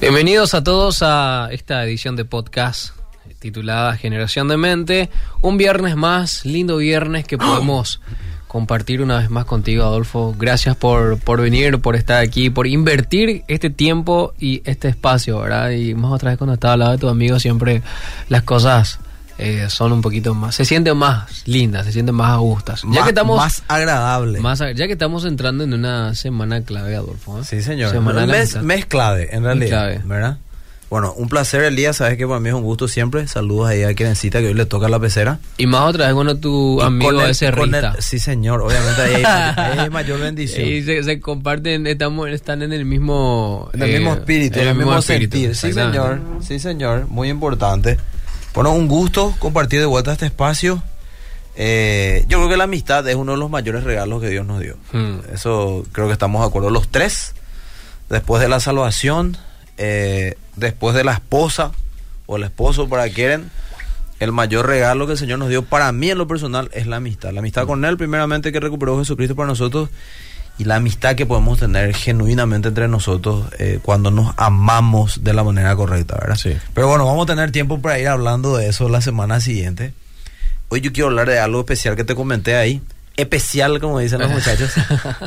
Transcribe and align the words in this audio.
Bienvenidos 0.00 0.54
a 0.54 0.62
todos 0.62 1.02
a 1.02 1.48
esta 1.50 1.84
edición 1.84 2.16
de 2.16 2.24
podcast 2.24 2.96
titulada 3.38 3.96
Generación 3.96 4.48
de 4.48 4.56
Mente. 4.56 5.10
Un 5.40 5.56
viernes 5.56 5.96
más, 5.96 6.44
lindo 6.44 6.78
viernes 6.78 7.24
que 7.26 7.38
podemos 7.38 8.00
compartir 8.48 9.02
una 9.02 9.18
vez 9.18 9.30
más 9.30 9.44
contigo, 9.44 9.84
Adolfo. 9.84 10.34
Gracias 10.38 10.76
por, 10.76 11.18
por 11.18 11.40
venir, 11.40 11.78
por 11.80 11.96
estar 11.96 12.22
aquí, 12.22 12.50
por 12.50 12.66
invertir 12.66 13.44
este 13.48 13.70
tiempo 13.70 14.32
y 14.38 14.62
este 14.64 14.88
espacio, 14.88 15.40
¿verdad? 15.40 15.70
Y 15.70 15.94
más 15.94 16.12
otra 16.12 16.30
vez 16.30 16.38
cuando 16.38 16.54
estaba 16.54 16.74
al 16.74 16.80
lado 16.80 16.92
de 16.92 16.98
tu 16.98 17.08
amigo, 17.08 17.38
siempre 17.38 17.82
las 18.28 18.42
cosas 18.42 18.98
eh, 19.38 19.66
son 19.68 19.92
un 19.92 20.00
poquito 20.00 20.34
más, 20.34 20.54
se 20.54 20.64
sienten 20.64 20.96
más 20.96 21.46
lindas, 21.46 21.86
se 21.86 21.92
sienten 21.92 22.14
más 22.14 22.30
agustas. 22.30 22.82
Ya 22.90 23.02
que 23.02 23.10
estamos 23.10 23.36
más 23.36 23.62
agradable. 23.68 24.40
Más, 24.40 24.58
ya 24.58 24.86
que 24.86 24.92
estamos 24.92 25.24
entrando 25.24 25.64
en 25.64 25.74
una 25.74 26.14
semana 26.14 26.62
clave, 26.62 26.96
Adolfo. 26.96 27.40
¿eh? 27.40 27.44
Sí, 27.44 27.62
señor. 27.62 27.90
Semana 27.90 28.26
mes, 28.26 28.62
mes, 28.62 28.86
clave, 28.86 29.34
en 29.34 29.44
realidad. 29.44 30.00
¿Verdad? 30.04 30.38
Bueno, 30.88 31.12
un 31.16 31.28
placer, 31.28 31.62
Elías. 31.64 31.96
Sabes 31.96 32.16
que 32.16 32.26
para 32.26 32.38
mí 32.38 32.48
es 32.48 32.54
un 32.54 32.62
gusto 32.62 32.86
siempre. 32.86 33.26
Saludos 33.26 33.68
ahí 33.68 33.82
a 33.82 33.88
necesita 33.88 34.40
que 34.40 34.46
hoy 34.46 34.54
le 34.54 34.66
toca 34.66 34.88
la 34.88 35.00
pecera. 35.00 35.40
Y 35.58 35.66
más 35.66 35.88
otra 35.88 36.06
vez, 36.06 36.14
bueno, 36.14 36.36
tu 36.36 36.80
amigo 36.80 37.20
ese 37.22 37.50
Rita. 37.50 37.96
Sí, 37.98 38.20
señor. 38.20 38.60
Obviamente 38.60 39.02
ahí 39.02 39.22
hay, 39.80 39.90
mayor 39.90 40.20
bendición. 40.20 40.66
Y 40.66 40.82
se, 40.82 41.20
comparten, 41.20 41.86
estamos, 41.86 42.28
están 42.28 42.62
en 42.62 42.72
el 42.72 42.84
mismo... 42.84 43.68
En 43.74 43.82
el 43.82 43.92
mismo 43.94 44.14
eh, 44.14 44.18
espíritu, 44.18 44.60
en 44.60 44.68
el, 44.68 44.74
mismo, 44.76 45.02
sentir. 45.02 45.56
Sí, 45.56 45.72
señor. 45.72 46.20
Sí, 46.40 46.60
señor. 46.60 47.06
Muy 47.08 47.30
importante. 47.30 47.98
Bueno, 48.56 48.72
un 48.72 48.88
gusto 48.88 49.34
compartir 49.38 49.80
de 49.80 49.84
vuelta 49.84 50.12
este 50.12 50.24
espacio. 50.24 50.82
Eh, 51.56 52.24
yo 52.26 52.38
creo 52.38 52.48
que 52.48 52.56
la 52.56 52.64
amistad 52.64 53.06
es 53.06 53.14
uno 53.14 53.32
de 53.32 53.38
los 53.38 53.50
mayores 53.50 53.84
regalos 53.84 54.22
que 54.22 54.30
Dios 54.30 54.46
nos 54.46 54.62
dio. 54.62 54.78
Hmm. 54.92 55.18
Eso 55.30 55.84
creo 55.92 56.06
que 56.06 56.14
estamos 56.14 56.40
de 56.40 56.48
acuerdo 56.48 56.70
los 56.70 56.88
tres. 56.88 57.34
Después 58.08 58.40
de 58.40 58.48
la 58.48 58.58
salvación, 58.58 59.36
eh, 59.76 60.38
después 60.56 60.96
de 60.96 61.04
la 61.04 61.12
esposa 61.12 61.72
o 62.24 62.38
el 62.38 62.44
esposo 62.44 62.88
para 62.88 63.10
quien 63.10 63.50
el 64.20 64.32
mayor 64.32 64.66
regalo 64.66 65.04
que 65.04 65.12
el 65.12 65.18
Señor 65.18 65.38
nos 65.38 65.50
dio 65.50 65.62
para 65.62 65.92
mí 65.92 66.10
en 66.10 66.16
lo 66.16 66.26
personal 66.26 66.70
es 66.72 66.86
la 66.86 66.96
amistad. 66.96 67.32
La 67.32 67.40
amistad 67.40 67.66
con 67.66 67.84
Él, 67.84 67.98
primeramente, 67.98 68.52
que 68.52 68.60
recuperó 68.60 68.98
Jesucristo 68.98 69.36
para 69.36 69.48
nosotros 69.48 69.90
y 70.58 70.64
la 70.64 70.76
amistad 70.76 71.16
que 71.16 71.26
podemos 71.26 71.58
tener 71.58 71.94
genuinamente 71.94 72.68
entre 72.68 72.88
nosotros 72.88 73.46
eh, 73.58 73.78
cuando 73.82 74.10
nos 74.10 74.34
amamos 74.38 75.22
de 75.22 75.34
la 75.34 75.44
manera 75.44 75.76
correcta, 75.76 76.16
¿verdad? 76.18 76.36
Sí. 76.36 76.56
Pero 76.72 76.88
bueno, 76.88 77.04
vamos 77.04 77.24
a 77.24 77.34
tener 77.34 77.52
tiempo 77.52 77.80
para 77.80 77.98
ir 77.98 78.08
hablando 78.08 78.56
de 78.56 78.68
eso 78.68 78.88
la 78.88 79.00
semana 79.00 79.40
siguiente. 79.40 79.92
Hoy 80.68 80.80
yo 80.80 80.92
quiero 80.92 81.08
hablar 81.08 81.28
de 81.28 81.38
algo 81.38 81.60
especial 81.60 81.94
que 81.94 82.04
te 82.04 82.14
comenté 82.14 82.56
ahí. 82.56 82.80
Especial, 83.16 83.80
como 83.80 83.98
dicen 83.98 84.20
los 84.20 84.30
muchachos, 84.32 84.72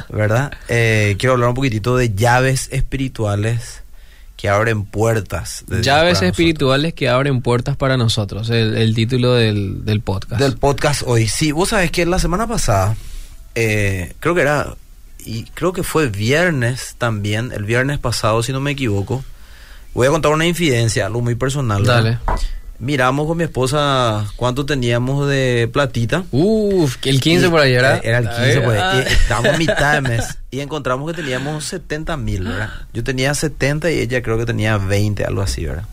¿verdad? 0.10 0.52
Eh, 0.68 1.16
quiero 1.20 1.34
hablar 1.34 1.50
un 1.50 1.56
poquitito 1.56 1.96
de 1.96 2.14
llaves 2.14 2.68
espirituales 2.72 3.84
que 4.36 4.50
abren 4.50 4.86
puertas. 4.86 5.66
Llaves 5.82 6.22
espirituales 6.22 6.94
que 6.94 7.10
abren 7.10 7.42
puertas 7.42 7.76
para 7.76 7.98
nosotros, 7.98 8.50
el, 8.50 8.96
título 8.96 9.34
del, 9.34 9.86
del, 9.86 10.02
podcast. 10.02 10.42
Del 10.42 10.58
podcast 10.58 11.04
hoy. 11.06 11.28
Sí, 11.28 11.52
vos 11.52 11.70
sabés 11.70 11.92
que 11.92 12.06
la 12.06 12.20
semana 12.20 12.48
pasada, 12.48 12.96
eh, 13.56 14.14
creo 14.20 14.34
que 14.34 14.42
era 14.42 14.76
y 15.26 15.44
creo 15.54 15.74
que 15.74 15.84
fue 15.84 16.08
viernes 16.08 16.96
también, 16.98 17.52
el 17.54 17.64
viernes 17.64 18.00
pasado, 18.00 18.42
si 18.44 18.52
no 18.52 18.60
me 18.60 18.72
equivoco. 18.72 19.24
Voy 19.94 20.08
a 20.08 20.12
contar 20.12 20.32
una 20.32 20.46
infidencia, 20.46 21.06
algo 21.06 21.22
muy 21.22 21.36
personal. 21.36 21.84
Dale. 21.84 22.20
Miramos 22.80 23.28
con 23.28 23.38
mi 23.38 23.44
esposa 23.44 24.26
cuánto 24.38 24.66
teníamos 24.66 25.28
de 25.28 25.70
platita. 25.72 26.24
Uf, 26.32 26.96
el 27.04 27.20
15 27.20 27.50
por 27.50 27.60
allá 27.60 27.80
era. 27.80 27.98
Era 27.98 28.18
el 28.20 28.30
15 28.30 28.62
por 28.62 28.78
ahí. 28.78 29.06
Estábamos 29.06 29.58
mitad 29.58 29.96
de 29.96 30.02
mes. 30.02 30.38
Y 30.50 30.62
encontramos 30.62 31.12
que 31.12 31.22
teníamos 31.22 31.66
70 31.66 32.16
mil, 32.16 32.46
¿verdad? 32.46 32.70
Yo 32.94 33.04
tenía 33.04 33.34
70 33.34 33.92
y 33.92 34.00
ella 34.00 34.22
creo 34.22 34.38
que 34.38 34.46
tenía 34.46 34.78
20, 34.78 35.26
algo 35.26 35.42
así, 35.42 35.66
¿verdad? 35.66 35.84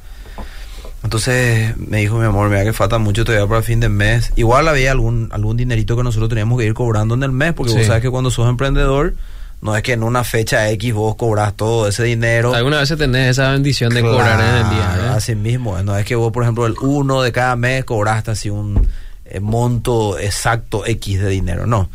Entonces 1.07 1.77
me 1.77 1.99
dijo 1.99 2.19
mi 2.19 2.25
amor, 2.25 2.49
mira 2.49 2.65
que 2.65 2.73
falta 2.73 2.99
mucho 2.99 3.25
todavía 3.25 3.47
para 3.47 3.59
el 3.59 3.65
fin 3.65 3.79
de 3.79 3.89
mes. 3.89 4.33
Igual 4.35 4.67
había 4.67 4.91
algún, 4.91 5.29
algún 5.31 5.57
dinerito 5.57 5.97
que 5.97 6.03
nosotros 6.03 6.29
teníamos 6.29 6.59
que 6.59 6.67
ir 6.67 6.75
cobrando 6.75 7.15
en 7.15 7.23
el 7.23 7.31
mes, 7.31 7.53
porque 7.53 7.75
vos 7.75 7.87
sabes 7.87 8.03
que 8.03 8.11
cuando 8.11 8.33
sos 8.33 8.49
emprendedor, 8.49 9.15
no 9.61 9.77
es 9.77 9.85
que 9.85 9.93
en 9.93 10.03
una 10.03 10.25
fecha 10.25 10.69
X 10.71 10.93
vos 10.93 11.15
cobras 11.15 11.55
todo 11.55 11.87
ese 11.87 12.03
dinero. 12.03 12.53
Alguna 12.53 12.81
vez 12.81 12.93
tenés 12.99 13.31
esa 13.31 13.53
bendición 13.53 13.95
de 13.95 14.03
cobrar 14.03 14.41
en 14.41 14.67
el 14.67 14.71
día. 14.71 14.97
¿eh? 14.99 15.09
Así 15.11 15.37
mismo, 15.37 15.81
no 15.81 15.97
es 15.97 16.05
que 16.05 16.17
vos, 16.17 16.33
por 16.33 16.43
ejemplo, 16.43 16.67
el 16.67 16.75
uno 16.81 17.23
de 17.23 17.31
cada 17.31 17.55
mes 17.55 17.85
cobraste 17.85 18.33
así 18.33 18.51
un 18.51 18.89
eh, 19.27 19.39
monto 19.39 20.19
exacto 20.19 20.85
X 20.85 21.21
de 21.21 21.29
dinero, 21.29 21.67
no. 21.67 21.89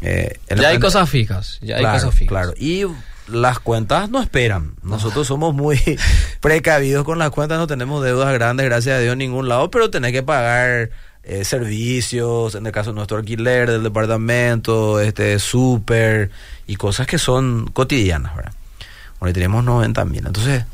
Eh, 0.00 0.38
ya 0.48 0.68
hay 0.68 0.78
cosas 0.78 1.10
fijas, 1.10 1.58
ya 1.60 1.76
hay 1.76 1.84
cosas 1.84 2.14
fijas. 2.14 2.28
Claro, 2.28 2.54
y 2.56 2.86
las 3.30 3.58
cuentas 3.58 4.10
no 4.10 4.20
esperan. 4.20 4.74
Nosotros 4.82 5.26
somos 5.26 5.54
muy 5.54 5.80
precavidos 6.40 7.04
con 7.04 7.18
las 7.18 7.30
cuentas, 7.30 7.58
no 7.58 7.66
tenemos 7.66 8.02
deudas 8.04 8.32
grandes, 8.32 8.66
gracias 8.66 8.96
a 8.96 9.00
Dios, 9.00 9.12
en 9.12 9.18
ningún 9.18 9.48
lado, 9.48 9.70
pero 9.70 9.90
tenés 9.90 10.12
que 10.12 10.22
pagar 10.22 10.90
eh, 11.22 11.44
servicios, 11.44 12.54
en 12.54 12.66
el 12.66 12.72
caso 12.72 12.90
de 12.90 12.96
nuestro 12.96 13.18
alquiler 13.18 13.70
del 13.70 13.82
departamento, 13.82 15.00
este 15.00 15.38
súper 15.38 16.30
y 16.66 16.76
cosas 16.76 17.06
que 17.06 17.18
son 17.18 17.66
cotidianas, 17.72 18.34
¿verdad? 18.34 18.52
Bueno, 19.18 19.34
tenemos 19.34 19.62
90 19.64 20.04
mil. 20.06 20.26
Entonces, 20.26 20.64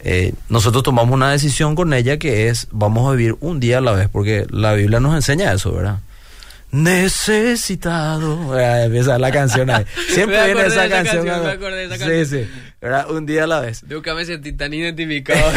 eh, 0.00 0.34
nosotros 0.48 0.82
tomamos 0.82 1.14
una 1.14 1.30
decisión 1.30 1.76
con 1.76 1.92
ella 1.94 2.18
que 2.18 2.48
es, 2.48 2.66
vamos 2.72 3.08
a 3.08 3.14
vivir 3.14 3.36
un 3.40 3.60
día 3.60 3.78
a 3.78 3.80
la 3.80 3.92
vez, 3.92 4.08
porque 4.10 4.46
la 4.50 4.72
Biblia 4.74 4.98
nos 4.98 5.14
enseña 5.14 5.52
eso, 5.52 5.72
¿verdad? 5.72 5.98
Necesitado. 6.72 8.58
empieza 8.58 9.18
la 9.18 9.30
canción 9.30 9.70
ahí. 9.70 9.84
Siempre 10.08 10.44
viene 10.46 10.66
esa, 10.66 10.88
canción. 10.88 11.24
me 11.24 11.30
acuerdo 11.30 11.76
de 11.76 11.84
esa 11.84 11.98
canción. 11.98 12.26
Sí, 12.26 12.44
sí. 12.44 13.10
Un 13.10 13.26
día 13.26 13.44
a 13.44 13.46
la 13.46 13.60
vez. 13.60 13.84
Nunca 13.84 14.14
me 14.14 14.24
sentí 14.24 14.52
tan 14.52 14.74
identificado. 14.74 15.52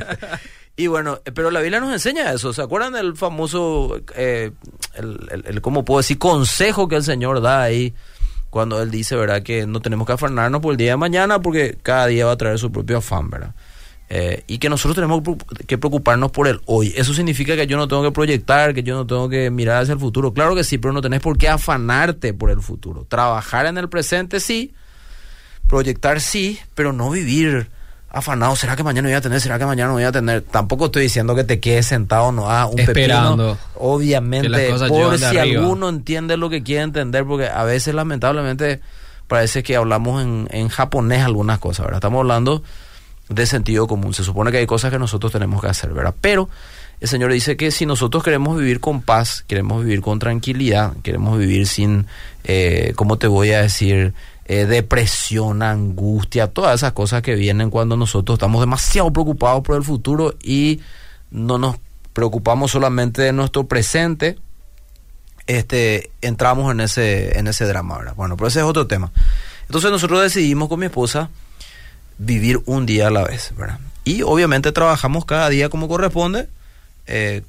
y 0.76 0.86
bueno, 0.88 1.20
pero 1.34 1.50
la 1.50 1.60
Biblia 1.60 1.78
nos 1.78 1.92
enseña 1.92 2.32
eso. 2.32 2.52
¿Se 2.52 2.62
acuerdan 2.62 2.94
del 2.94 3.16
famoso, 3.16 4.00
eh, 4.16 4.50
el, 4.94 5.44
el, 5.46 5.60
¿cómo 5.60 5.84
puedo 5.84 6.00
decir? 6.00 6.18
Consejo 6.18 6.88
que 6.88 6.96
el 6.96 7.04
Señor 7.04 7.40
da 7.40 7.62
ahí 7.62 7.94
cuando 8.48 8.82
Él 8.82 8.90
dice, 8.90 9.14
¿verdad? 9.14 9.42
Que 9.42 9.66
no 9.66 9.80
tenemos 9.80 10.06
que 10.06 10.14
afanarnos 10.14 10.60
por 10.60 10.72
el 10.72 10.78
día 10.78 10.92
de 10.92 10.96
mañana 10.96 11.40
porque 11.40 11.78
cada 11.82 12.06
día 12.06 12.26
va 12.26 12.32
a 12.32 12.36
traer 12.36 12.58
su 12.58 12.72
propio 12.72 12.98
afán, 12.98 13.30
¿verdad? 13.30 13.54
Eh, 14.12 14.42
y 14.48 14.58
que 14.58 14.68
nosotros 14.68 14.96
tenemos 14.96 15.22
que 15.68 15.78
preocuparnos 15.78 16.32
por 16.32 16.48
el 16.48 16.60
hoy. 16.66 16.92
Eso 16.96 17.14
significa 17.14 17.54
que 17.54 17.68
yo 17.68 17.76
no 17.76 17.86
tengo 17.86 18.02
que 18.02 18.10
proyectar, 18.10 18.74
que 18.74 18.82
yo 18.82 18.96
no 18.96 19.06
tengo 19.06 19.28
que 19.28 19.50
mirar 19.50 19.82
hacia 19.82 19.92
el 19.92 20.00
futuro. 20.00 20.34
Claro 20.34 20.56
que 20.56 20.64
sí, 20.64 20.78
pero 20.78 20.92
no 20.92 21.00
tenés 21.00 21.20
por 21.20 21.38
qué 21.38 21.48
afanarte 21.48 22.34
por 22.34 22.50
el 22.50 22.60
futuro. 22.60 23.06
Trabajar 23.08 23.66
en 23.66 23.78
el 23.78 23.88
presente 23.88 24.40
sí, 24.40 24.74
proyectar 25.68 26.20
sí, 26.20 26.58
pero 26.74 26.92
no 26.92 27.08
vivir 27.08 27.70
afanado. 28.08 28.56
¿Será 28.56 28.74
que 28.74 28.82
mañana 28.82 29.06
voy 29.06 29.14
a 29.14 29.20
tener? 29.20 29.40
¿Será 29.40 29.60
que 29.60 29.64
mañana 29.64 29.90
no 29.90 29.94
voy 29.94 30.02
a 30.02 30.10
tener? 30.10 30.42
Tampoco 30.42 30.86
estoy 30.86 31.04
diciendo 31.04 31.36
que 31.36 31.44
te 31.44 31.60
quedes 31.60 31.86
sentado, 31.86 32.32
no 32.32 32.50
hagas 32.50 32.72
un 32.72 32.80
Esperando 32.80 33.56
Obviamente, 33.76 34.70
por 34.88 35.18
si 35.18 35.38
alguno 35.38 35.88
entiende 35.88 36.36
lo 36.36 36.50
que 36.50 36.64
quiere 36.64 36.82
entender, 36.82 37.24
porque 37.24 37.46
a 37.46 37.62
veces 37.62 37.94
lamentablemente 37.94 38.80
parece 39.28 39.62
que 39.62 39.76
hablamos 39.76 40.20
en, 40.20 40.48
en 40.50 40.66
japonés 40.66 41.22
algunas 41.22 41.60
cosas, 41.60 41.86
¿verdad? 41.86 41.98
Estamos 41.98 42.18
hablando 42.18 42.64
de 43.30 43.46
sentido 43.46 43.86
común. 43.86 44.12
Se 44.12 44.24
supone 44.24 44.50
que 44.50 44.58
hay 44.58 44.66
cosas 44.66 44.90
que 44.90 44.98
nosotros 44.98 45.32
tenemos 45.32 45.62
que 45.62 45.68
hacer, 45.68 45.92
¿verdad? 45.92 46.14
Pero 46.20 46.50
el 47.00 47.08
Señor 47.08 47.32
dice 47.32 47.56
que 47.56 47.70
si 47.70 47.86
nosotros 47.86 48.22
queremos 48.22 48.58
vivir 48.58 48.80
con 48.80 49.00
paz, 49.00 49.44
queremos 49.46 49.84
vivir 49.84 50.02
con 50.02 50.18
tranquilidad, 50.18 50.94
queremos 51.02 51.38
vivir 51.38 51.66
sin, 51.66 52.06
eh, 52.44 52.92
¿cómo 52.96 53.16
te 53.16 53.28
voy 53.28 53.52
a 53.52 53.62
decir? 53.62 54.12
Eh, 54.44 54.66
depresión, 54.66 55.62
angustia, 55.62 56.48
todas 56.48 56.80
esas 56.80 56.92
cosas 56.92 57.22
que 57.22 57.36
vienen 57.36 57.70
cuando 57.70 57.96
nosotros 57.96 58.34
estamos 58.34 58.60
demasiado 58.60 59.12
preocupados 59.12 59.62
por 59.62 59.76
el 59.76 59.84
futuro 59.84 60.34
y 60.42 60.80
no 61.30 61.56
nos 61.56 61.76
preocupamos 62.12 62.72
solamente 62.72 63.22
de 63.22 63.32
nuestro 63.32 63.68
presente, 63.68 64.36
este, 65.46 66.10
entramos 66.20 66.72
en 66.72 66.80
ese, 66.80 67.38
en 67.38 67.46
ese 67.46 67.64
drama, 67.64 67.98
¿verdad? 67.98 68.14
Bueno, 68.16 68.36
pero 68.36 68.48
ese 68.48 68.58
es 68.58 68.64
otro 68.64 68.88
tema. 68.88 69.12
Entonces 69.66 69.92
nosotros 69.92 70.20
decidimos 70.20 70.68
con 70.68 70.80
mi 70.80 70.86
esposa 70.86 71.30
vivir 72.20 72.60
un 72.66 72.84
día 72.84 73.08
a 73.08 73.10
la 73.10 73.24
vez, 73.24 73.52
¿verdad? 73.56 73.80
Y 74.04 74.22
obviamente 74.22 74.72
trabajamos 74.72 75.24
cada 75.24 75.48
día 75.48 75.70
como 75.70 75.88
corresponde 75.88 76.48
eh, 77.06 77.42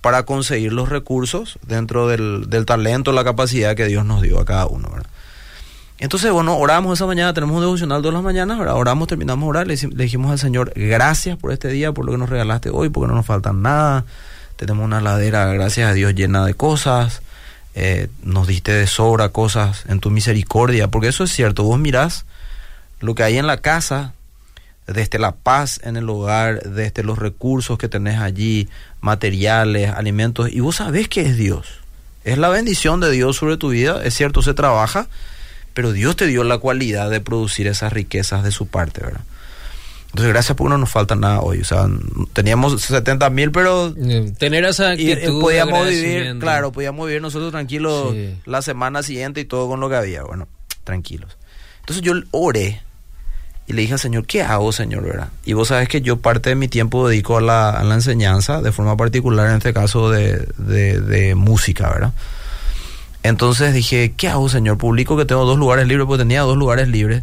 para 0.00 0.24
conseguir 0.24 0.72
los 0.72 0.88
recursos 0.88 1.58
dentro 1.66 2.08
del, 2.08 2.64
talento, 2.66 3.12
la 3.12 3.22
capacidad 3.22 3.76
que 3.76 3.86
Dios 3.86 4.04
nos 4.04 4.20
dio 4.20 4.40
a 4.40 4.44
cada 4.44 4.66
uno, 4.66 4.88
¿verdad? 4.90 5.10
Entonces, 5.98 6.32
bueno, 6.32 6.56
oramos 6.56 6.98
esa 6.98 7.06
mañana, 7.06 7.34
tenemos 7.34 7.56
un 7.56 7.60
devocional 7.60 8.00
todas 8.00 8.14
las 8.14 8.22
mañanas, 8.22 8.58
oramos, 8.58 9.06
terminamos 9.06 9.44
de 9.44 9.50
orar, 9.50 9.66
le, 9.66 9.76
dijimos 9.76 10.32
al 10.32 10.38
Señor, 10.38 10.72
gracias 10.74 11.36
por 11.36 11.52
este 11.52 11.68
día, 11.68 11.92
por 11.92 12.06
lo 12.06 12.12
que 12.12 12.18
nos 12.18 12.30
regalaste 12.30 12.70
hoy, 12.70 12.88
porque 12.88 13.08
no 13.08 13.14
nos 13.14 13.26
falta 13.26 13.52
nada, 13.52 14.06
tenemos 14.56 14.84
una 14.84 15.02
ladera, 15.02 15.52
gracias 15.52 15.90
a 15.90 15.92
Dios, 15.92 16.14
llena 16.14 16.46
de 16.46 16.54
cosas, 16.54 17.20
eh, 17.74 18.08
nos 18.22 18.46
diste 18.46 18.72
de 18.72 18.86
sobra 18.86 19.28
cosas 19.28 19.84
en 19.88 20.00
tu 20.00 20.10
misericordia, 20.10 20.88
porque 20.88 21.08
eso 21.08 21.22
es 21.22 21.32
cierto, 21.32 21.64
vos 21.64 21.78
mirás 21.78 22.24
lo 23.00 23.14
que 23.14 23.22
hay 23.22 23.38
en 23.38 23.46
la 23.46 23.58
casa, 23.58 24.14
desde 24.86 25.18
la 25.18 25.32
paz 25.32 25.80
en 25.84 25.96
el 25.96 26.08
hogar, 26.08 26.62
desde 26.62 27.02
los 27.02 27.18
recursos 27.18 27.78
que 27.78 27.88
tenés 27.88 28.18
allí, 28.18 28.68
materiales, 29.00 29.90
alimentos, 29.90 30.50
y 30.52 30.60
vos 30.60 30.76
sabés 30.76 31.08
que 31.08 31.22
es 31.22 31.36
Dios. 31.36 31.66
Es 32.24 32.38
la 32.38 32.48
bendición 32.48 33.00
de 33.00 33.10
Dios 33.10 33.36
sobre 33.36 33.56
tu 33.56 33.70
vida, 33.70 34.02
es 34.04 34.14
cierto, 34.14 34.42
se 34.42 34.54
trabaja, 34.54 35.08
pero 35.74 35.92
Dios 35.92 36.16
te 36.16 36.26
dio 36.26 36.44
la 36.44 36.58
cualidad 36.58 37.08
de 37.10 37.20
producir 37.20 37.66
esas 37.66 37.92
riquezas 37.92 38.44
de 38.44 38.50
su 38.50 38.66
parte, 38.66 39.00
¿verdad? 39.02 39.22
Entonces, 40.10 40.32
gracias 40.32 40.56
porque 40.56 40.70
no 40.70 40.78
nos 40.78 40.90
falta 40.90 41.14
nada 41.14 41.40
hoy. 41.40 41.60
O 41.60 41.64
sea, 41.64 41.86
teníamos 42.32 42.82
70 42.82 43.30
mil, 43.30 43.52
pero... 43.52 43.94
Eh, 43.96 44.32
tener 44.36 44.64
esa 44.64 44.90
actitud 44.90 45.38
y, 45.38 45.40
podíamos 45.40 45.88
vivir, 45.88 46.36
claro, 46.40 46.72
podíamos 46.72 47.06
vivir 47.06 47.22
nosotros 47.22 47.52
tranquilos 47.52 48.14
la 48.44 48.60
semana 48.60 49.04
siguiente 49.04 49.40
y 49.40 49.44
todo 49.44 49.68
con 49.68 49.78
lo 49.78 49.88
que 49.88 49.94
había. 49.94 50.24
Bueno, 50.24 50.48
tranquilos. 50.82 51.36
Entonces 51.78 52.02
yo 52.02 52.14
oré 52.32 52.82
y 53.70 53.72
le 53.72 53.82
dije 53.82 53.92
al 53.92 54.00
Señor, 54.00 54.26
¿qué 54.26 54.42
hago, 54.42 54.72
Señor? 54.72 55.04
¿verdad? 55.04 55.28
Y 55.44 55.52
vos 55.52 55.68
sabes 55.68 55.88
que 55.88 56.00
yo 56.00 56.16
parte 56.16 56.50
de 56.50 56.56
mi 56.56 56.66
tiempo 56.66 57.08
dedico 57.08 57.36
a 57.36 57.40
la, 57.40 57.70
a 57.70 57.84
la 57.84 57.94
enseñanza, 57.94 58.60
de 58.60 58.72
forma 58.72 58.96
particular 58.96 59.48
en 59.48 59.58
este 59.58 59.72
caso 59.72 60.10
de, 60.10 60.44
de, 60.58 61.00
de 61.00 61.36
música, 61.36 61.88
¿verdad? 61.88 62.12
Entonces 63.22 63.72
dije, 63.72 64.12
¿qué 64.16 64.26
hago, 64.26 64.48
Señor? 64.48 64.76
Publico 64.76 65.16
que 65.16 65.24
tengo 65.24 65.44
dos 65.44 65.56
lugares 65.56 65.86
libres, 65.86 66.08
porque 66.08 66.22
tenía 66.22 66.40
dos 66.40 66.56
lugares 66.56 66.88
libres 66.88 67.22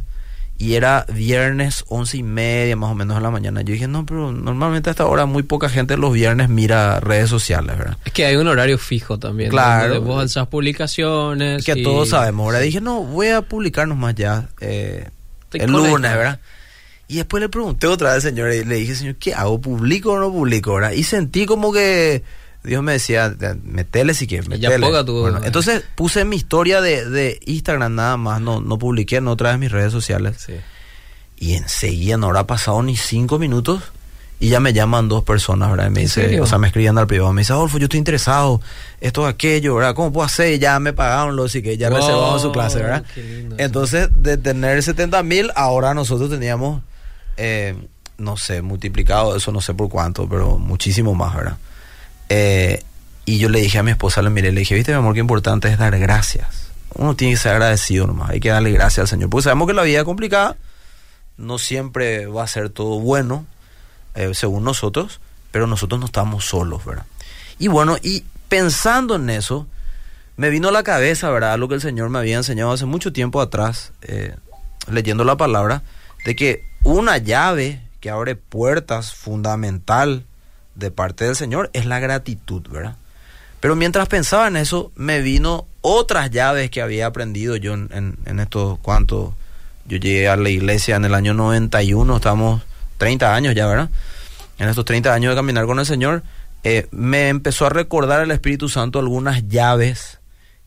y 0.58 0.76
era 0.76 1.06
viernes 1.14 1.84
once 1.90 2.16
y 2.16 2.24
media 2.24 2.78
más 2.78 2.92
o 2.92 2.96
menos 2.96 3.18
de 3.18 3.22
la 3.22 3.30
mañana. 3.30 3.62
Yo 3.62 3.74
dije, 3.74 3.90
no, 3.90 4.06
pero 4.06 4.32
normalmente 4.32 4.90
a 4.90 4.92
esta 4.92 5.06
hora 5.06 5.26
muy 5.26 5.44
poca 5.44 5.68
gente 5.68 5.98
los 5.98 6.14
viernes 6.14 6.48
mira 6.48 7.02
redes 7.02 7.30
sociales, 7.30 7.78
¿verdad? 7.78 7.98
Es 8.06 8.14
que 8.14 8.26
hay 8.26 8.38
un 8.38 8.48
horario 8.48 8.78
fijo 8.78 9.20
también. 9.20 9.50
Claro. 9.50 10.02
Vos 10.02 10.22
alzas 10.22 10.48
publicaciones. 10.48 11.66
Que 11.66 11.84
todos 11.84 12.08
sabemos. 12.10 12.46
Ahora 12.46 12.60
dije, 12.60 12.80
no, 12.80 13.04
voy 13.04 13.28
a 13.28 13.42
publicarnos 13.42 13.98
más 13.98 14.16
ya 14.16 14.48
eh, 14.62 15.10
el 15.54 15.72
lunes, 15.72 16.12
¿verdad? 16.12 16.40
Y 17.08 17.16
después 17.18 17.42
le 17.42 17.50
pregunté 17.50 17.88
otra 17.88 18.14
vez, 18.14 18.24
señor, 18.24 18.52
y 18.52 18.66
le 18.66 18.76
dije, 18.76 18.96
señor, 18.96 19.16
¿qué 19.16 19.34
hago? 19.34 19.62
¿Publico 19.62 20.14
o 20.14 20.20
no 20.20 20.32
publico? 20.32 20.74
¿verdad? 20.74 20.92
Y 20.92 21.04
sentí 21.04 21.46
como 21.46 21.72
que 21.72 22.24
Dios 22.64 22.84
me 22.84 22.94
decía, 22.94 23.34
metele 23.64 24.14
si 24.14 24.28
quieres, 24.28 24.50
metele. 24.50 24.78
bueno, 24.80 25.42
entonces 25.44 25.84
puse 25.96 26.26
mi 26.26 26.36
historia 26.36 26.82
de, 26.82 27.10
de, 27.10 27.40
Instagram 27.46 27.96
nada 27.96 28.18
más, 28.18 28.42
no, 28.42 28.60
no 28.60 28.78
publiqué, 28.78 29.22
no 29.22 29.32
otra 29.32 29.52
vez 29.52 29.60
mis 29.60 29.72
redes 29.72 29.94
sociales. 29.94 30.36
Sí. 30.46 30.54
Y 31.38 31.54
enseguida 31.54 32.18
no 32.18 32.28
habrá 32.28 32.46
pasado 32.46 32.82
ni 32.84 32.98
cinco 32.98 33.40
minutos 33.40 33.84
y 34.40 34.50
ya 34.50 34.60
me 34.60 34.72
llaman 34.72 35.10
dos 35.10 35.24
personas, 35.24 35.72
¿verdad? 35.72 35.88
Y 35.88 35.90
me 35.90 36.02
dice, 36.02 36.40
o 36.40 36.46
sea, 36.46 36.60
me 36.60 36.68
escribían 36.68 36.98
al 36.98 37.08
privado, 37.08 37.34
me 37.34 37.42
dice, 37.42 37.54
Adolfo, 37.54 37.80
yo 37.80 37.86
estoy 37.86 37.98
interesado, 37.98 38.62
esto, 39.02 39.26
aquello, 39.26 39.76
¿verdad? 39.76 39.96
¿Cómo 39.96 40.14
puedo 40.14 40.26
hacer? 40.26 40.60
Ya 40.60 40.80
me 40.80 40.94
pagaron 40.94 41.36
los 41.36 41.56
y 41.56 41.64
que 41.64 41.78
ya 41.78 41.90
reservamos 41.90 42.44
su 42.44 42.52
clase, 42.52 42.78
¿verdad? 42.78 43.04
Entonces, 43.58 44.10
de 44.14 44.38
tener 44.38 44.82
70 44.84 45.24
mil, 45.24 45.52
ahora 45.56 45.96
nosotros 45.96 46.30
teníamos, 46.30 46.84
eh, 47.38 47.76
no 48.20 48.38
sé, 48.38 48.62
multiplicado 48.62 49.36
eso, 49.36 49.52
no 49.52 49.60
sé 49.60 49.74
por 49.74 49.90
cuánto, 49.90 50.30
pero 50.30 50.60
muchísimo 50.60 51.16
más, 51.16 51.36
¿verdad? 51.36 51.58
Eh, 52.30 52.84
y 53.26 53.40
yo 53.40 53.50
le 53.50 53.60
dije 53.60 53.80
a 53.80 53.84
mi 53.84 53.92
esposa, 53.92 54.22
le 54.22 54.30
miré, 54.30 54.52
le 54.52 54.60
dije, 54.60 54.76
viste 54.76 54.92
mi 54.92 55.00
amor, 55.00 55.16
qué 55.16 55.20
importante 55.20 55.68
es 55.68 55.80
dar 55.80 55.98
gracias. 55.98 56.68
Uno 56.94 57.16
tiene 57.16 57.34
que 57.34 57.40
ser 57.40 57.54
agradecido 57.54 58.06
nomás, 58.06 58.30
hay 58.30 58.40
que 58.40 58.50
darle 58.50 58.72
gracias 58.72 59.00
al 59.00 59.08
Señor. 59.08 59.30
Porque 59.30 59.46
sabemos 59.46 59.68
que 59.68 59.74
la 59.74 59.84
vida 59.84 60.00
es 60.00 60.06
complicada, 60.06 60.58
no 61.38 61.58
siempre 61.58 62.28
va 62.28 62.44
a 62.44 62.48
ser 62.48 62.70
todo 62.70 63.00
bueno, 63.00 63.46
eh, 64.18 64.34
según 64.34 64.64
nosotros, 64.64 65.22
pero 65.52 65.68
nosotros 65.68 66.00
no 66.00 66.08
estamos 66.08 66.46
solos, 66.46 66.84
¿verdad? 66.84 67.06
Y 67.60 67.68
bueno, 67.68 67.98
y 68.02 68.26
pensando 68.50 69.16
en 69.16 69.30
eso, 69.30 69.68
me 70.38 70.50
vino 70.50 70.70
a 70.70 70.72
la 70.72 70.84
cabeza, 70.84 71.30
¿verdad? 71.30 71.58
Lo 71.58 71.68
que 71.68 71.76
el 71.76 71.82
Señor 71.82 72.10
me 72.10 72.20
había 72.20 72.38
enseñado 72.38 72.72
hace 72.72 72.86
mucho 72.86 73.14
tiempo 73.14 73.42
atrás, 73.42 73.92
eh, 74.02 74.36
leyendo 74.90 75.24
la 75.24 75.38
palabra, 75.38 75.84
de 76.26 76.36
que 76.36 76.64
una 76.84 77.18
llave 77.18 77.82
que 78.00 78.10
abre 78.10 78.36
puertas 78.36 79.14
fundamental 79.14 80.26
de 80.76 80.92
parte 80.92 81.26
del 81.26 81.36
Señor 81.36 81.70
es 81.74 81.86
la 81.86 82.00
gratitud, 82.00 82.68
¿verdad? 82.70 82.96
Pero 83.60 83.76
mientras 83.76 84.08
pensaba 84.08 84.48
en 84.48 84.58
eso, 84.58 84.92
me 84.96 85.22
vino 85.22 85.68
otras 85.82 86.30
llaves 86.30 86.70
que 86.70 86.82
había 86.82 87.08
aprendido 87.08 87.56
yo 87.56 87.74
en, 87.74 88.18
en, 88.26 88.40
estos 88.40 88.78
cuantos. 88.80 89.34
Yo 89.86 89.98
llegué 89.98 90.28
a 90.28 90.36
la 90.38 90.50
iglesia 90.50 90.96
en 90.96 91.06
el 91.06 91.16
año 91.16 91.34
91, 91.34 92.16
estamos 92.18 92.62
30 92.98 93.34
años 93.34 93.56
ya, 93.56 93.68
¿verdad? 93.68 93.90
En 94.58 94.70
estos 94.70 94.86
30 94.86 95.14
años 95.14 95.32
de 95.32 95.36
caminar 95.36 95.66
con 95.66 95.80
el 95.80 95.86
Señor, 95.86 96.24
eh, 96.64 96.88
me 96.92 97.30
empezó 97.30 97.66
a 97.66 97.70
recordar 97.70 98.22
el 98.22 98.32
Espíritu 98.32 98.70
Santo 98.70 99.00
algunas 99.00 99.48
llaves 99.48 100.20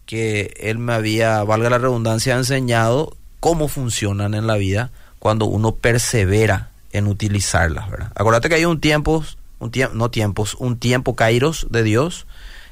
que 0.06 0.54
Él 0.60 0.78
me 0.78 0.92
había, 0.92 1.42
valga 1.44 1.70
la 1.70 1.78
redundancia, 1.78 2.36
enseñado 2.36 3.16
cómo 3.40 3.68
funcionan 3.68 4.34
en 4.34 4.46
la 4.46 4.56
vida 4.56 4.90
cuando 5.18 5.46
uno 5.46 5.74
persevera 5.74 6.70
en 6.92 7.06
utilizarlas, 7.06 7.90
¿verdad? 7.90 8.12
Acuérdate 8.14 8.48
que 8.48 8.56
hay 8.56 8.64
un 8.64 8.80
tiempo 8.80 9.24
un 9.60 9.70
tiempo, 9.70 9.94
no 9.94 10.10
tiempos, 10.10 10.56
un 10.58 10.78
tiempo 10.78 11.14
kairos 11.14 11.68
de 11.70 11.82
Dios 11.82 12.26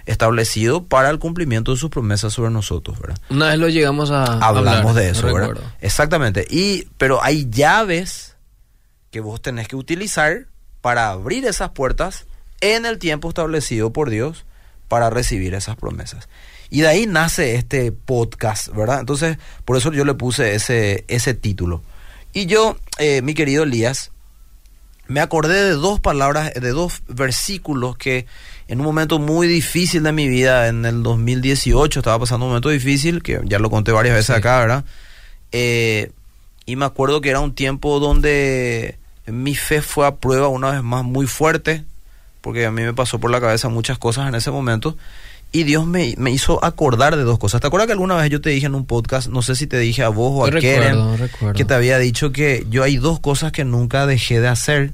establecido 0.07 0.85
para 0.85 1.11
el 1.11 1.19
cumplimiento 1.19 1.73
de 1.73 1.77
sus 1.77 1.91
promesas 1.91 2.33
sobre 2.33 2.51
nosotros, 2.51 2.99
¿verdad? 2.99 3.19
Una 3.29 3.51
vez 3.51 3.59
lo 3.59 3.69
llegamos 3.69 4.11
a 4.11 4.25
hablamos 4.39 4.95
de 4.95 5.11
eso, 5.11 5.33
¿verdad? 5.33 5.63
Exactamente. 5.81 6.47
Y 6.51 6.89
pero 6.97 7.23
hay 7.23 7.49
llaves 7.51 8.35
que 9.11 9.21
vos 9.21 9.41
tenés 9.41 9.69
que 9.69 9.77
utilizar 9.77 10.47
para 10.81 11.11
abrir 11.11 11.45
esas 11.45 11.71
puertas 11.71 12.27
en 12.61 12.87
el 12.87 12.99
tiempo 12.99 13.29
establecido 13.29 13.93
por 13.93 14.11
Dios 14.11 14.45
para 14.89 15.11
recibir 15.11 15.55
esas 15.55 15.77
promesas. 15.77 16.29
Y 16.71 16.83
de 16.83 16.89
ahí 16.89 17.07
nace 17.07 17.55
este 17.55 17.93
podcast, 17.93 18.69
¿verdad? 18.69 19.01
Entonces, 19.01 19.39
por 19.65 19.77
eso 19.77 19.93
yo 19.93 20.05
le 20.05 20.15
puse 20.15 20.55
ese, 20.55 21.05
ese 21.09 21.35
título. 21.35 21.83
Y 22.33 22.47
yo, 22.47 22.77
eh, 22.99 23.23
mi 23.23 23.35
querido 23.35 23.63
Elías, 23.63 24.11
me 25.07 25.21
acordé 25.21 25.65
de 25.65 25.71
dos 25.71 26.01
palabras, 26.01 26.53
de 26.53 26.69
dos 26.71 27.03
versículos 27.09 27.97
que 27.97 28.27
en 28.69 28.81
un 28.81 28.87
momento 28.87 29.19
muy 29.19 29.47
difícil 29.49 30.03
de 30.03 30.13
mi 30.13 30.29
vida, 30.29 30.69
en 30.69 30.85
el 30.85 31.03
2018, 31.03 32.01
estaba 32.01 32.19
pasando 32.19 32.45
un 32.45 32.51
momento 32.51 32.69
difícil, 32.69 33.23
que 33.23 33.41
ya 33.45 33.59
lo 33.59 33.71
conté 33.71 33.93
varias 33.93 34.15
veces 34.15 34.37
acá, 34.37 34.59
¿verdad? 34.61 34.85
Eh, 35.53 36.13
y 36.69 36.77
me 36.77 36.85
acuerdo 36.85 37.23
que 37.23 37.31
era 37.31 37.41
un 37.41 37.55
tiempo 37.55 37.99
donde 37.99 38.99
mi 39.25 39.55
fe 39.55 39.81
fue 39.81 40.07
a 40.07 40.17
prueba 40.17 40.49
una 40.49 40.71
vez 40.73 40.83
más 40.83 41.03
muy 41.03 41.27
fuerte, 41.27 41.83
porque 42.43 42.67
a 42.67 42.71
mí 42.71 42.83
me 42.83 42.93
pasó 42.93 43.19
por 43.19 43.31
la 43.31 43.41
cabeza 43.41 43.71
muchas 43.71 43.97
cosas 43.97 44.29
en 44.29 44.35
ese 44.35 44.51
momento. 44.51 44.95
Y 45.51 45.63
Dios 45.63 45.87
me, 45.87 46.15
hizo 46.31 46.63
acordar 46.63 47.17
de 47.17 47.23
dos 47.23 47.39
cosas. 47.39 47.63
¿Te 47.63 47.69
acuerdas 47.69 47.87
que 47.87 47.95
alguna 47.95 48.17
vez 48.17 48.29
yo 48.29 48.43
te 48.43 48.51
dije 48.51 48.67
en 48.67 48.75
un 48.75 48.85
podcast, 48.85 49.29
no 49.31 49.41
sé 49.41 49.57
si 49.57 49.67
te 49.67 49.79
dije 49.79 50.03
a 50.03 50.11
vos 50.11 50.31
o 50.35 50.45
a 50.45 50.61
Keren, 50.61 51.17
que 51.57 51.65
te 51.65 51.73
había 51.73 51.97
dicho 51.97 52.33
que 52.33 52.67
yo 52.69 52.83
hay 52.83 52.99
dos 52.99 53.19
cosas 53.19 53.51
que 53.51 53.65
nunca 53.65 54.05
dejé 54.05 54.39
de 54.39 54.49
hacer 54.49 54.93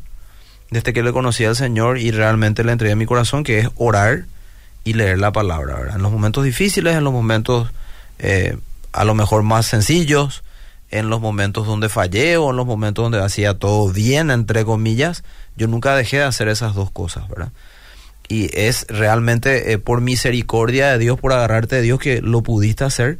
desde 0.70 0.92
que 0.92 1.02
le 1.02 1.12
conocí 1.12 1.44
al 1.44 1.56
Señor 1.56 1.98
y 1.98 2.12
realmente 2.12 2.62
le 2.62 2.70
entregué 2.70 2.94
mi 2.94 3.06
corazón, 3.06 3.42
que 3.42 3.58
es 3.58 3.68
orar 3.74 4.26
y 4.84 4.92
leer 4.92 5.18
la 5.18 5.32
palabra, 5.32 5.74
¿verdad? 5.74 5.96
En 5.96 6.02
los 6.02 6.12
momentos 6.12 6.44
difíciles, 6.44 6.94
en 6.94 7.02
los 7.02 7.12
momentos 7.12 7.68
eh, 8.20 8.56
a 8.92 9.04
lo 9.04 9.16
mejor 9.16 9.42
más 9.42 9.66
sencillos, 9.66 10.43
en 10.98 11.10
los 11.10 11.20
momentos 11.20 11.66
donde 11.66 11.88
fallé 11.88 12.36
o 12.36 12.50
en 12.50 12.56
los 12.56 12.66
momentos 12.66 13.04
donde 13.04 13.22
hacía 13.22 13.54
todo 13.54 13.90
bien, 13.90 14.30
entre 14.30 14.64
comillas, 14.64 15.24
yo 15.56 15.68
nunca 15.68 15.94
dejé 15.94 16.18
de 16.18 16.24
hacer 16.24 16.48
esas 16.48 16.74
dos 16.74 16.90
cosas, 16.90 17.28
¿verdad? 17.28 17.52
y 18.28 18.50
es 18.58 18.86
realmente 18.88 19.72
eh, 19.72 19.78
por 19.78 20.00
misericordia 20.00 20.90
de 20.92 20.98
Dios, 20.98 21.18
por 21.18 21.32
agarrarte 21.32 21.76
de 21.76 21.82
Dios 21.82 21.98
que 21.98 22.22
lo 22.22 22.42
pudiste 22.42 22.84
hacer. 22.84 23.18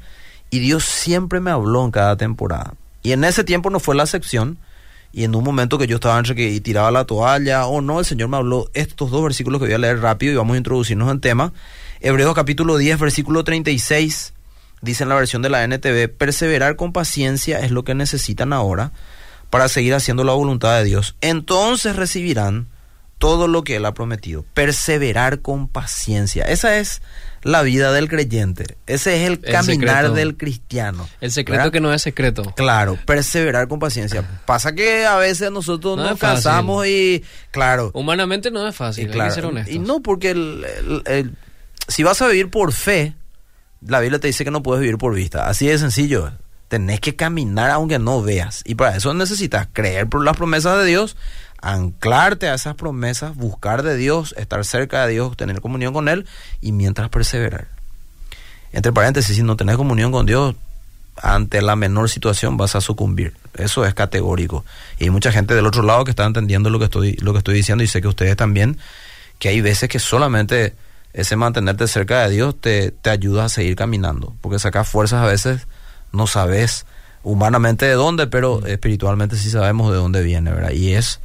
Y 0.50 0.61
Dios 0.61 0.85
siempre 0.85 1.40
me 1.40 1.50
habló 1.50 1.85
en 1.85 1.90
cada 1.90 2.16
temporada. 2.16 2.75
Y 3.02 3.12
en 3.12 3.25
ese 3.25 3.45
tiempo 3.45 3.71
no 3.71 3.81
fue 3.81 3.95
la 3.95 4.04
excepción. 4.04 4.59
Y 5.12 5.25
en 5.25 5.35
un 5.35 5.45
momento 5.45 5.78
que 5.78 5.87
yo 5.87 5.97
estaba 5.97 6.19
entre 6.19 6.35
que 6.35 6.61
tiraba 6.61 6.90
la 6.90 7.04
toalla 7.04 7.66
o 7.66 7.81
no, 7.81 8.00
el 8.00 8.04
Señor 8.04 8.28
me 8.28 8.37
habló 8.37 8.71
estos 8.75 9.11
dos 9.11 9.23
versículos 9.23 9.61
que 9.61 9.66
voy 9.66 9.75
a 9.75 9.78
leer 9.78 10.00
rápido 10.00 10.33
y 10.33 10.37
vamos 10.37 10.54
a 10.54 10.59
introducirnos 10.59 11.11
en 11.11 11.21
tema. 11.21 11.52
Hebreos 12.00 12.35
capítulo 12.35 12.76
10, 12.76 12.99
versículo 12.99 13.45
36, 13.45 14.33
dice 14.85 15.03
en 15.03 15.09
la 15.09 15.14
versión 15.17 15.43
de 15.43 15.50
la 15.50 15.64
NTV, 15.64 16.09
perseverar 16.09 16.76
con 16.76 16.93
paciencia 16.93 17.61
es 17.61 17.71
lo 17.71 17.85
que 17.85 17.95
necesitan 17.95 18.53
ahora 18.53 18.93
para 19.50 19.69
seguir 19.69 19.95
haciendo 19.95 20.25
la 20.25 20.33
voluntad 20.33 20.76
de 20.76 20.85
Dios. 20.85 21.17
Entonces 21.21 21.97
recibirán 21.97 22.69
todo 23.19 23.49
lo 23.49 23.62
que 23.62 23.76
Él 23.76 23.85
ha 23.87 23.95
prometido. 23.95 24.45
Perseverar 24.55 25.41
con 25.41 25.69
paciencia. 25.69 26.45
Esa 26.45 26.79
es 26.79 27.03
la 27.43 27.62
vida 27.62 27.93
del 27.93 28.09
creyente. 28.09 28.76
Ese 28.87 29.23
es 29.23 29.31
el, 29.31 29.41
caminar 29.41 30.12
del 30.12 30.37
cristiano. 30.37 31.09
El 31.21 31.31
secreto 31.31 31.71
que 31.71 31.81
no 31.81 31.93
es 31.93 32.03
secreto. 32.03 32.43
Claro, 32.57 32.99
perseverar 33.07 33.69
con 33.69 33.79
paciencia. 33.79 34.29
Pasa 34.45 34.75
que 34.75 35.07
a 35.07 35.17
veces 35.17 35.50
nosotros 35.50 35.97
nos 35.97 36.19
cansamos 36.19 36.87
y, 36.87 37.23
claro. 37.50 37.91
Humanamente 37.95 38.50
no 38.50 38.67
es 38.67 38.75
fácil, 38.75 39.11
hay 39.12 39.29
que 39.29 39.35
ser 39.35 39.47
honestos. 39.47 39.75
Y 39.75 39.79
no, 39.79 40.00
porque 40.00 40.31
el, 40.31 41.37
si 41.88 42.03
vas 42.03 42.21
a 42.23 42.29
vivir 42.29 42.50
por 42.50 42.73
fe, 42.73 43.14
la 43.87 44.00
Biblia 44.00 44.19
te 44.19 44.26
dice 44.26 44.45
que 44.45 44.50
no 44.50 44.62
puedes 44.62 44.81
vivir 44.81 44.99
por 44.99 45.14
vista. 45.14 45.49
Así 45.49 45.67
de 45.67 45.79
sencillo. 45.79 46.33
Tenés 46.69 47.00
que 47.00 47.14
caminar 47.14 47.71
aunque 47.71 47.99
no 47.99 48.23
veas. 48.23 48.62
Y 48.64 48.75
para 48.75 48.97
eso 48.97 49.12
necesitas 49.14 49.69
creer 49.73 50.09
por 50.09 50.25
las 50.25 50.37
promesas 50.37 50.79
de 50.79 50.87
Dios 50.87 51.17
anclarte 51.64 52.49
a 52.49 52.55
esas 52.55 52.75
promesas, 52.75 53.35
buscar 53.37 53.83
de 53.83 53.97
Dios, 53.97 54.35
estar 54.37 54.64
cerca 54.67 55.07
de 55.07 55.14
Dios, 55.14 55.35
tener 55.37 55.62
comunión 55.62 55.95
con 55.95 56.09
Él 56.09 56.26
y 56.61 56.73
mientras 56.73 57.09
perseverar. 57.09 57.69
Entre 58.73 58.93
paréntesis, 58.93 59.35
si 59.35 59.43
no 59.43 59.57
tenés 59.57 59.76
comunión 59.76 60.12
con 60.12 60.26
Dios, 60.26 60.55
ante 61.17 61.62
la 61.62 61.75
menor 61.75 62.11
situación 62.11 62.59
vas 62.59 62.76
a 62.76 62.83
sucumbir. 62.83 63.35
Eso 63.55 63.87
es 63.87 63.95
categórico. 63.95 64.64
Y 64.99 65.05
hay 65.05 65.11
mucha 65.11 65.33
gente 65.33 65.55
del 65.55 65.67
otro 65.67 65.83
lado 65.83 66.05
que 66.05 66.11
está 66.11 66.26
entendiendo 66.26 66.69
lo 66.69 66.79
que 66.79 66.87
estoy, 66.87 67.12
lo 67.14 67.33
que 67.33 67.38
estoy 67.38 67.55
diciendo 67.55 67.83
y 67.83 67.87
sé 67.87 68.03
que 68.03 68.09
ustedes 68.09 68.37
también, 68.37 68.79
que 69.38 69.49
hay 69.49 69.62
veces 69.62 69.88
que 69.88 69.99
solamente 69.99 70.75
ese 71.14 71.37
mantenerte 71.37 71.87
cerca 71.87 72.26
de 72.26 72.35
Dios 72.35 72.61
te, 72.61 72.90
te 72.90 73.09
ayuda 73.09 73.47
a 73.47 73.49
seguir 73.49 73.76
caminando. 73.76 74.35
Porque 74.40 74.59
sacas 74.59 74.88
fuerzas 74.88 75.23
a 75.23 75.26
veces, 75.26 75.66
no 76.12 76.26
sabes 76.26 76.87
humanamente 77.23 77.87
de 77.87 77.94
dónde, 77.94 78.26
pero 78.26 78.61
mm. 78.61 78.66
espiritualmente 78.66 79.37
sí 79.37 79.49
sabemos 79.49 79.90
de 79.90 79.97
dónde 79.97 80.23
viene, 80.23 80.52
¿verdad? 80.52 80.73
Y 80.73 80.92
es 80.92 81.21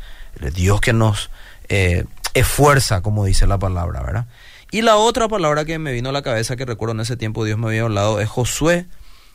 Dios 0.55 0.79
que 0.79 0.93
nos 0.93 1.31
eh, 1.67 2.05
esfuerza, 2.33 3.01
como 3.01 3.25
dice 3.25 3.47
la 3.47 3.57
palabra, 3.57 4.01
¿verdad? 4.01 4.25
Y 4.71 4.83
la 4.83 4.95
otra 4.95 5.27
palabra 5.27 5.65
que 5.65 5.79
me 5.79 5.91
vino 5.91 6.09
a 6.09 6.11
la 6.11 6.21
cabeza, 6.21 6.55
que 6.55 6.65
recuerdo 6.65 6.93
en 6.93 7.01
ese 7.01 7.17
tiempo 7.17 7.43
Dios 7.43 7.57
me 7.57 7.67
había 7.67 7.81
hablado, 7.81 8.21
es 8.21 8.29
Josué, 8.29 8.85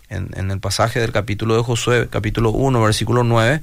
en, 0.09 0.31
en 0.37 0.53
el 0.53 0.61
pasaje 0.61 1.01
del 1.01 1.11
capítulo 1.11 1.57
de 1.57 1.65
Josué, 1.65 2.09
capítulo 2.09 2.51
1, 2.51 2.81
versículo 2.81 3.25
9, 3.25 3.61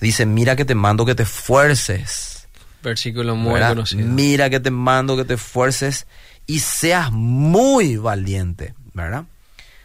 dice, 0.00 0.24
mira 0.24 0.56
que 0.56 0.64
te 0.64 0.74
mando 0.74 1.04
que 1.04 1.14
te 1.14 1.24
esfuerces. 1.24 2.31
Versículo 2.82 3.36
muy 3.36 3.60
conocido. 3.60 4.06
Mira 4.06 4.50
que 4.50 4.60
te 4.60 4.70
mando 4.70 5.16
que 5.16 5.24
te 5.24 5.34
esfuerces 5.34 6.06
y 6.46 6.60
seas 6.60 7.12
muy 7.12 7.96
valiente, 7.96 8.74
¿verdad? 8.92 9.24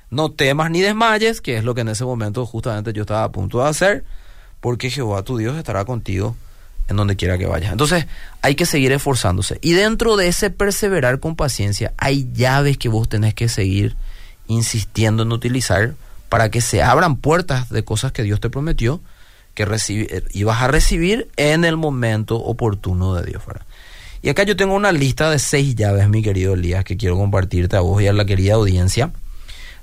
No 0.09 0.31
temas 0.31 0.71
ni 0.71 0.81
desmayes, 0.81 1.41
que 1.41 1.57
es 1.57 1.63
lo 1.63 1.75
que 1.75 1.81
en 1.81 1.89
ese 1.89 2.05
momento 2.05 2.45
justamente 2.45 2.93
yo 2.93 3.01
estaba 3.01 3.23
a 3.23 3.31
punto 3.31 3.61
de 3.61 3.69
hacer, 3.69 4.05
porque 4.61 4.89
Jehová 4.89 5.23
tu 5.23 5.37
Dios 5.37 5.57
estará 5.57 5.85
contigo 5.85 6.35
en 6.87 6.95
donde 6.95 7.15
quiera 7.15 7.37
que 7.37 7.45
vayas. 7.45 7.71
Entonces 7.71 8.07
hay 8.41 8.55
que 8.55 8.65
seguir 8.65 8.91
esforzándose. 8.91 9.59
Y 9.61 9.73
dentro 9.73 10.15
de 10.15 10.29
ese 10.29 10.49
perseverar 10.49 11.19
con 11.19 11.35
paciencia 11.35 11.93
hay 11.97 12.29
llaves 12.33 12.77
que 12.77 12.89
vos 12.89 13.09
tenés 13.09 13.33
que 13.33 13.49
seguir 13.49 13.95
insistiendo 14.47 15.23
en 15.23 15.31
utilizar 15.31 15.95
para 16.29 16.49
que 16.49 16.61
se 16.61 16.81
abran 16.81 17.17
puertas 17.17 17.69
de 17.69 17.83
cosas 17.83 18.11
que 18.11 18.23
Dios 18.23 18.39
te 18.39 18.49
prometió 18.49 19.01
que 19.57 19.65
recibir, 19.65 20.23
ibas 20.33 20.61
a 20.61 20.67
recibir 20.67 21.29
en 21.35 21.65
el 21.65 21.77
momento 21.77 22.35
oportuno 22.37 23.15
de 23.15 23.25
Dios. 23.25 23.41
Y 24.21 24.29
acá 24.29 24.43
yo 24.43 24.55
tengo 24.55 24.75
una 24.75 24.91
lista 24.91 25.31
de 25.31 25.39
seis 25.39 25.75
llaves, 25.75 26.07
mi 26.09 26.21
querido 26.21 26.53
Elías, 26.53 26.83
que 26.83 26.95
quiero 26.95 27.17
compartirte 27.17 27.75
a 27.75 27.79
vos 27.79 27.99
y 27.99 28.05
a 28.05 28.13
la 28.13 28.25
querida 28.25 28.53
audiencia. 28.53 29.13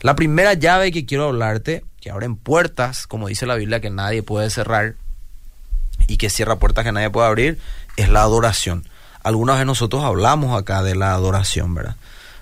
La 0.01 0.15
primera 0.15 0.55
llave 0.55 0.93
que 0.93 1.07
quiero 1.07 1.25
hablarte, 1.25 1.83
que 2.01 2.13
abren 2.13 2.37
puertas, 2.37 3.09
como 3.09 3.27
dice 3.27 3.47
la 3.47 3.57
Biblia, 3.57 3.81
que 3.81 3.91
nadie 3.91 4.23
puede 4.23 4.49
cerrar 4.49 4.95
y 6.07 6.19
que 6.19 6.31
cierra 6.31 6.61
puertas 6.61 6.85
que 6.85 6.93
nadie 6.93 7.11
puede 7.11 7.27
abrir, 7.27 7.59
es 7.97 8.09
la 8.09 8.23
adoración. 8.23 8.87
Algunas 9.25 9.57
vez 9.57 9.67
nosotros 9.67 10.05
hablamos 10.05 10.57
acá 10.57 10.85
de 10.85 10.95
la 10.95 11.15
adoración, 11.15 11.75
¿verdad? 11.75 11.97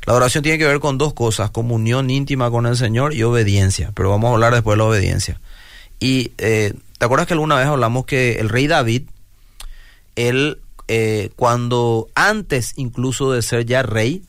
La 0.04 0.12
adoración 0.12 0.42
tiene 0.42 0.58
que 0.58 0.66
ver 0.66 0.80
con 0.80 0.98
dos 0.98 1.14
cosas, 1.14 1.48
comunión 1.48 2.10
íntima 2.10 2.50
con 2.50 2.66
el 2.66 2.76
Señor 2.76 3.14
y 3.14 3.22
obediencia, 3.22 3.90
pero 3.94 4.10
vamos 4.10 4.28
a 4.28 4.34
hablar 4.34 4.52
después 4.52 4.74
de 4.74 4.78
la 4.78 4.84
obediencia. 4.84 5.40
Y 5.98 6.32
eh, 6.36 6.74
te 7.02 7.06
acuerdas 7.06 7.26
que 7.26 7.35
alguna 7.35 7.56
vez 7.56 7.66
hablamos 7.66 8.06
que 8.06 8.35
el 8.35 8.49
rey 8.49 8.68
David, 8.68 9.09
él 10.14 10.61
eh, 10.87 11.30
cuando 11.35 12.06
antes 12.14 12.75
incluso 12.76 13.32
de 13.32 13.42
ser 13.42 13.66
ya 13.66 13.82
rey, 13.82 14.23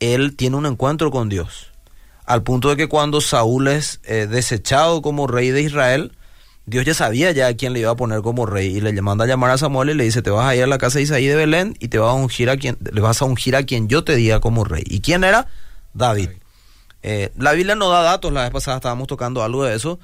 él 0.00 0.36
tiene 0.36 0.56
un 0.58 0.66
encuentro 0.66 1.10
con 1.10 1.30
Dios 1.30 1.70
al 2.26 2.42
punto 2.42 2.68
de 2.68 2.76
que 2.76 2.88
cuando 2.90 3.22
Saúl 3.22 3.68
es 3.68 4.00
eh, 4.04 4.26
desechado 4.26 5.00
como 5.00 5.28
rey 5.28 5.48
de 5.48 5.62
Israel, 5.62 6.12
Dios 6.66 6.84
ya 6.84 6.92
sabía 6.92 7.32
ya 7.32 7.46
a 7.46 7.54
quién 7.54 7.72
le 7.72 7.80
iba 7.80 7.90
a 7.90 7.96
poner 7.96 8.20
como 8.20 8.44
rey 8.44 8.66
y 8.66 8.82
le 8.82 9.00
manda 9.00 9.24
a 9.24 9.26
llamar 9.26 9.52
a 9.52 9.56
Samuel 9.56 9.88
y 9.88 9.94
le 9.94 10.04
dice, 10.04 10.20
te 10.20 10.28
vas 10.28 10.44
a 10.44 10.54
ir 10.54 10.64
a 10.64 10.66
la 10.66 10.76
casa 10.76 10.98
de 10.98 11.04
Isaí 11.04 11.26
de 11.26 11.36
Belén 11.36 11.74
y 11.80 11.88
te 11.88 11.98
vas 11.98 12.10
a 12.10 12.12
ungir 12.12 12.50
a 12.50 12.58
quien, 12.58 12.76
le 12.92 13.00
vas 13.00 13.22
a 13.22 13.24
ungir 13.24 13.56
a 13.56 13.62
quien 13.62 13.88
yo 13.88 14.04
te 14.04 14.14
diga 14.14 14.40
como 14.40 14.64
rey. 14.64 14.84
¿Y 14.84 15.00
quién 15.00 15.24
era? 15.24 15.48
David. 15.94 16.28
Eh, 17.02 17.32
la 17.38 17.52
Biblia 17.52 17.76
no 17.76 17.88
da 17.88 18.02
datos, 18.02 18.30
la 18.30 18.42
vez 18.42 18.50
pasada 18.50 18.76
estábamos 18.76 19.06
tocando 19.08 19.42
algo 19.42 19.64
de 19.64 19.74
eso, 19.74 19.98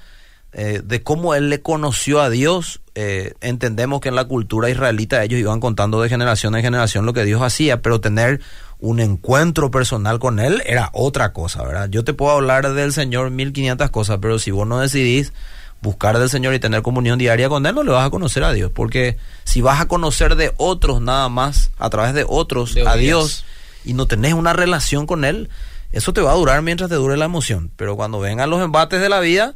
eh, 0.57 0.81
de 0.83 1.03
cómo 1.03 1.35
él 1.37 1.51
le 1.51 1.63
conoció 1.63 2.21
a 2.21 2.31
Dios. 2.31 2.81
entendemos 2.95 4.01
que 4.01 4.09
en 4.09 4.15
la 4.17 4.25
cultura 4.25 4.71
israelita 4.71 5.23
ellos 5.23 5.39
iban 5.39 5.61
contando 5.61 6.01
de 6.01 6.09
generación 6.09 6.57
en 6.57 6.63
generación 6.63 7.05
lo 7.05 7.13
que 7.13 7.25
Dios 7.25 7.43
hacía, 7.43 7.83
pero 7.83 8.01
tener 8.01 8.41
un 8.79 9.01
encuentro 9.01 9.71
personal 9.71 10.19
con 10.19 10.39
Él 10.39 10.63
era 10.67 10.91
otra 10.93 11.33
cosa, 11.33 11.63
¿verdad? 11.63 11.89
Yo 11.91 12.05
te 12.05 12.15
puedo 12.15 12.33
hablar 12.33 12.73
del 12.73 12.93
Señor 12.93 13.31
1500 13.31 13.91
cosas, 13.91 14.19
pero 14.21 14.39
si 14.39 14.51
vos 14.51 14.67
no 14.67 14.81
decidís 14.81 15.33
buscar 15.81 16.19
del 16.19 16.31
Señor 16.31 16.55
y 16.55 16.59
tener 16.59 16.83
comunión 16.83 17.19
diaria 17.19 17.49
con 17.49 17.65
Él, 17.67 17.75
no 17.75 17.83
le 17.83 17.93
vas 17.93 18.07
a 18.07 18.11
conocer 18.11 18.45
a 18.45 18.53
Dios, 18.53 18.71
porque 18.75 19.17
si 19.45 19.61
vas 19.61 19.81
a 19.81 19.89
conocer 19.89 20.37
de 20.37 20.53
otros 20.57 21.01
nada 21.01 21.29
más, 21.29 21.71
a 21.79 21.91
través 21.91 22.15
de 22.15 22.25
otros, 22.29 22.77
a 22.87 22.97
Dios, 22.97 23.45
y 23.85 23.95
no 23.95 24.07
tenés 24.07 24.35
una 24.35 24.53
relación 24.53 25.07
con 25.07 25.25
Él, 25.25 25.49
eso 25.93 26.13
te 26.13 26.21
va 26.21 26.33
a 26.33 26.37
durar 26.37 26.61
mientras 26.63 26.91
te 26.91 26.97
dure 26.97 27.17
la 27.17 27.27
emoción, 27.27 27.71
pero 27.77 27.97
cuando 27.97 28.21
vengan 28.21 28.51
los 28.51 28.63
embates 28.63 29.01
de 29.01 29.09
la 29.09 29.21
vida, 29.21 29.55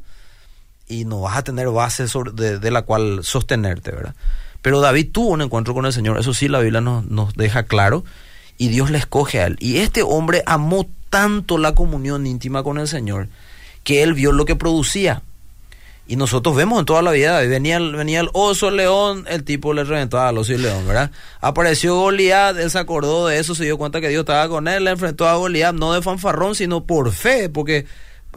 y 0.91 1.05
no 1.05 1.21
vas 1.21 1.37
a 1.37 1.45
tener 1.45 1.69
base 1.69 2.05
de, 2.35 2.71
la 2.71 2.83
cual 2.83 3.21
sostenerte, 3.23 3.93
¿verdad? 3.93 4.15
Pero 4.61 4.81
David 4.81 5.11
tuvo 5.13 5.29
un 5.29 5.41
encuentro 5.41 5.73
con 5.73 5.87
el 5.87 5.93
Señor, 5.93 6.19
eso 6.19 6.35
sí 6.35 6.49
la 6.49 6.59
Biblia 6.61 6.81
nos, 6.81 7.07
nos 7.07 7.33
deja 7.35 7.63
claro, 7.63 8.05
y 8.59 8.69
Dios 8.69 8.91
le 8.91 8.99
escoge 8.99 9.41
a 9.41 9.47
él. 9.47 9.57
Y 9.61 9.79
este 9.79 10.03
hombre 10.03 10.43
amó 10.45 10.87
tanto 11.09 11.57
la 11.57 11.75
comunión 11.75 12.27
íntima 12.27 12.63
con 12.63 12.79
el 12.79 12.89
Señor 12.89 13.29
que 13.85 14.03
él 14.03 14.15
vio 14.15 14.33
lo 14.33 14.45
que 14.45 14.57
producía. 14.57 15.23
Y 16.07 16.17
nosotros 16.17 16.57
vemos 16.57 16.81
en 16.81 16.87
toda 16.87 17.03
la 17.03 17.13
vida, 17.13 17.41
venía, 17.43 17.79
venía 17.79 18.19
el 18.19 18.31
oso, 18.33 18.69
el 18.69 18.77
león, 18.77 19.25
el 19.29 19.45
tipo 19.45 19.73
le 19.73 19.85
reventaba 19.85 20.29
al 20.29 20.39
oso 20.39 20.51
y 20.51 20.57
el 20.57 20.63
león, 20.63 20.85
¿verdad? 20.89 21.13
Apareció 21.41 21.95
Goliat, 21.95 22.59
él 22.59 22.69
se 22.69 22.81
acordó 22.81 23.29
de 23.29 23.39
eso, 23.39 23.55
se 23.55 23.63
dio 23.63 23.79
cuenta 23.79 24.01
que 24.01 24.09
Dios 24.09 24.23
estaba 24.23 24.49
con 24.49 24.67
él, 24.67 24.85
le 24.85 24.91
enfrentó 24.91 25.29
a 25.29 25.37
Goliat, 25.37 25.73
no 25.73 25.93
de 25.93 26.03
fanfarrón, 26.03 26.57
sino 26.57 26.83
por 26.83 27.13
fe, 27.13 27.49
porque 27.49 27.87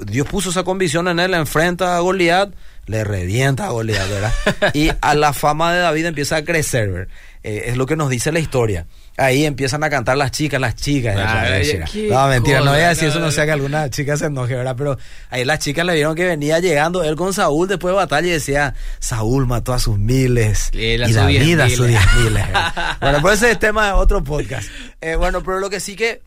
Dios 0.05 0.27
puso 0.27 0.49
esa 0.49 0.63
convicción 0.63 1.07
en 1.07 1.19
él, 1.19 1.31
le 1.31 1.37
enfrenta 1.37 1.95
a 1.95 1.99
Goliat, 1.99 2.49
le 2.85 3.03
revienta 3.03 3.67
a 3.67 3.69
Goliat, 3.69 4.09
¿verdad? 4.09 4.33
y 4.73 4.89
a 5.01 5.15
la 5.15 5.33
fama 5.33 5.73
de 5.73 5.79
David 5.79 6.05
empieza 6.07 6.37
a 6.37 6.43
crecer, 6.43 7.07
eh, 7.43 7.63
es 7.67 7.77
lo 7.77 7.85
que 7.85 7.95
nos 7.95 8.09
dice 8.09 8.31
la 8.31 8.39
historia 8.39 8.85
ahí 9.17 9.45
empiezan 9.45 9.83
a 9.83 9.89
cantar 9.89 10.17
las 10.17 10.31
chicas, 10.31 10.59
las 10.59 10.75
chicas. 10.75 11.15
no, 11.15 12.27
mentira, 12.27 12.61
no 12.61 12.71
voy 12.71 12.81
a 12.81 12.89
decir 12.89 13.09
eso, 13.09 13.19
no 13.19 13.31
sea 13.31 13.45
que 13.45 13.51
alguna 13.51 13.89
chica 13.89 14.17
se 14.17 14.25
enoje, 14.25 14.55
¿verdad? 14.55 14.75
Pero 14.77 14.97
ahí 15.29 15.45
las 15.45 15.59
chicas 15.59 15.85
le 15.85 15.93
vieron 15.93 16.15
que 16.15 16.25
venía 16.25 16.59
llegando 16.59 17.03
él 17.03 17.15
con 17.15 17.33
Saúl 17.33 17.67
después 17.67 17.91
de 17.91 17.97
batalla 17.97 18.27
y 18.27 18.31
decía, 18.31 18.73
Saúl 18.99 19.45
mató 19.45 19.73
a 19.73 19.79
sus 19.79 19.99
miles 19.99 20.69
y, 20.73 20.97
la 20.97 21.27
vida 21.27 21.65
a 21.65 21.69
sus 21.69 21.87
diez 21.87 22.01
miles. 22.17 22.43
bueno, 23.01 23.21
pues 23.21 23.41
ese 23.41 23.51
es 23.51 23.59
tema 23.59 23.87
de 23.87 23.93
otro 23.93 24.23
podcast. 24.23 24.69
Eh, 25.01 25.15
bueno, 25.15 25.43
pero 25.43 25.59
lo 25.59 25.69
que 25.69 25.79
sí 25.79 25.95
que 25.95 26.21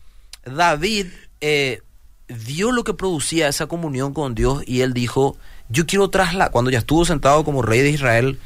David 0.45 1.07
eh, 1.41 1.81
vio 2.27 2.71
lo 2.71 2.83
que 2.83 2.93
producía 2.93 3.47
esa 3.47 3.67
comunión 3.67 4.13
con 4.13 4.35
Dios 4.35 4.63
y 4.65 4.81
él 4.81 4.93
dijo, 4.93 5.37
yo 5.69 5.85
quiero 5.85 6.09
trasladar, 6.09 6.51
cuando 6.51 6.71
ya 6.71 6.79
estuvo 6.79 7.05
sentado 7.05 7.43
como 7.43 7.61
rey 7.61 7.81
de 7.81 7.89
Israel, 7.89 8.39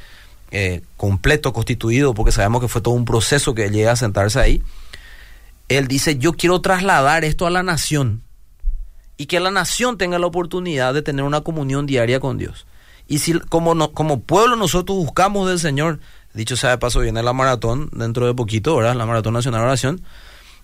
eh, 0.51 0.81
completo, 0.97 1.53
constituido, 1.53 2.13
porque 2.13 2.31
sabemos 2.31 2.61
que 2.61 2.67
fue 2.67 2.81
todo 2.81 2.93
un 2.93 3.05
proceso 3.05 3.53
que 3.53 3.69
llega 3.69 3.93
a 3.93 3.95
sentarse 3.95 4.39
ahí, 4.39 4.63
él 5.69 5.87
dice, 5.87 6.17
yo 6.17 6.33
quiero 6.33 6.61
trasladar 6.61 7.23
esto 7.23 7.47
a 7.47 7.49
la 7.49 7.63
nación 7.63 8.21
y 9.17 9.27
que 9.27 9.39
la 9.39 9.51
nación 9.51 9.97
tenga 9.97 10.19
la 10.19 10.27
oportunidad 10.27 10.93
de 10.93 11.01
tener 11.01 11.23
una 11.23 11.41
comunión 11.41 11.85
diaria 11.85 12.19
con 12.19 12.37
Dios. 12.37 12.65
Y 13.07 13.19
si 13.19 13.39
como, 13.39 13.75
no, 13.75 13.91
como 13.91 14.21
pueblo 14.21 14.55
nosotros 14.55 14.97
buscamos 14.97 15.47
del 15.47 15.59
Señor, 15.59 15.99
dicho 16.33 16.55
sea 16.55 16.71
de 16.71 16.77
paso, 16.77 17.01
viene 17.01 17.23
la 17.23 17.33
maratón 17.33 17.89
dentro 17.93 18.25
de 18.25 18.33
poquito, 18.33 18.75
¿verdad? 18.75 18.95
La 18.95 19.05
maratón 19.05 19.33
nacional 19.33 19.61
de 19.61 19.65
oración. 19.67 20.01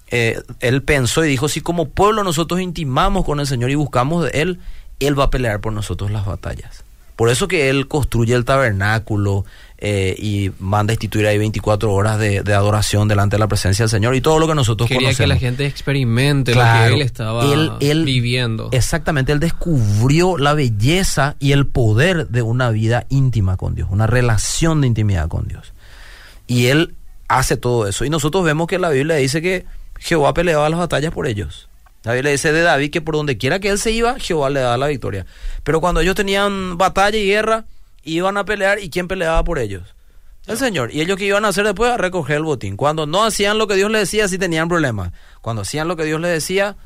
Eh, 0.10 0.42
él 0.60 0.84
pensó 0.84 1.26
y 1.26 1.30
dijo, 1.30 1.50
si 1.50 1.62
como 1.62 1.90
pueblo 1.90 2.24
nosotros 2.24 2.62
intimamos 2.62 3.26
con 3.26 3.40
el 3.40 3.48
Señor 3.48 3.70
y 3.70 3.76
buscamos 3.76 4.26
de 4.26 4.42
Él, 4.42 4.60
Él 5.00 5.20
va 5.20 5.26
a 5.26 5.30
pelear 5.30 5.60
por 5.60 5.74
nosotros 5.74 6.12
las 6.12 6.26
batallas. 6.26 6.84
Por 7.16 7.30
eso 7.30 7.48
que 7.48 7.70
Él 7.70 7.88
construye 7.88 8.34
el 8.36 8.46
tabernáculo, 8.46 9.46
eh, 9.80 10.16
y 10.18 10.50
manda 10.58 10.92
a 10.92 10.96
instituir 10.96 11.28
ahí 11.28 11.38
24 11.38 11.94
horas 11.94 12.18
de, 12.18 12.40
adoración 12.52 13.08
delante 13.08 13.36
de 13.36 13.40
la 13.40 13.48
presencia 13.48 13.84
del 13.84 13.92
Señor 13.92 14.16
y 14.16 14.22
todo 14.22 14.40
lo 14.40 14.48
que 14.48 14.56
nosotros 14.56 14.90
Quería 14.90 15.14
que 15.14 15.28
la 15.28 15.38
gente 15.38 15.68
experimente 15.68 16.56
lo 16.56 16.62
que 16.62 16.94
él 16.96 17.02
estaba 17.04 17.46
viviendo. 17.80 18.70
Exactamente, 18.72 19.32
él 19.34 19.40
descubrió 19.40 20.40
la 20.40 20.56
belleza 20.56 21.36
y 21.40 21.52
el 21.52 21.68
poder 21.68 22.28
de 22.30 22.42
una 22.42 22.72
vida 22.72 23.06
íntima 23.10 23.56
con 23.56 23.76
Dios, 23.76 23.90
una 23.92 24.08
relación 24.08 24.82
de 24.82 24.88
intimidad 24.88 25.28
con 25.28 25.48
Dios. 25.48 25.74
Y 26.48 26.68
él 26.68 26.96
hace 27.28 27.56
todo 27.56 27.88
eso. 27.88 28.04
Y 28.04 28.10
nosotros 28.10 28.44
vemos 28.44 28.66
que 28.66 28.80
la 28.80 28.90
Biblia 28.90 29.18
dice 29.18 29.44
que 29.44 29.66
Jehová 30.00 30.34
peleaba 30.34 30.70
las 30.70 30.80
batallas 30.80 31.14
por 31.14 31.28
ellos. 31.28 31.70
La 32.04 32.14
Biblia 32.14 32.32
dice 32.32 32.54
de 32.54 32.62
David 32.62 32.92
que 32.92 33.02
por 33.02 33.16
donde 33.16 33.38
quiera 33.38 33.60
que 33.60 33.70
él 33.70 33.80
se 33.80 33.92
iba, 33.92 34.18
Jehová 34.20 34.50
le 34.50 34.62
daba 34.62 34.78
la 34.78 34.88
victoria. 34.88 35.26
Pero 35.64 35.82
cuando 35.82 36.02
ellos 36.02 36.16
tenían 36.16 36.78
batalla 36.78 37.18
y 37.18 37.26
guerra, 37.26 37.66
iban 38.04 38.38
a 38.38 38.46
pelear 38.46 38.80
y 38.80 38.90
quién 38.90 39.08
peleaba 39.08 39.44
por 39.44 39.60
ellos. 39.60 39.94
El 40.48 40.58
Señor. 40.58 40.94
Y 40.94 41.02
ellos 41.02 41.18
que 41.18 41.26
iban 41.26 41.44
a 41.44 41.50
hacer 41.50 41.66
después 41.66 41.92
a 41.92 41.98
recoger 41.98 42.38
el 42.38 42.44
botín. 42.44 42.78
Cuando 42.78 43.06
no 43.06 43.26
hacían 43.26 43.58
lo 43.58 43.68
que 43.68 43.76
Dios 43.76 43.92
les 43.92 44.02
decía, 44.02 44.28
sí 44.30 44.38
tenían 44.38 44.70
problemas. 44.70 45.12
Cuando 45.42 45.64
hacían 45.64 45.88
lo 45.90 45.98
que 45.98 46.06
Dios 46.06 46.22
les 46.22 46.32
decía, 46.32 46.78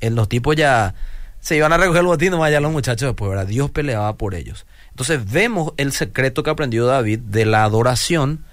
en 0.00 0.14
los 0.14 0.28
tipos 0.28 0.54
ya 0.54 0.94
se 1.40 1.56
iban 1.56 1.72
a 1.72 1.78
recoger 1.78 2.00
el 2.00 2.06
botín, 2.06 2.32
nomás 2.32 2.50
ya 2.50 2.60
los 2.60 2.72
muchachos 2.72 3.08
después, 3.08 3.30
¿verdad? 3.30 3.46
Dios 3.46 3.70
peleaba 3.70 4.16
por 4.16 4.34
ellos. 4.34 4.66
Entonces 4.90 5.30
vemos 5.30 5.72
el 5.78 5.92
secreto 5.92 6.42
que 6.42 6.50
aprendió 6.50 6.86
David 6.86 7.20
de 7.20 7.46
la 7.46 7.64
adoración. 7.64 8.44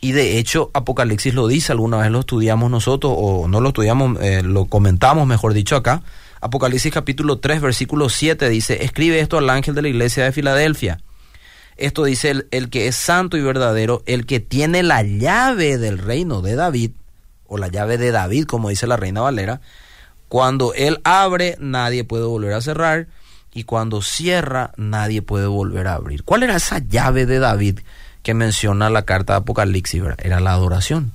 Y 0.00 0.12
de 0.12 0.38
hecho, 0.38 0.70
Apocalipsis 0.74 1.34
lo 1.34 1.46
dice, 1.46 1.72
alguna 1.72 1.98
vez 1.98 2.10
lo 2.10 2.20
estudiamos 2.20 2.70
nosotros, 2.70 3.12
o 3.16 3.48
no 3.48 3.60
lo 3.60 3.68
estudiamos, 3.68 4.20
eh, 4.20 4.42
lo 4.42 4.66
comentamos, 4.66 5.26
mejor 5.26 5.54
dicho, 5.54 5.76
acá. 5.76 6.02
Apocalipsis 6.40 6.92
capítulo 6.92 7.38
3, 7.38 7.60
versículo 7.60 8.08
7 8.08 8.48
dice, 8.48 8.84
escribe 8.84 9.20
esto 9.20 9.38
al 9.38 9.48
ángel 9.48 9.74
de 9.74 9.82
la 9.82 9.88
iglesia 9.88 10.24
de 10.24 10.32
Filadelfia 10.32 11.00
esto 11.76 12.04
dice 12.04 12.30
el, 12.30 12.48
el, 12.52 12.70
que 12.70 12.88
es 12.88 12.96
santo 12.96 13.36
y 13.36 13.42
verdadero, 13.42 14.02
el 14.06 14.26
que 14.26 14.40
tiene 14.40 14.82
la 14.82 15.02
llave 15.02 15.76
del 15.78 15.98
reino 15.98 16.40
de 16.40 16.56
David, 16.56 16.92
o 17.46 17.58
la 17.58 17.68
llave 17.68 17.98
de 17.98 18.12
David, 18.12 18.46
como 18.46 18.70
dice 18.70 18.86
la 18.86 18.96
reina 18.96 19.20
Valera, 19.20 19.60
cuando 20.28 20.72
él 20.74 21.00
abre, 21.04 21.56
nadie 21.60 22.02
puede 22.02 22.24
volver 22.24 22.54
a 22.54 22.62
cerrar, 22.62 23.08
y 23.52 23.64
cuando 23.64 24.02
cierra 24.02 24.72
nadie 24.76 25.22
puede 25.22 25.46
volver 25.46 25.86
a 25.86 25.94
abrir. 25.94 26.24
¿Cuál 26.24 26.42
era 26.42 26.56
esa 26.56 26.78
llave 26.78 27.26
de 27.26 27.38
David 27.38 27.80
que 28.26 28.34
menciona 28.34 28.90
la 28.90 29.02
carta 29.02 29.34
de 29.34 29.36
Apocalipsis? 29.38 30.02
Era 30.18 30.40
la 30.40 30.50
adoración. 30.50 31.12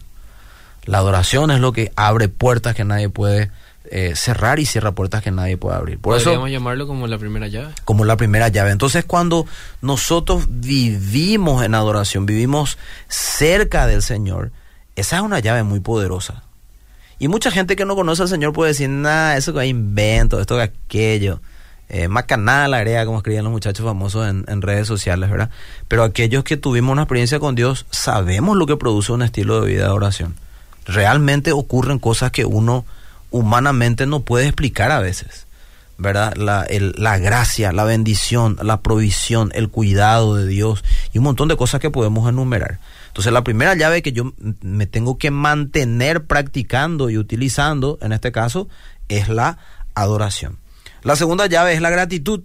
La 0.86 1.00
adoración 1.00 1.52
es 1.52 1.60
lo 1.60 1.74
que 1.74 1.92
abre 1.98 2.30
puertas 2.30 2.74
que 2.74 2.86
nadie 2.86 3.10
puede 3.10 3.52
eh, 3.84 4.14
cerrar 4.16 4.62
y 4.62 4.66
cierra 4.66 4.94
puertas 4.94 5.22
que 5.22 5.30
nadie 5.30 5.58
puede 5.58 5.76
abrir. 5.76 6.00
Por 6.00 6.16
Podríamos 6.16 6.50
llamarlo 6.50 6.88
como 6.88 7.08
la 7.08 7.18
primera 7.18 7.50
llave. 7.50 7.74
Como 7.84 8.06
la 8.06 8.16
primera 8.16 8.48
llave. 8.48 8.72
Entonces 8.72 9.04
cuando 9.04 9.46
nosotros 9.82 10.46
vivimos 10.48 11.66
en 11.66 11.76
adoración, 11.76 12.26
vivimos 12.26 12.78
cerca 13.10 13.88
del 13.88 14.04
Señor, 14.04 14.54
esa 14.96 15.18
es 15.18 15.22
una 15.22 15.40
llave 15.40 15.64
muy 15.64 15.82
poderosa. 15.82 16.44
Y 17.20 17.28
mucha 17.28 17.52
gente 17.52 17.76
que 17.76 17.84
no 17.84 17.98
conoce 17.98 18.22
al 18.22 18.30
Señor 18.30 18.54
puede 18.54 18.70
decir, 18.70 18.88
nada, 18.88 19.36
eso 19.36 19.54
que 19.54 19.66
invento, 19.66 20.40
esto 20.40 20.56
que 20.56 20.62
aquello 20.62 21.42
eh, 21.94 22.08
la 22.08 22.78
agrega, 22.78 23.06
como 23.06 23.18
escribían 23.18 23.44
los 23.44 23.52
muchachos 23.52 23.86
famosos 23.86 24.26
en, 24.26 24.62
redes 24.62 24.88
sociales, 24.88 25.30
¿verdad? 25.30 25.50
Pero 25.90 26.04
aquellos 26.04 26.46
que 26.46 26.56
tuvimos 26.56 26.94
una 26.94 27.02
experiencia 27.02 27.40
con 27.42 27.54
Dios, 27.54 27.86
sabemos 27.92 28.56
lo 28.56 28.66
que 28.66 28.78
produce 28.78 29.12
un 29.12 29.22
estilo 29.22 29.60
de 29.60 29.68
vida 29.68 29.84
de 29.88 29.92
oración. 29.92 30.36
Realmente 30.86 31.52
ocurren 31.52 32.00
cosas 32.00 32.32
que 32.32 32.46
uno 32.46 32.86
humanamente 33.30 34.06
no 34.06 34.22
puede 34.22 34.46
explicar 34.46 34.90
a 34.90 35.02
veces, 35.02 35.48
¿verdad? 35.98 36.34
La, 36.38 36.66
la 36.70 37.18
gracia, 37.18 37.74
la 37.74 37.84
bendición, 37.84 38.58
la 38.64 38.80
provisión, 38.80 39.52
el 39.54 39.68
cuidado 39.68 40.38
de 40.38 40.48
Dios 40.48 40.86
y 41.12 41.18
un 41.18 41.26
montón 41.26 41.50
de 41.50 41.58
cosas 41.58 41.82
que 41.82 41.90
podemos 41.90 42.30
enumerar. 42.30 42.80
Entonces 43.08 43.34
la 43.34 43.44
primera 43.44 43.76
llave 43.76 44.02
que 44.02 44.14
yo 44.14 44.32
me 44.62 44.88
tengo 44.88 45.18
que 45.18 45.30
mantener 45.30 46.24
practicando 46.24 47.10
y 47.10 47.18
utilizando, 47.18 48.00
en 48.02 48.14
este 48.14 48.32
caso, 48.32 48.70
es 49.10 49.28
la 49.28 49.58
adoración. 49.94 50.61
La 51.04 51.16
segunda 51.16 51.48
llave 51.48 51.74
es 51.74 51.82
la 51.82 51.90
gratitud. 51.90 52.42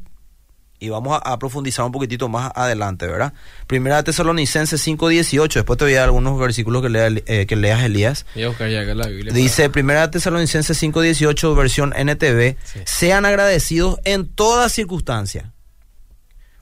Y 0.79 0.91
vamos 0.91 1.19
a, 1.25 1.39
profundizar 1.39 1.87
un 1.87 1.93
poquitito 1.93 2.29
más 2.29 2.53
adelante, 2.55 3.07
¿verdad? 3.07 3.33
Primera 3.67 4.03
Tesalonicenses 4.03 4.87
5.18. 4.87 5.55
Después 5.55 5.79
te 5.79 5.87
voy 5.87 5.95
a 5.95 6.01
dar 6.01 6.05
algunos 6.07 6.39
versículos 6.39 6.83
que, 6.83 6.91
lea, 6.91 7.09
eh, 7.27 7.47
que 7.47 7.57
leas, 7.57 7.83
Elías. 7.83 8.27
Voy 8.35 8.45
a 8.45 8.49
buscar 8.49 8.69
ya 8.69 8.83
la 8.83 9.07
Biblia. 9.07 9.33
Dice 9.33 9.71
Primera 9.71 10.11
Tesalonicenses 10.11 10.83
5.18, 10.83 11.57
versión 11.57 11.95
NTV. 11.97 12.57
Sean 12.85 13.25
agradecidos 13.25 14.01
en 14.05 14.29
toda 14.29 14.69
circunstancia. 14.69 15.55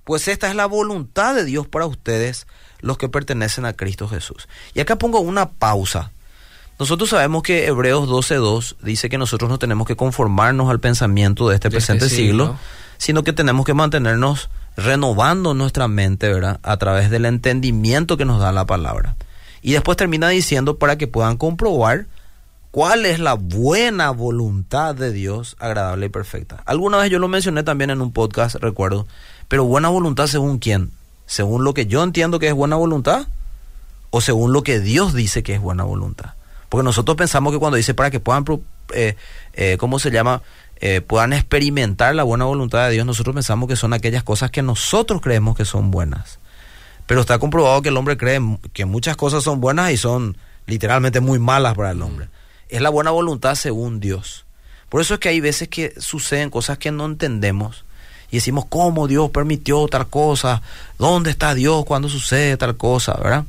Pues 0.04 0.28
esta 0.28 0.48
es 0.48 0.54
la 0.54 0.66
voluntad 0.66 1.34
de 1.34 1.44
Dios 1.44 1.66
para 1.66 1.86
ustedes, 1.86 2.46
los 2.80 2.98
que 2.98 3.08
pertenecen 3.08 3.64
a 3.64 3.72
Cristo 3.72 4.06
Jesús. 4.06 4.48
Y 4.74 4.80
acá 4.80 4.96
pongo 4.96 5.18
una 5.20 5.50
pausa 5.50 6.12
nosotros 6.78 7.10
sabemos 7.10 7.42
que 7.42 7.66
Hebreos 7.66 8.08
12.2 8.08 8.76
dice 8.82 9.08
que 9.08 9.18
nosotros 9.18 9.48
no 9.48 9.58
tenemos 9.58 9.86
que 9.86 9.96
conformarnos 9.96 10.70
al 10.70 10.80
pensamiento 10.80 11.48
de 11.48 11.56
este, 11.56 11.68
este 11.68 11.76
presente 11.76 12.08
siglo, 12.08 12.56
sino 12.98 13.22
que 13.22 13.32
tenemos 13.32 13.64
que 13.64 13.74
mantenernos 13.74 14.50
renovando 14.76 15.54
nuestra 15.54 15.86
mente, 15.86 16.32
¿verdad? 16.32 16.58
A 16.62 16.76
través 16.76 17.10
del 17.10 17.26
entendimiento 17.26 18.16
que 18.16 18.24
nos 18.24 18.40
da 18.40 18.50
la 18.50 18.66
palabra. 18.66 19.14
Y 19.62 19.72
después 19.72 19.96
termina 19.96 20.28
diciendo 20.28 20.78
para 20.78 20.98
que 20.98 21.06
puedan 21.06 21.36
comprobar 21.36 22.06
cuál 22.72 23.06
es 23.06 23.20
la 23.20 23.34
buena 23.34 24.10
voluntad 24.10 24.96
de 24.96 25.12
Dios, 25.12 25.56
agradable 25.60 26.06
y 26.06 26.08
perfecta. 26.08 26.62
Alguna 26.66 26.98
vez 26.98 27.08
yo 27.08 27.20
lo 27.20 27.28
mencioné 27.28 27.62
también 27.62 27.90
en 27.90 28.00
un 28.00 28.12
podcast, 28.12 28.56
recuerdo, 28.56 29.06
pero 29.46 29.64
buena 29.64 29.90
voluntad 29.90 30.26
según 30.26 30.58
quién? 30.58 30.90
¿Según 31.26 31.62
lo 31.62 31.72
que 31.72 31.86
yo 31.86 32.02
entiendo 32.02 32.40
que 32.40 32.48
es 32.48 32.54
buena 32.54 32.74
voluntad? 32.74 33.28
¿O 34.10 34.20
según 34.20 34.52
lo 34.52 34.62
que 34.62 34.80
Dios 34.80 35.14
dice 35.14 35.44
que 35.44 35.54
es 35.54 35.60
buena 35.60 35.84
voluntad? 35.84 36.34
Porque 36.74 36.82
nosotros 36.82 37.16
pensamos 37.16 37.52
que 37.52 37.60
cuando 37.60 37.76
dice 37.76 37.94
para 37.94 38.10
que 38.10 38.18
puedan, 38.18 38.44
eh, 38.94 39.14
eh, 39.52 39.76
¿cómo 39.78 40.00
se 40.00 40.10
llama? 40.10 40.42
Eh, 40.80 41.02
puedan 41.02 41.32
experimentar 41.32 42.16
la 42.16 42.24
buena 42.24 42.46
voluntad 42.46 42.88
de 42.88 42.94
Dios, 42.94 43.06
nosotros 43.06 43.32
pensamos 43.32 43.68
que 43.68 43.76
son 43.76 43.92
aquellas 43.92 44.24
cosas 44.24 44.50
que 44.50 44.60
nosotros 44.60 45.20
creemos 45.22 45.56
que 45.56 45.64
son 45.64 45.92
buenas. 45.92 46.40
Pero 47.06 47.20
está 47.20 47.38
comprobado 47.38 47.80
que 47.80 47.90
el 47.90 47.96
hombre 47.96 48.16
cree 48.16 48.40
que 48.72 48.86
muchas 48.86 49.16
cosas 49.16 49.44
son 49.44 49.60
buenas 49.60 49.92
y 49.92 49.96
son 49.96 50.36
literalmente 50.66 51.20
muy 51.20 51.38
malas 51.38 51.76
para 51.76 51.92
el 51.92 52.02
hombre. 52.02 52.26
Es 52.68 52.80
la 52.80 52.90
buena 52.90 53.12
voluntad 53.12 53.54
según 53.54 54.00
Dios. 54.00 54.44
Por 54.88 55.00
eso 55.00 55.14
es 55.14 55.20
que 55.20 55.28
hay 55.28 55.38
veces 55.38 55.68
que 55.68 55.94
suceden 55.98 56.50
cosas 56.50 56.78
que 56.78 56.90
no 56.90 57.06
entendemos 57.06 57.84
y 58.32 58.38
decimos, 58.38 58.64
¿cómo 58.68 59.06
Dios 59.06 59.30
permitió 59.30 59.86
tal 59.86 60.08
cosa? 60.08 60.60
¿Dónde 60.98 61.30
está 61.30 61.54
Dios 61.54 61.84
cuando 61.84 62.08
sucede 62.08 62.56
tal 62.56 62.76
cosa? 62.76 63.14
¿Verdad? 63.14 63.44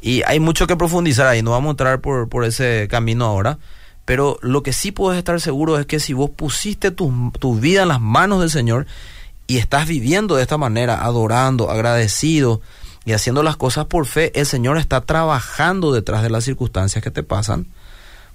Y 0.00 0.22
hay 0.26 0.40
mucho 0.40 0.66
que 0.66 0.76
profundizar 0.76 1.26
ahí, 1.26 1.42
no 1.42 1.52
vamos 1.52 1.68
a 1.68 1.70
entrar 1.72 2.00
por, 2.00 2.28
por 2.28 2.44
ese 2.44 2.86
camino 2.90 3.24
ahora. 3.24 3.58
Pero 4.04 4.38
lo 4.40 4.62
que 4.62 4.72
sí 4.72 4.92
puedes 4.92 5.18
estar 5.18 5.40
seguro 5.40 5.78
es 5.78 5.86
que 5.86 5.98
si 5.98 6.12
vos 6.12 6.30
pusiste 6.30 6.92
tu, 6.92 7.32
tu 7.40 7.58
vida 7.58 7.82
en 7.82 7.88
las 7.88 8.00
manos 8.00 8.40
del 8.40 8.50
Señor 8.50 8.86
y 9.48 9.58
estás 9.58 9.88
viviendo 9.88 10.36
de 10.36 10.42
esta 10.42 10.58
manera, 10.58 11.04
adorando, 11.04 11.70
agradecido 11.70 12.60
y 13.04 13.12
haciendo 13.12 13.42
las 13.42 13.56
cosas 13.56 13.86
por 13.86 14.06
fe, 14.06 14.30
el 14.38 14.46
Señor 14.46 14.78
está 14.78 15.00
trabajando 15.00 15.92
detrás 15.92 16.22
de 16.22 16.30
las 16.30 16.44
circunstancias 16.44 17.02
que 17.02 17.10
te 17.10 17.24
pasan 17.24 17.66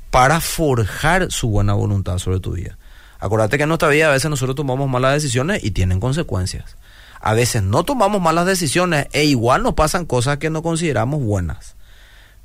para 0.10 0.42
forjar 0.42 1.32
su 1.32 1.50
buena 1.50 1.74
voluntad 1.74 2.18
sobre 2.18 2.42
tu 2.42 2.52
vida. 2.52 2.78
Acuérdate 3.20 3.56
que 3.56 3.64
en 3.64 3.70
nuestra 3.70 3.88
vida 3.88 4.10
a 4.10 4.12
veces 4.12 4.30
nosotros 4.30 4.56
tomamos 4.56 4.90
malas 4.90 5.14
decisiones 5.14 5.64
y 5.64 5.72
tienen 5.72 6.02
consecuencias 6.02 6.76
a 7.22 7.34
veces 7.34 7.64
no 7.64 7.84
tomamos 7.84 8.22
malas 8.22 8.46
decisiones 8.46 9.08
e 9.14 9.26
igual 9.26 9.64
nos 9.64 9.76
pasan 9.76 10.06
cosas 10.06 10.38
que 10.38 10.50
no 10.50 10.64
consideramos 10.64 11.22
buenas. 11.22 11.76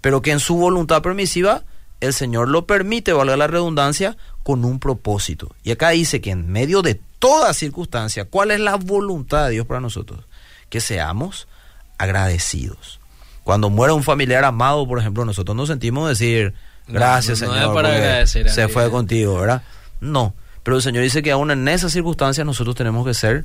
Pero 0.00 0.22
que 0.22 0.32
en 0.32 0.40
su 0.40 0.56
voluntad 0.56 1.02
permisiva 1.02 1.64
el 2.00 2.12
Señor 2.12 2.48
lo 2.48 2.66
permite, 2.66 3.12
valga 3.12 3.36
la 3.36 3.46
redundancia, 3.46 4.16
con 4.42 4.64
un 4.64 4.78
propósito. 4.78 5.54
Y 5.62 5.70
acá 5.70 5.90
dice 5.90 6.20
que 6.20 6.30
en 6.30 6.50
medio 6.50 6.82
de 6.82 7.00
toda 7.18 7.54
circunstancia, 7.54 8.26
¿cuál 8.26 8.50
es 8.50 8.60
la 8.60 8.76
voluntad 8.76 9.46
de 9.46 9.52
Dios 9.52 9.66
para 9.66 9.80
nosotros? 9.80 10.24
Que 10.68 10.80
seamos 10.80 11.48
agradecidos. 11.96 13.00
Cuando 13.44 13.70
muere 13.70 13.94
un 13.94 14.02
familiar 14.02 14.44
amado, 14.44 14.86
por 14.86 14.98
ejemplo, 14.98 15.24
nosotros 15.24 15.56
nos 15.56 15.68
sentimos 15.68 16.08
decir, 16.08 16.52
gracias 16.86 17.38
Señor, 17.38 17.72
para 17.72 18.26
se 18.26 18.68
fue 18.68 18.90
contigo, 18.90 19.40
¿verdad? 19.40 19.62
No, 20.00 20.34
pero 20.62 20.76
el 20.76 20.82
Señor 20.82 21.02
dice 21.02 21.22
que 21.22 21.30
aún 21.30 21.50
en 21.50 21.66
esas 21.68 21.92
circunstancias 21.92 22.44
nosotros 22.44 22.76
tenemos 22.76 23.06
que 23.06 23.14
ser 23.14 23.44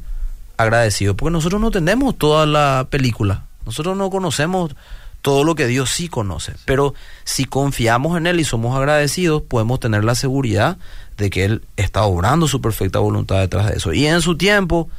agradecido, 0.58 1.16
porque 1.16 1.32
nosotros 1.32 1.62
no 1.62 1.72
tenemos 1.72 2.18
toda 2.18 2.46
la 2.46 2.88
película, 2.90 3.46
nosotros 3.66 3.98
no 3.98 4.10
conocemos 4.10 4.76
todo 5.22 5.44
lo 5.44 5.56
que 5.56 5.68
Dios 5.68 5.92
sí 5.92 6.08
conoce, 6.08 6.54
pero 6.66 6.94
si 7.24 7.46
confiamos 7.46 8.18
en 8.18 8.28
Él 8.28 8.40
y 8.40 8.44
somos 8.44 8.76
agradecidos, 8.76 9.44
podemos 9.44 9.80
tener 9.80 10.04
la 10.04 10.16
seguridad 10.16 10.78
de 11.18 11.30
que 11.30 11.46
Él 11.46 11.64
está 11.78 12.04
obrando 12.04 12.48
su 12.48 12.62
perfecta 12.62 13.00
voluntad 13.00 13.40
detrás 13.40 13.68
de 13.68 13.78
eso. 13.78 13.94
Y 13.94 14.08
en 14.08 14.22
su 14.22 14.36
tiempo 14.36 14.90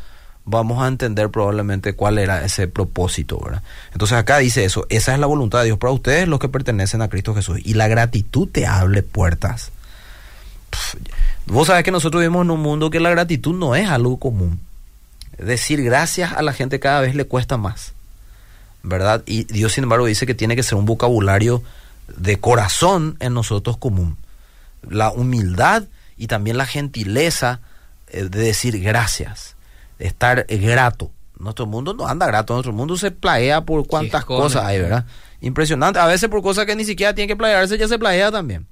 vamos 0.45 0.83
a 0.83 0.89
entender 0.89 1.31
probablemente 1.31 1.95
cuál 1.95 2.19
era 2.19 2.45
ese 2.45 2.69
propósito, 2.69 3.41
¿verdad? 3.45 3.63
Entonces 3.93 4.17
acá 4.17 4.39
dice 4.39 4.65
eso, 4.65 4.87
esa 4.89 5.13
es 5.13 5.19
la 5.19 5.27
voluntad 5.27 5.61
de 5.61 5.67
Dios 5.67 5.79
para 5.79 5.93
ustedes, 5.93 6.29
los 6.29 6.39
que 6.39 6.49
pertenecen 6.49 7.03
a 7.03 7.09
Cristo 7.09 7.35
Jesús. 7.35 7.59
Y 7.65 7.75
la 7.75 7.89
gratitud 7.89 8.49
te 8.49 8.67
abre 8.67 9.03
puertas. 9.03 9.73
vos 11.47 11.67
sabés 11.67 11.83
que 11.83 11.91
nosotros 11.91 12.21
vivimos 12.21 12.45
en 12.45 12.53
un 12.53 12.61
mundo 12.61 12.91
que 12.91 13.01
la 13.01 13.11
gratitud 13.11 13.55
no 13.55 13.75
es 13.75 13.89
algo 13.89 14.19
común 14.19 14.61
decir 15.39 15.83
gracias 15.83 16.33
a 16.33 16.43
la 16.43 16.53
gente 16.53 16.81
cada 16.81 17.01
vez 17.01 17.15
le 17.15 17.25
cuesta 17.25 17.57
más, 17.57 17.95
¿verdad? 18.83 19.23
Y 19.27 19.45
Dios, 19.45 19.73
sin 19.73 19.85
embargo, 19.85 20.07
dice 20.07 20.27
que 20.27 20.35
tiene 20.35 20.57
que 20.57 20.63
ser 20.63 20.77
un 20.77 20.87
vocabulario 20.87 21.63
de 22.17 22.39
corazón 22.39 23.17
en 23.21 23.35
nosotros 23.35 23.77
común. 23.77 24.17
La 24.89 25.11
humildad 25.11 25.85
y 26.17 26.27
también 26.27 26.57
la 26.57 26.67
gentileza 26.67 27.61
eh, 28.09 28.25
de 28.25 28.41
decir 28.41 28.81
gracias, 28.81 29.57
de 29.99 30.07
estar 30.07 30.47
grato. 30.49 31.11
Nuestro 31.39 31.67
mundo 31.67 31.95
no 31.95 32.07
anda 32.07 32.27
grato, 32.27 32.53
nuestro 32.53 32.73
mundo 32.73 32.97
se 32.97 33.11
plaea 33.11 33.63
por 33.63 33.87
cuántas 33.87 34.25
cosas 34.25 34.65
hay, 34.65 34.81
¿verdad? 34.81 35.07
Impresionante. 35.41 35.99
A 35.99 36.07
veces 36.07 36.29
por 36.29 36.43
cosas 36.43 36.67
que 36.67 36.77
ni 36.77 36.85
siquiera 36.85 37.15
tiene 37.15 37.27
que 37.27 37.37
planearse 37.37 37.77
ya 37.77 37.89
se 37.89 37.99
plaea 37.99 38.31
también. 38.31 38.67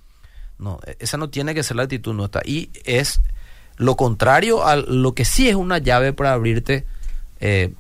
No, 0.59 0.79
e-, 0.87 0.97
esa 1.01 1.17
no 1.17 1.31
tiene 1.31 1.55
que 1.55 1.65
ser 1.65 1.77
la 1.77 1.85
actitud 1.85 2.15
nuestra. 2.15 2.43
Y 2.45 2.71
es 2.85 3.21
lo 3.81 3.97
contrario 3.97 4.67
a 4.67 4.77
lo 4.77 5.15
que 5.15 5.25
sí 5.25 5.49
es 5.49 5.57
una 5.57 5.79
llave 5.79 6.13
para 6.13 6.35
abrirte 6.35 6.85
eh, 7.41 7.73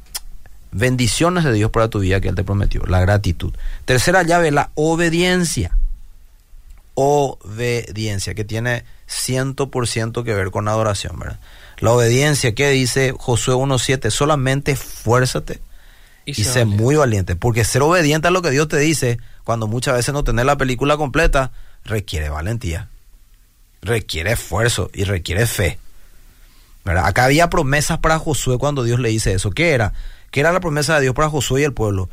bendiciones 0.73 1.45
de 1.45 1.53
Dios 1.53 1.71
para 1.71 1.89
tu 1.89 1.99
vida 1.99 2.23
que 2.23 2.29
Él 2.29 2.35
te 2.35 2.43
prometió, 2.43 2.83
la 2.87 3.01
gratitud. 3.01 3.53
Tercera 3.85 4.23
llave, 4.23 4.51
la 4.51 4.71
obediencia. 4.77 5.77
Obediencia, 6.95 8.35
que 8.35 8.45
tiene 8.45 8.85
100% 9.11 10.25
que 10.25 10.35
ver 10.35 10.51
con 10.51 10.69
adoración, 10.69 11.19
¿verdad? 11.19 11.39
La 11.81 11.93
obediencia, 11.93 12.55
que 12.55 12.71
dice 12.71 13.13
Josué 13.17 13.55
1.7? 13.55 14.11
Solamente 14.11 14.73
esfuérzate 14.73 15.61
y, 16.25 16.33
sé 16.45 16.65
muy 16.65 16.97
valiente. 16.97 17.37
Porque 17.37 17.63
ser 17.63 17.83
obediente 17.83 18.29
a 18.29 18.31
lo 18.31 18.41
que 18.41 18.51
Dios 18.51 18.69
te 18.69 18.79
dice, 18.79 19.19
cuando 19.45 19.67
muchas 19.67 19.97
veces 19.97 20.15
no 20.15 20.25
tener 20.25 20.47
la 20.47 20.57
película 20.57 20.97
completa, 20.97 21.53
requiere 21.85 22.31
valentía, 22.31 22.89
requiere 23.83 24.33
esfuerzo 24.33 24.91
y 24.95 25.05
requiere 25.05 25.47
fe. 25.47 25.79
Acá 26.85 27.25
había 27.25 27.51
promesas 27.51 27.99
para 27.99 28.19
Josué 28.19 28.59
cuando 28.59 28.83
Dios 28.83 29.01
le 29.01 29.11
dice 29.11 29.33
eso. 29.33 29.51
¿Qué 29.51 29.71
era? 29.73 29.93
¿Qué 30.31 30.40
era 30.40 30.53
la 30.53 30.61
promesa 30.61 30.97
de 30.97 31.03
Dios 31.03 31.14
para 31.14 31.29
Josué 31.29 31.62
y 31.62 31.64
el 31.64 31.73
pueblo? 31.73 32.09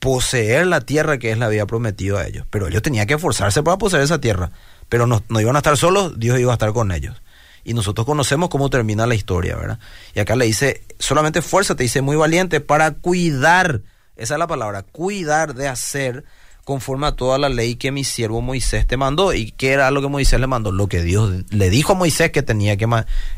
Poseer 0.00 0.66
la 0.66 0.80
tierra 0.80 1.18
que 1.18 1.32
él 1.32 1.38
le 1.38 1.44
había 1.44 1.66
prometido 1.66 2.18
a 2.18 2.26
ellos. 2.26 2.46
Pero 2.50 2.68
ellos 2.68 2.82
tenían 2.82 3.06
que 3.06 3.14
esforzarse 3.14 3.62
para 3.62 3.78
poseer 3.78 4.02
esa 4.02 4.20
tierra. 4.20 4.50
Pero 4.88 5.06
no, 5.06 5.22
no 5.28 5.40
iban 5.40 5.56
a 5.56 5.60
estar 5.60 5.76
solos, 5.76 6.18
Dios 6.18 6.38
iba 6.38 6.52
a 6.52 6.54
estar 6.54 6.72
con 6.72 6.92
ellos. 6.92 7.20
Y 7.64 7.74
nosotros 7.74 8.06
conocemos 8.06 8.48
cómo 8.48 8.70
termina 8.70 9.06
la 9.06 9.14
historia, 9.14 9.56
¿verdad? 9.56 9.78
Y 10.14 10.20
acá 10.20 10.36
le 10.36 10.46
dice, 10.46 10.84
solamente 10.98 11.42
fuerza, 11.42 11.74
te 11.74 11.82
dice 11.82 12.00
muy 12.00 12.16
valiente 12.16 12.60
para 12.60 12.92
cuidar, 12.92 13.82
esa 14.16 14.34
es 14.34 14.38
la 14.38 14.46
palabra, 14.46 14.82
cuidar 14.82 15.54
de 15.54 15.68
hacer 15.68 16.24
conforme 16.68 17.06
a 17.06 17.12
toda 17.12 17.38
la 17.38 17.48
ley 17.48 17.76
que 17.76 17.90
mi 17.90 18.04
siervo 18.04 18.42
Moisés 18.42 18.86
te 18.86 18.98
mandó. 18.98 19.32
¿Y 19.32 19.52
qué 19.52 19.70
era 19.70 19.90
lo 19.90 20.02
que 20.02 20.08
Moisés 20.08 20.38
le 20.38 20.46
mandó? 20.46 20.70
Lo 20.70 20.86
que 20.86 21.00
Dios 21.00 21.32
le 21.48 21.70
dijo 21.70 21.94
a 21.94 21.96
Moisés 21.96 22.30
que 22.30 22.42
tenía 22.42 22.76
que, 22.76 22.86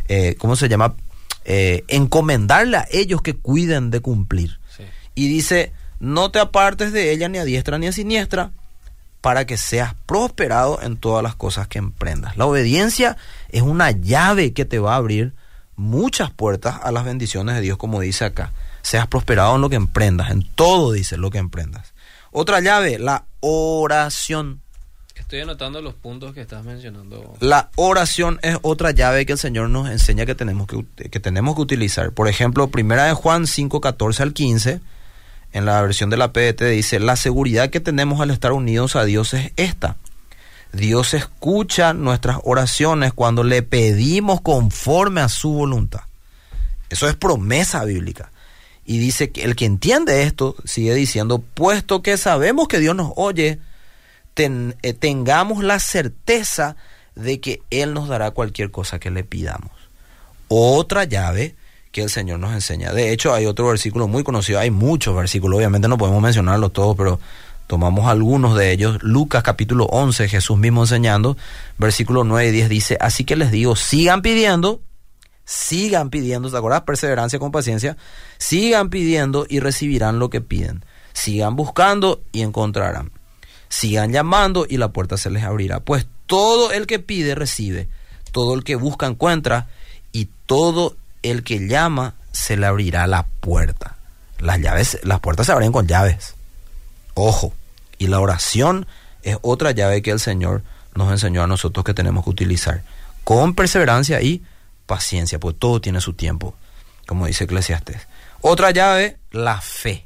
eh, 0.09 0.35
¿cómo 0.37 0.57
se 0.57 0.69
llama? 0.69 0.97
Eh, 1.45 1.85
encomendarle 1.87 2.79
a 2.79 2.89
ellos 2.91 3.23
que 3.23 3.37
cuiden 3.37 3.93
de 3.93 4.01
cumplir. 4.01 4.59
Y 5.15 5.29
dice, 5.29 5.73
no 6.01 6.33
te 6.33 6.41
apartes 6.41 6.93
de 6.93 7.13
ella 7.13 7.29
ni 7.29 7.39
a 7.39 7.45
diestra 7.45 7.79
ni 7.79 7.87
a 7.87 7.93
siniestra, 7.93 8.51
para 9.21 9.47
que 9.47 9.57
seas 9.57 9.95
prosperado 10.07 10.83
en 10.83 10.97
todas 10.97 11.23
las 11.23 11.37
cosas 11.37 11.69
que 11.69 11.79
emprendas. 11.79 12.37
La 12.37 12.47
obediencia 12.47 13.17
es 13.51 13.63
una 13.63 13.93
llave 13.93 14.53
que 14.55 14.65
te 14.65 14.81
va 14.81 14.95
a 14.95 14.97
abrir 14.97 15.35
muchas 15.77 16.33
puertas 16.33 16.81
a 16.83 16.91
las 16.91 17.05
bendiciones 17.05 17.55
de 17.55 17.61
Dios, 17.61 17.79
como 17.79 18.01
dice 18.01 18.25
acá. 18.25 18.53
Seas 18.83 19.07
prosperado 19.07 19.55
en 19.55 19.61
lo 19.61 19.71
que 19.71 19.77
emprendas, 19.77 20.33
en 20.33 20.43
todo 20.43 20.91
dice 20.91 21.17
lo 21.17 21.31
que 21.31 21.39
emprendas. 21.39 21.93
Otra 22.33 22.61
llave, 22.61 22.99
la 22.99 23.25
oración. 23.41 24.61
Estoy 25.17 25.41
anotando 25.41 25.83
los 25.83 25.95
puntos 25.95 26.33
que 26.35 26.41
estás 26.41 26.65
mencionando. 26.65 27.35
La 27.41 27.71
oración 27.77 28.39
es 28.43 28.57
otra 28.63 28.93
llave 28.93 29.27
que 29.27 29.33
el 29.33 29.39
Señor 29.39 29.69
nos 29.69 29.89
enseña 29.89 30.27
que 30.27 30.35
tenemos 30.35 30.67
que, 30.67 30.85
que, 31.09 31.21
tenemos 31.21 31.55
que 31.55 31.63
utilizar. 31.63 32.13
Por 32.13 32.29
ejemplo, 32.29 32.69
primera 32.69 33.05
de 33.05 33.15
Juan 33.15 33.47
5, 33.47 33.81
14 33.81 34.23
al 34.23 34.33
15, 34.33 34.81
en 35.53 35.65
la 35.67 35.83
versión 35.83 36.11
de 36.11 36.17
la 36.17 36.33
PDT 36.33 36.63
dice, 36.71 37.01
la 37.01 37.17
seguridad 37.17 37.71
que 37.71 37.81
tenemos 37.81 38.21
al 38.21 38.31
estar 38.31 38.53
unidos 38.53 38.97
a 38.97 39.05
Dios 39.05 39.35
es 39.35 39.53
esta. 39.57 39.97
Dios 40.73 41.15
escucha 41.15 41.95
nuestras 41.95 42.39
oraciones 42.45 43.13
cuando 43.13 43.43
le 43.43 43.63
pedimos 43.63 44.41
conforme 44.41 45.21
a 45.21 45.29
su 45.29 45.53
voluntad. 45.53 46.03
Eso 46.89 47.09
es 47.09 47.17
promesa 47.17 47.85
bíblica. 47.85 48.31
Y 48.85 48.99
dice 48.99 49.31
que 49.31 49.45
el 49.45 49.57
que 49.57 49.67
entiende 49.67 50.23
esto, 50.23 50.57
sigue 50.65 50.95
diciendo, 50.95 51.43
puesto 51.55 52.03
que 52.03 52.17
sabemos 52.17 52.69
que 52.69 52.79
Dios 52.79 52.97
nos 52.97 53.13
oye, 53.17 53.59
eh, 54.37 54.95
tengamos 54.95 55.63
la 55.63 55.79
certeza 55.79 56.77
de 57.15 57.41
que 57.41 57.63
Él 57.71 57.93
nos 57.93 58.09
dará 58.09 58.31
cualquier 58.31 58.71
cosa 58.71 58.99
que 58.99 59.11
le 59.11 59.23
pidamos. 59.23 59.71
Otra 60.49 61.05
llave 61.05 61.57
que 61.93 62.03
el 62.03 62.11
Señor 62.11 62.39
nos 62.39 62.53
enseña. 62.53 62.93
De 62.93 63.13
hecho, 63.13 63.35
hay 63.35 63.47
otro 63.47 63.67
versículo 63.67 64.09
muy 64.09 64.23
conocido, 64.23 64.59
hay 64.59 64.71
muchos 64.71 65.15
versículos, 65.15 65.59
obviamente 65.59 65.89
no 65.89 65.99
podemos 65.99 66.23
mencionarlos 66.23 66.73
todos, 66.73 66.97
pero 66.97 67.21
tomamos 67.67 68.09
algunos 68.09 68.57
de 68.57 68.73
ellos. 68.73 69.03
Lucas 69.03 69.43
capítulo 69.43 69.85
11, 69.87 70.29
Jesús 70.29 70.57
mismo 70.57 70.83
enseñando, 70.83 71.37
versículo 71.79 72.25
9 72.25 72.49
y 72.49 72.53
10 72.53 72.69
dice, 72.69 72.99
así 73.01 73.25
que 73.25 73.37
les 73.37 73.51
digo, 73.51 73.77
sigan 73.77 74.23
pidiendo 74.23 74.81
sigan 75.51 76.11
pidiendo, 76.11 76.49
¿te 76.49 76.57
acuerdas? 76.57 76.83
Perseverancia 76.83 77.41
con 77.41 77.51
paciencia, 77.51 77.97
sigan 78.39 78.89
pidiendo 78.89 79.47
y 79.49 79.59
recibirán 79.59 80.21
lo 80.21 80.31
que 80.31 80.41
piden. 80.41 80.85
Sigan 81.13 81.57
buscando 81.57 82.23
y 82.31 82.43
encontrarán. 82.43 83.11
Sigan 83.69 84.13
llamando 84.13 84.65
y 84.69 84.77
la 84.77 84.93
puerta 84.93 85.17
se 85.17 85.29
les 85.29 85.43
abrirá. 85.43 85.81
Pues 85.81 86.07
todo 86.27 86.71
el 86.71 86.87
que 86.87 87.01
pide 87.01 87.35
recibe, 87.35 87.89
todo 88.31 88.55
el 88.55 88.63
que 88.63 88.77
busca 88.77 89.09
encuentra 89.09 89.67
y 90.13 90.29
todo 90.47 90.97
el 91.25 91.43
que 91.43 91.67
llama 91.67 92.15
se 92.31 92.57
le 92.57 92.67
abrirá 92.67 93.09
la 93.09 93.27
puerta. 93.41 93.97
Las 94.39 94.61
llaves, 94.61 95.01
las 95.03 95.19
puertas 95.19 95.47
se 95.47 95.53
abren 95.53 95.73
con 95.73 95.89
llaves. 95.89 96.37
Ojo. 97.15 97.53
Y 97.99 98.07
la 98.07 98.21
oración 98.21 98.87
es 99.25 99.37
otra 99.43 99.73
llave 99.73 100.01
que 100.01 100.13
el 100.13 100.21
Señor 100.21 100.63
nos 100.95 101.11
enseñó 101.11 101.43
a 101.43 101.49
nosotros 101.49 101.85
que 101.85 101.93
tenemos 101.93 102.23
que 102.23 102.31
utilizar. 102.31 102.83
Con 103.25 103.55
perseverancia 103.55 104.23
y 104.23 104.45
paciencia, 104.91 105.39
pues 105.39 105.55
todo 105.57 105.81
tiene 105.81 106.01
su 106.01 106.15
tiempo, 106.15 106.57
como 107.07 107.27
dice 107.27 107.45
Eclesiastes. 107.45 108.09
Otra 108.41 108.73
llave, 108.73 109.19
la 109.31 109.61
fe. 109.61 110.05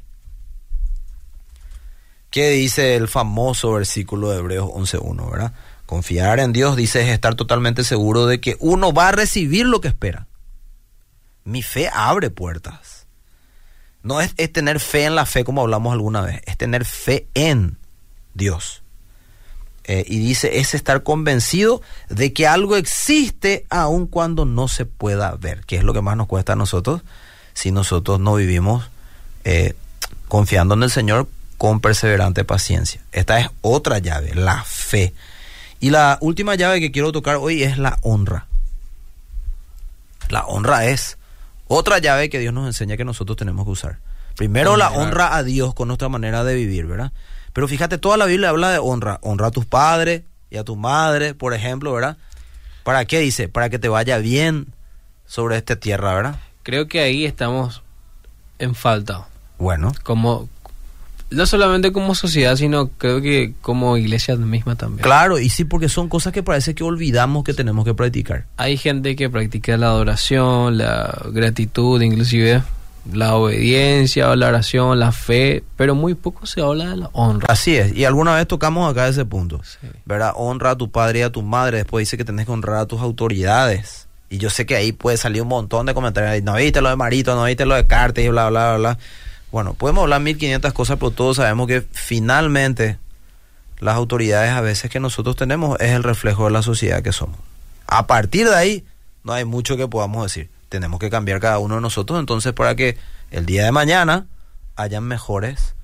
¿Qué 2.29 2.51
dice 2.51 2.95
el 2.95 3.07
famoso 3.07 3.71
versículo 3.71 4.29
de 4.29 4.37
Hebreos 4.37 4.69
11.1, 4.69 5.31
verdad? 5.31 5.53
Confiar 5.87 6.39
en 6.39 6.53
Dios, 6.53 6.75
dice, 6.75 7.01
es 7.01 7.09
estar 7.09 7.33
totalmente 7.33 7.83
seguro 7.83 8.27
de 8.27 8.39
que 8.39 8.57
uno 8.59 8.93
va 8.93 9.07
a 9.07 9.11
recibir 9.11 9.65
lo 9.65 9.81
que 9.81 9.87
espera. 9.87 10.27
Mi 11.45 11.63
fe 11.63 11.89
abre 11.91 12.29
puertas. 12.29 13.07
No 14.03 14.21
es, 14.21 14.35
es 14.37 14.53
tener 14.53 14.79
fe 14.79 15.05
en 15.05 15.15
la 15.15 15.25
fe 15.25 15.43
como 15.43 15.61
hablamos 15.61 15.93
alguna 15.93 16.21
vez, 16.21 16.41
es 16.45 16.57
tener 16.57 16.85
fe 16.85 17.27
en 17.33 17.79
Dios. 18.35 18.83
Eh, 19.87 20.03
y 20.07 20.17
dice, 20.17 20.57
es 20.59 20.73
estar 20.73 21.03
convencido 21.03 21.81
de 22.09 22.33
que 22.33 22.47
algo 22.47 22.75
existe 22.75 23.65
aun 23.69 24.07
cuando 24.07 24.43
no 24.43 24.67
se 24.67 24.85
pueda 24.85 25.35
ver, 25.35 25.63
que 25.65 25.75
es 25.75 25.83
lo 25.83 25.93
que 25.93 26.01
más 26.01 26.17
nos 26.17 26.27
cuesta 26.27 26.53
a 26.53 26.55
nosotros 26.55 27.01
si 27.53 27.71
nosotros 27.71 28.19
no 28.19 28.35
vivimos 28.35 28.89
eh, 29.43 29.75
confiando 30.27 30.73
en 30.73 30.83
el 30.83 30.91
Señor 30.91 31.27
con 31.57 31.79
perseverante 31.79 32.43
paciencia. 32.43 33.01
Esta 33.11 33.39
es 33.39 33.47
otra 33.61 33.99
llave, 33.99 34.33
la 34.35 34.63
fe. 34.63 35.13
Y 35.79 35.91
la 35.91 36.17
última 36.19 36.55
llave 36.55 36.79
que 36.79 36.91
quiero 36.91 37.11
tocar 37.11 37.37
hoy 37.37 37.63
es 37.63 37.77
la 37.77 37.97
honra. 38.01 38.47
La 40.29 40.45
honra 40.45 40.85
es 40.87 41.17
otra 41.67 41.99
llave 41.99 42.29
que 42.29 42.39
Dios 42.39 42.53
nos 42.53 42.65
enseña 42.65 42.97
que 42.97 43.05
nosotros 43.05 43.37
tenemos 43.37 43.65
que 43.65 43.71
usar. 43.71 43.99
Primero 44.35 44.75
la 44.75 44.89
honra 44.89 45.35
a 45.35 45.43
Dios 45.43 45.73
con 45.73 45.87
nuestra 45.87 46.09
manera 46.09 46.43
de 46.43 46.55
vivir, 46.55 46.87
¿verdad? 46.87 47.11
Pero 47.55 47.69
fíjate, 47.69 47.97
toda 47.97 48.17
la 48.17 48.25
Biblia 48.25 48.49
habla 48.49 48.69
de 48.69 48.79
honra. 48.79 49.17
Honra 49.21 49.47
a 49.47 49.51
tus 49.51 49.65
padres 49.65 50.23
y 50.49 50.57
a 50.57 50.65
tu 50.65 50.75
madre, 50.75 51.33
por 51.33 51.53
ejemplo, 51.53 51.93
¿verdad? 51.93 52.17
¿Para 52.83 53.05
qué 53.05 53.21
dice? 53.21 53.47
Para 53.47 53.69
que 53.69 53.79
te 53.79 53.87
vaya 53.87 54.17
bien 54.17 54.67
sobre 55.25 55.55
esta 55.55 55.77
tierra, 55.77 56.13
¿verdad? 56.15 56.39
Creo 56.63 56.89
que 56.89 56.99
ahí 56.99 57.23
estamos 57.23 57.81
en 58.59 58.75
falta. 58.75 59.29
Bueno. 59.57 59.93
Como, 60.03 60.49
no 61.29 61.45
solamente 61.45 61.93
como 61.93 62.13
sociedad, 62.13 62.57
sino 62.57 62.89
creo 62.89 63.21
que 63.21 63.53
como 63.61 63.95
iglesia 63.95 64.35
misma 64.35 64.75
también. 64.75 65.01
Claro, 65.01 65.39
y 65.39 65.47
sí, 65.47 65.63
porque 65.63 65.87
son 65.87 66.09
cosas 66.09 66.33
que 66.33 66.43
parece 66.43 66.75
que 66.75 66.83
olvidamos 66.83 67.45
que 67.45 67.53
tenemos 67.53 67.85
que 67.85 67.93
practicar. 67.93 68.47
Hay 68.57 68.75
gente 68.75 69.15
que 69.15 69.29
practica 69.29 69.77
la 69.77 69.87
adoración, 69.87 70.77
la 70.77 71.21
gratitud, 71.31 72.01
inclusive 72.01 72.63
la 73.11 73.35
obediencia, 73.35 74.35
la 74.35 74.47
oración, 74.47 74.99
la 74.99 75.11
fe, 75.11 75.63
pero 75.75 75.95
muy 75.95 76.15
poco 76.15 76.45
se 76.45 76.61
habla 76.61 76.89
de 76.89 76.97
la 76.97 77.09
honra. 77.13 77.47
Así 77.49 77.75
es, 77.75 77.95
y 77.95 78.05
alguna 78.05 78.35
vez 78.35 78.47
tocamos 78.47 78.89
acá 78.89 79.07
ese 79.07 79.25
punto, 79.25 79.61
¿verdad? 80.05 80.33
Honra 80.35 80.71
a 80.71 80.75
tu 80.75 80.89
padre 80.89 81.19
y 81.19 81.21
a 81.21 81.31
tu 81.31 81.41
madre, 81.41 81.77
después 81.77 82.01
dice 82.03 82.17
que 82.17 82.25
tenés 82.25 82.45
que 82.45 82.51
honrar 82.51 82.77
a 82.77 82.85
tus 82.85 83.01
autoridades. 83.01 84.07
Y 84.29 84.39
yo 84.39 84.49
sé 84.49 84.65
que 84.65 84.75
ahí 84.75 84.91
puede 84.91 85.17
salir 85.17 85.43
un 85.43 85.47
montón 85.47 85.85
de 85.85 85.93
comentarios, 85.93 86.43
no 86.43 86.55
viste 86.55 86.81
lo 86.81 86.89
de 86.89 86.95
Marito, 86.95 87.35
no 87.35 87.43
viste 87.43 87.65
lo 87.65 87.75
de 87.75 87.85
Cartes 87.85 88.25
y 88.25 88.29
bla, 88.29 88.49
bla, 88.49 88.69
bla, 88.71 88.77
bla. 88.77 88.97
Bueno, 89.51 89.75
podemos 89.75 90.03
hablar 90.03 90.21
1500 90.21 90.73
cosas, 90.73 90.97
pero 90.97 91.11
todos 91.11 91.37
sabemos 91.37 91.67
que 91.67 91.85
finalmente 91.91 92.97
las 93.79 93.95
autoridades 93.95 94.51
a 94.51 94.61
veces 94.61 94.89
que 94.89 94.99
nosotros 94.99 95.35
tenemos 95.35 95.79
es 95.79 95.91
el 95.91 96.03
reflejo 96.03 96.45
de 96.45 96.51
la 96.51 96.63
sociedad 96.63 97.03
que 97.03 97.11
somos. 97.11 97.37
A 97.87 98.07
partir 98.07 98.49
de 98.49 98.55
ahí, 98.55 98.83
no 99.23 99.33
hay 99.33 99.45
mucho 99.45 99.77
que 99.77 99.87
podamos 99.87 100.23
decir 100.23 100.49
tenemos 100.75 100.99
que 100.99 101.09
cambiar 101.09 101.39
cada 101.39 101.59
uno 101.59 101.75
de 101.75 101.81
nosotros 101.81 102.19
entonces 102.19 102.53
para 102.53 102.75
que 102.75 102.97
el 103.31 103.45
día 103.45 103.65
de 103.65 103.71
mañana 103.71 104.25
hayan 104.75 105.03
mejores 105.03 105.75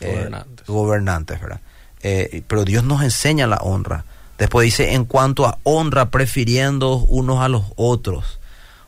eh, 0.00 0.30
gobernantes. 0.66 1.40
¿verdad? 1.40 1.60
Eh, 2.02 2.42
pero 2.46 2.64
Dios 2.64 2.84
nos 2.84 3.02
enseña 3.02 3.46
la 3.46 3.58
honra. 3.58 4.04
Después 4.38 4.64
dice, 4.64 4.94
en 4.94 5.04
cuanto 5.04 5.46
a 5.46 5.58
honra, 5.62 6.10
prefiriendo 6.10 6.96
unos 6.96 7.40
a 7.40 7.48
los 7.48 7.64
otros. 7.76 8.38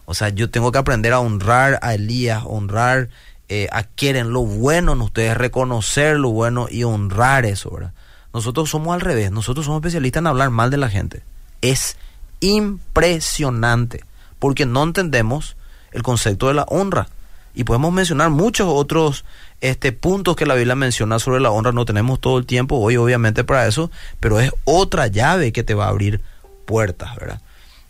O 0.05 0.15
sea, 0.15 0.29
yo 0.29 0.51
tengo 0.51 0.73
que 0.73 0.79
aprender 0.79 1.13
a 1.13 1.21
honrar 1.21 1.79
a 1.83 1.95
Elías, 1.95 2.43
honrar 2.45 3.09
eh, 3.49 3.69
a 3.73 3.83
Quieren 3.83 4.33
lo 4.33 4.43
bueno 4.43 4.93
en 4.93 5.01
ustedes, 5.01 5.37
reconocer 5.37 6.17
lo 6.17 6.31
bueno 6.31 6.67
y 6.71 6.85
honrar 6.85 7.47
eso, 7.47 7.71
¿verdad? 7.71 7.93
Nosotros 8.33 8.69
somos 8.69 8.95
al 8.95 9.01
revés, 9.01 9.31
nosotros 9.31 9.65
somos 9.65 9.81
especialistas 9.81 10.21
en 10.21 10.27
hablar 10.27 10.51
mal 10.51 10.71
de 10.71 10.77
la 10.77 10.91
gente. 10.91 11.23
Es 11.63 11.97
impresionante 12.41 14.05
porque 14.39 14.67
no 14.67 14.83
entendemos 14.83 15.57
el 15.93 16.03
concepto 16.03 16.49
de 16.49 16.55
la 16.55 16.65
honra. 16.69 17.09
Y 17.55 17.65
podemos 17.65 17.93
mencionar 17.93 18.31
muchos 18.31 18.69
otros 18.71 19.25
este, 19.61 19.93
puntos 19.93 20.37
que 20.37 20.47
la 20.47 20.55
Biblia 20.55 20.77
menciona 20.77 21.19
sobre 21.19 21.41
la 21.41 21.51
honra. 21.51 21.73
No 21.73 21.85
tenemos 21.85 22.21
todo 22.21 22.39
el 22.39 22.47
tiempo 22.47 22.77
hoy, 22.77 22.97
obviamente, 22.97 23.43
para 23.43 23.67
eso, 23.67 23.91
pero 24.21 24.39
es 24.39 24.53
otra 24.65 25.09
llave 25.09 25.53
que 25.53 25.65
te 25.65 25.75
va 25.75 25.87
a 25.87 25.89
abrir 25.89 26.21
puertas, 26.67 27.17
¿verdad? 27.17 27.41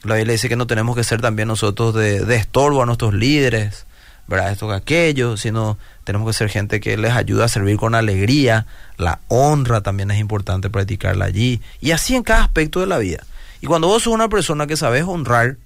La 0.05 0.15
Biblia 0.15 0.33
dice 0.33 0.49
que 0.49 0.57
no 0.57 0.67
tenemos 0.67 0.97
que 0.97 1.05
ser 1.05 1.21
también 1.21 1.49
nosotros 1.49 1.95
de, 1.95 2.25
de 2.25 2.37
estorbo 2.37 2.83
a 2.83 2.87
nuestros 2.87 3.13
líderes, 3.13 3.85
¿verdad? 4.29 4.53
Esto 4.53 4.69
que 4.69 4.75
aquello, 4.75 5.37
sino 5.37 5.77
tenemos 6.05 6.29
que 6.29 6.33
ser 6.35 6.49
gente 6.49 6.81
que 6.81 6.97
les 6.97 7.13
ayuda 7.13 7.47
a 7.47 7.49
servir 7.49 7.77
con 7.77 7.95
alegría. 7.95 8.67
La 8.97 9.21
honra 9.29 9.81
también 9.81 10.11
es 10.11 10.19
importante 10.19 10.71
practicarla 10.71 11.25
allí. 11.25 11.61
Y 11.81 11.91
así 11.91 12.15
en 12.15 12.23
cada 12.23 12.45
aspecto 12.45 12.81
de 12.81 12.87
la 12.87 12.99
vida. 12.99 13.25
Y 13.61 13.67
cuando 13.67 13.89
vos 13.89 14.05
sos 14.05 14.15
una 14.15 14.29
persona 14.29 14.67
que 14.67 14.77
sabes 14.77 15.05
honrar, 15.05 15.57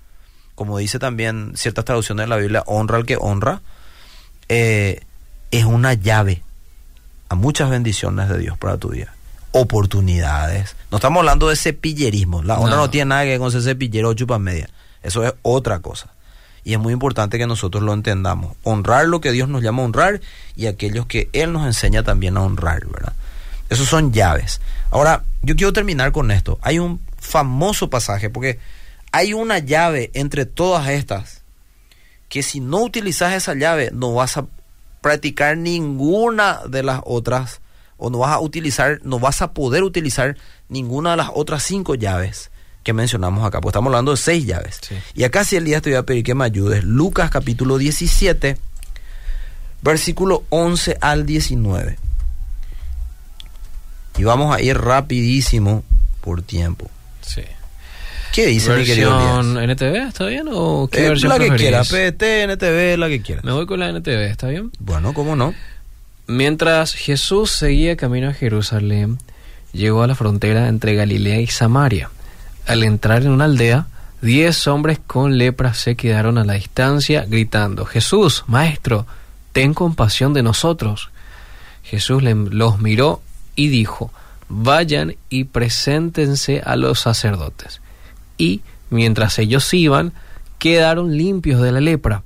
como 0.63 0.79
dice 0.79 1.01
también 1.01 1.55
ciertas 1.57 1.85
traducciones 1.85 2.23
de 2.23 2.29
la 2.29 2.37
Biblia, 2.37 2.63
honra 2.67 2.99
al 2.99 3.05
que 3.05 3.17
honra, 3.17 3.63
eh, 4.49 5.01
es 5.51 5.65
una 5.65 5.95
llave 5.95 6.45
a 7.29 7.35
muchas 7.35 7.69
bendiciones 7.69 8.29
de 8.29 8.39
Dios 8.39 8.57
para 8.59 8.77
tu 8.77 8.91
vida. 8.91 9.13
Oportunidades. 9.51 10.77
No 10.93 10.99
estamos 10.99 11.19
hablando 11.19 11.49
de 11.49 11.57
cepillerismo. 11.57 12.45
La 12.45 12.61
honra 12.61 12.77
no, 12.77 12.91
tiene 12.91 13.07
nada 13.07 13.25
que 13.25 13.31
ver 13.31 13.39
con 13.41 13.49
ese 13.49 13.61
cepillero 13.61 14.15
chupa 14.15 14.39
media. 14.39 14.71
Eso 15.03 15.27
es 15.27 15.35
otra 15.43 15.81
cosa. 15.81 16.13
Y 16.63 16.75
es 16.75 16.79
muy 16.79 16.93
importante 16.93 17.39
que 17.39 17.49
nosotros 17.49 17.83
lo 17.83 17.93
entendamos. 17.93 18.57
Honrar 18.63 19.07
lo 19.07 19.21
que 19.21 19.33
Dios 19.33 19.49
nos 19.49 19.65
llama 19.65 19.83
a 19.83 19.87
honrar 19.87 20.21
y 20.55 20.67
aquellos 20.67 21.07
que 21.07 21.29
Él 21.33 21.53
nos 21.53 21.67
enseña 21.67 22.05
también 22.05 22.37
a 22.37 22.43
honrar, 22.43 22.87
¿verdad? 22.87 23.15
Esos 23.69 23.89
son 23.89 24.13
llaves. 24.13 24.61
Ahora, 24.93 25.25
yo 25.43 25.57
quiero 25.57 25.73
terminar 25.73 26.13
con 26.13 26.31
esto. 26.31 26.61
Hay 26.63 26.79
un 26.79 27.01
famoso 27.19 27.91
pasaje, 27.91 28.31
porque 28.31 28.61
hay 29.13 29.35
una 29.35 29.59
llave 29.59 30.11
entre 30.15 30.47
todas 30.47 30.89
estas, 30.89 31.43
que 32.29 32.43
si 32.43 32.61
no 32.61 32.83
utilizas 32.83 33.35
esa 33.35 33.55
llave, 33.55 33.91
no 33.93 34.15
vas 34.15 34.39
a 34.39 34.47
practicar 35.03 35.57
ninguna 35.57 36.61
de 36.69 36.83
las 36.83 37.01
otras, 37.05 37.61
o 37.99 38.11
no 38.11 38.19
vas 38.19 38.33
a 38.33 38.41
utilizar, 38.41 39.01
no 39.05 39.21
vas 39.21 39.43
a 39.43 39.53
poder 39.53 39.83
utilizar 39.85 40.37
ninguna 40.69 41.13
de 41.13 41.19
las 41.19 41.31
otras 41.35 41.63
cinco 41.63 41.95
llaves 41.95 42.51
que 42.83 42.93
mencionamos 42.93 43.45
acá, 43.45 43.61
pues 43.61 43.73
estamos 43.73 43.91
hablando 43.91 44.11
de 44.11 44.17
seis 44.17 44.45
llaves. 44.45 44.81
Y 45.15 45.25
acá 45.25 45.45
si 45.45 45.57
el 45.57 45.65
día 45.65 45.81
te 45.81 45.91
voy 45.91 45.99
a 45.99 46.03
pedir 46.03 46.25
que 46.25 46.35
me 46.35 46.45
ayudes. 46.45 46.83
Lucas 46.83 47.31
capítulo 47.31 47.79
17, 47.79 48.57
versículo 49.83 50.45
11 50.51 50.99
al 51.01 51.25
19. 51.25 51.99
Y 54.19 54.25
vamos 54.25 54.55
a 54.55 54.61
ir 54.61 54.79
rapidísimo 54.79 55.85
por 56.21 56.43
tiempo. 56.43 56.91
Sí. 57.21 57.43
¿Qué 58.33 58.47
dice 58.47 58.75
mi 58.75 58.85
querido 58.85 59.41
NTV 59.61 60.09
está 60.09 60.25
bien 60.25 60.49
o 60.51 60.89
qué 60.91 61.05
eh, 61.05 61.09
versión 61.11 61.29
La 61.29 61.39
que 61.39 61.51
quiera, 61.55 61.85
PT, 61.85 62.45
NTV, 62.45 62.97
la 62.99 63.09
que 63.09 63.21
quiera. 63.21 63.43
Me 63.45 63.53
voy 63.53 63.67
con 63.67 63.79
la 63.79 63.91
NTV, 63.91 64.23
¿está 64.23 64.49
bien? 64.49 64.73
Bueno, 64.79 65.13
¿cómo 65.13 65.37
no? 65.37 65.55
Mientras 66.27 66.95
Jesús 66.95 67.51
seguía 67.51 67.95
camino 67.99 68.31
a 68.31 68.33
Jerusalén, 68.33 69.19
llegó 69.75 70.03
a 70.03 70.07
la 70.07 70.15
frontera 70.15 70.69
entre 70.69 70.95
Galilea 70.95 71.41
y 71.41 71.47
Samaria. 71.49 72.11
Al 72.67 72.85
entrar 72.85 73.21
en 73.21 73.33
una 73.33 73.45
aldea, 73.45 73.89
diez 74.23 74.67
hombres 74.67 74.99
con 75.07 75.37
lepra 75.37 75.75
se 75.75 75.95
quedaron 75.95 76.39
a 76.39 76.45
la 76.45 76.55
distancia 76.55 77.27
gritando, 77.29 77.85
Jesús, 77.85 78.45
Maestro, 78.47 79.07
ten 79.53 79.75
compasión 79.75 80.33
de 80.33 80.43
nosotros. 80.43 81.11
Jesús 81.83 82.23
los 82.23 82.79
miró 82.79 83.21
y 83.57 83.69
dijo, 83.69 84.11
vayan 84.49 85.17
y 85.29 85.45
preséntense 85.45 86.63
a 86.65 86.77
los 86.77 87.01
sacerdotes. 87.01 87.82
Y 88.43 88.61
mientras 88.91 89.39
ellos 89.39 89.73
iban, 89.73 90.13
quedaron 90.59 91.17
limpios 91.17 91.63
de 91.63 91.71
la 91.71 91.81
lepra. 91.81 92.25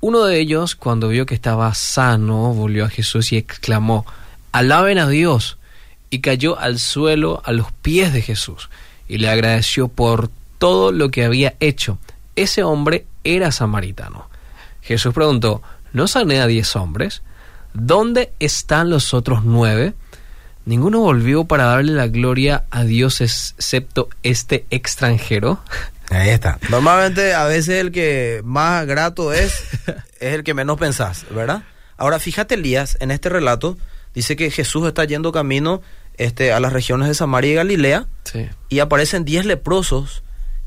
Uno 0.00 0.24
de 0.24 0.38
ellos, 0.38 0.76
cuando 0.76 1.08
vio 1.08 1.26
que 1.26 1.34
estaba 1.34 1.74
sano, 1.74 2.54
volvió 2.54 2.84
a 2.84 2.88
Jesús 2.88 3.32
y 3.32 3.36
exclamó, 3.36 4.06
alaben 4.52 4.98
a 4.98 5.08
Dios, 5.08 5.58
y 6.08 6.20
cayó 6.20 6.56
al 6.56 6.78
suelo 6.78 7.42
a 7.44 7.50
los 7.50 7.72
pies 7.72 8.12
de 8.12 8.22
Jesús, 8.22 8.70
y 9.08 9.18
le 9.18 9.28
agradeció 9.28 9.88
por 9.88 10.30
todo 10.58 10.92
lo 10.92 11.10
que 11.10 11.24
había 11.24 11.56
hecho. 11.58 11.98
Ese 12.36 12.62
hombre 12.62 13.06
era 13.24 13.50
samaritano. 13.50 14.28
Jesús 14.82 15.12
preguntó, 15.12 15.62
¿no 15.92 16.06
sané 16.06 16.40
a 16.40 16.46
diez 16.46 16.76
hombres? 16.76 17.22
¿Dónde 17.74 18.30
están 18.38 18.88
los 18.88 19.14
otros 19.14 19.44
nueve? 19.44 19.94
Ninguno 20.66 21.00
volvió 21.00 21.44
para 21.44 21.64
darle 21.64 21.92
la 21.92 22.08
gloria 22.08 22.64
a 22.70 22.84
Dios 22.84 23.20
excepto 23.20 24.08
este 24.22 24.66
extranjero. 24.70 25.60
Ahí 26.10 26.30
está. 26.30 26.58
Normalmente 26.68 27.34
a 27.34 27.44
veces 27.44 27.80
el 27.80 27.92
que 27.92 28.42
más 28.44 28.86
grato 28.86 29.32
es 29.32 29.64
es 30.20 30.34
el 30.34 30.44
que 30.44 30.54
menos 30.54 30.78
pensás, 30.78 31.24
¿verdad? 31.30 31.62
Ahora 31.96 32.18
fíjate 32.18 32.54
Elías, 32.54 32.96
en 33.00 33.10
este 33.10 33.28
relato 33.28 33.78
dice 34.14 34.36
que 34.36 34.50
Jesús 34.50 34.86
está 34.86 35.04
yendo 35.04 35.32
camino 35.32 35.82
este, 36.18 36.52
a 36.52 36.60
las 36.60 36.72
regiones 36.72 37.08
de 37.08 37.14
Samaria 37.14 37.52
y 37.52 37.54
Galilea 37.54 38.06
y 38.68 38.80
aparecen 38.80 39.24
diez 39.24 39.46
leprosos 39.46 40.22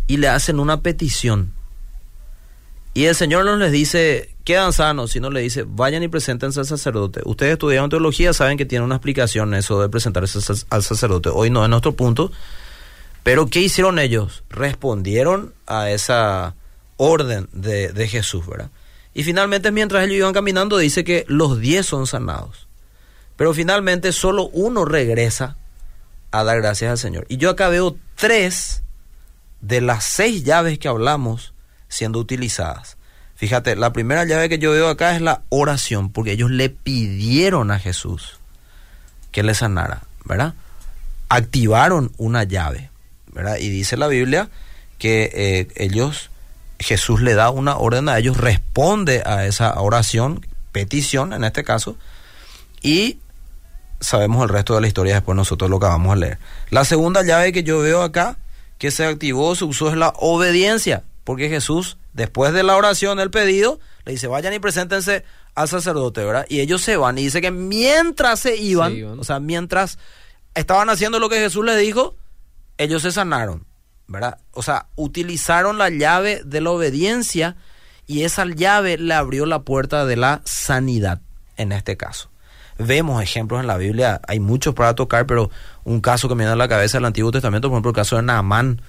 y 0.08 0.18
le 0.18 0.28
hacen 0.28 0.60
una 0.60 0.82
petición. 0.82 1.54
Y 2.94 3.06
el 3.06 3.16
Señor 3.16 3.46
no 3.46 3.56
les 3.58 3.72
dice, 3.72 4.33
quedan 4.44 4.74
sanos, 4.74 5.12
sino 5.12 5.30
le 5.30 5.42
dice, 5.42 5.64
vayan 5.68 6.04
y 6.04 6.08
preséntense 6.08 6.60
al 6.60 6.66
sacerdote. 6.66 7.22
Ustedes 7.26 7.54
estudiaron 7.54 7.90
teología, 7.90 8.34
saben 8.34 8.58
que 8.58 8.66
tiene 8.66 8.86
una 8.86 8.96
explicación 8.96 9.54
eso 9.54 9.82
de 9.82 9.90
presentarse 9.90 10.40
al 10.70 10.84
sacerdote. 10.84 11.30
Hoy 11.30 11.50
no 11.50 11.64
es 11.64 11.70
nuestro 11.70 11.94
punto. 11.94 12.32
Pero 13.24 13.48
¿qué 13.48 13.62
hicieron 13.62 14.00
ellos? 14.00 14.44
Respondieron 14.50 15.54
a 15.66 15.90
esa 15.90 16.56
orden 16.98 17.48
de, 17.54 17.94
de 17.94 18.08
Jesús, 18.08 18.46
¿verdad? 18.46 18.70
Y 19.14 19.24
finalmente, 19.24 19.72
mientras 19.72 20.04
ellos 20.04 20.18
iban 20.18 20.34
caminando, 20.34 20.78
dice 20.78 21.04
que 21.04 21.24
los 21.28 21.60
diez 21.60 21.86
son 21.86 22.08
sanados. 22.08 22.68
Pero 23.38 23.54
finalmente 23.54 24.12
solo 24.12 24.50
uno 24.54 24.86
regresa 24.86 25.56
a 26.32 26.44
dar 26.44 26.62
gracias 26.62 26.92
al 26.92 26.98
Señor. 26.98 27.26
Y 27.30 27.38
yo 27.38 27.50
acá 27.50 27.70
veo 27.70 27.96
tres 28.16 28.84
de 29.62 29.82
las 29.82 30.04
seis 30.04 30.44
llaves 30.44 30.78
que 30.80 30.88
hablamos 30.88 31.54
siendo 31.88 32.20
utilizadas. 32.20 32.98
Fíjate, 33.44 33.76
la 33.76 33.92
primera 33.92 34.24
llave 34.24 34.48
que 34.48 34.58
yo 34.58 34.72
veo 34.72 34.88
acá 34.88 35.18
es 35.18 35.22
la 35.22 35.42
oración, 35.50 36.10
porque 36.10 36.32
ellos 36.32 36.50
le 36.50 36.70
pidieron 36.70 37.72
a 37.72 37.78
Jesús 37.78 38.40
que 39.34 39.44
le 39.44 39.54
sanara, 39.54 40.04
¿verdad? 40.24 40.54
Activaron 41.28 42.14
una 42.16 42.46
llave, 42.46 42.90
¿verdad? 43.34 43.58
Y 43.58 43.68
dice 43.68 43.98
la 43.98 44.08
Biblia 44.08 44.48
que 44.98 45.30
eh, 45.34 45.68
ellos, 45.76 46.30
Jesús 46.80 47.20
le 47.20 47.34
da 47.34 47.50
una 47.50 47.76
orden 47.76 48.08
a 48.08 48.18
ellos, 48.18 48.38
responde 48.38 49.24
a 49.26 49.46
esa 49.46 49.78
oración, 49.82 50.48
petición 50.72 51.34
en 51.34 51.44
este 51.44 51.66
caso, 51.66 51.98
y 52.82 53.20
sabemos 54.00 54.42
el 54.44 54.50
resto 54.52 54.76
de 54.76 54.80
la 54.80 54.88
historia 54.88 55.16
después 55.16 55.36
nosotros 55.36 55.70
lo 55.70 55.76
acabamos 55.76 56.14
de 56.16 56.28
leer. 56.28 56.38
La 56.70 56.86
segunda 56.86 57.24
llave 57.24 57.52
que 57.52 57.64
yo 57.64 57.80
veo 57.80 58.04
acá 58.04 58.38
que 58.78 58.90
se 58.90 59.06
activó, 59.06 59.54
se 59.58 59.66
usó 59.66 59.90
es 59.90 59.98
la 59.98 60.14
obediencia, 60.16 61.04
porque 61.24 61.50
Jesús, 61.50 61.98
después 62.14 62.54
de 62.54 62.64
la 62.64 62.76
oración, 62.76 63.20
el 63.20 63.32
pedido, 63.32 63.80
le 64.06 64.14
dice, 64.14 64.28
vayan 64.28 64.54
y 64.54 64.60
preséntense 64.60 65.24
al 65.56 65.68
sacerdote, 65.68 66.24
¿verdad? 66.24 66.46
Y 66.50 66.60
ellos 66.60 66.82
se 66.82 66.98
van 66.98 67.18
y 67.18 67.24
dice 67.24 67.42
que 67.42 67.52
mientras 67.52 68.40
se 68.40 68.58
iban, 68.58 69.20
o 69.20 69.24
sea, 69.24 69.40
mientras 69.40 70.00
estaban 70.56 70.90
haciendo 70.90 71.20
lo 71.20 71.30
que 71.30 71.38
Jesús 71.38 71.64
les 71.66 71.80
dijo, 71.80 72.16
ellos 72.78 73.02
se 73.04 73.12
sanaron, 73.12 73.66
¿verdad? 74.08 74.40
O 74.52 74.64
sea, 74.64 74.88
utilizaron 74.96 75.78
la 75.78 75.90
llave 75.90 76.42
de 76.44 76.62
la 76.62 76.72
obediencia 76.72 77.56
y 78.06 78.24
esa 78.24 78.46
llave 78.46 78.98
le 78.98 79.14
abrió 79.14 79.46
la 79.46 79.62
puerta 79.62 80.06
de 80.06 80.18
la 80.18 80.42
sanidad, 80.44 81.22
en 81.56 81.72
este 81.72 81.96
caso. 81.96 82.30
Vemos 82.80 83.22
ejemplos 83.22 83.62
en 83.62 83.68
la 83.68 83.78
Biblia, 83.78 84.20
hay 84.28 84.40
muchos 84.40 84.74
para 84.74 84.96
tocar, 84.96 85.28
pero 85.28 85.52
un 85.84 86.02
caso 86.02 86.28
que 86.28 86.36
me 86.36 86.44
da 86.44 86.54
a 86.54 86.58
la 86.58 86.68
cabeza 86.68 86.98
del 86.98 87.06
Antiguo 87.06 87.32
Testamento, 87.32 87.70
por 87.70 87.76
ejemplo, 87.76 87.92
el 87.92 87.96
caso 87.96 88.16
de 88.16 88.24
Naamán, 88.24 88.82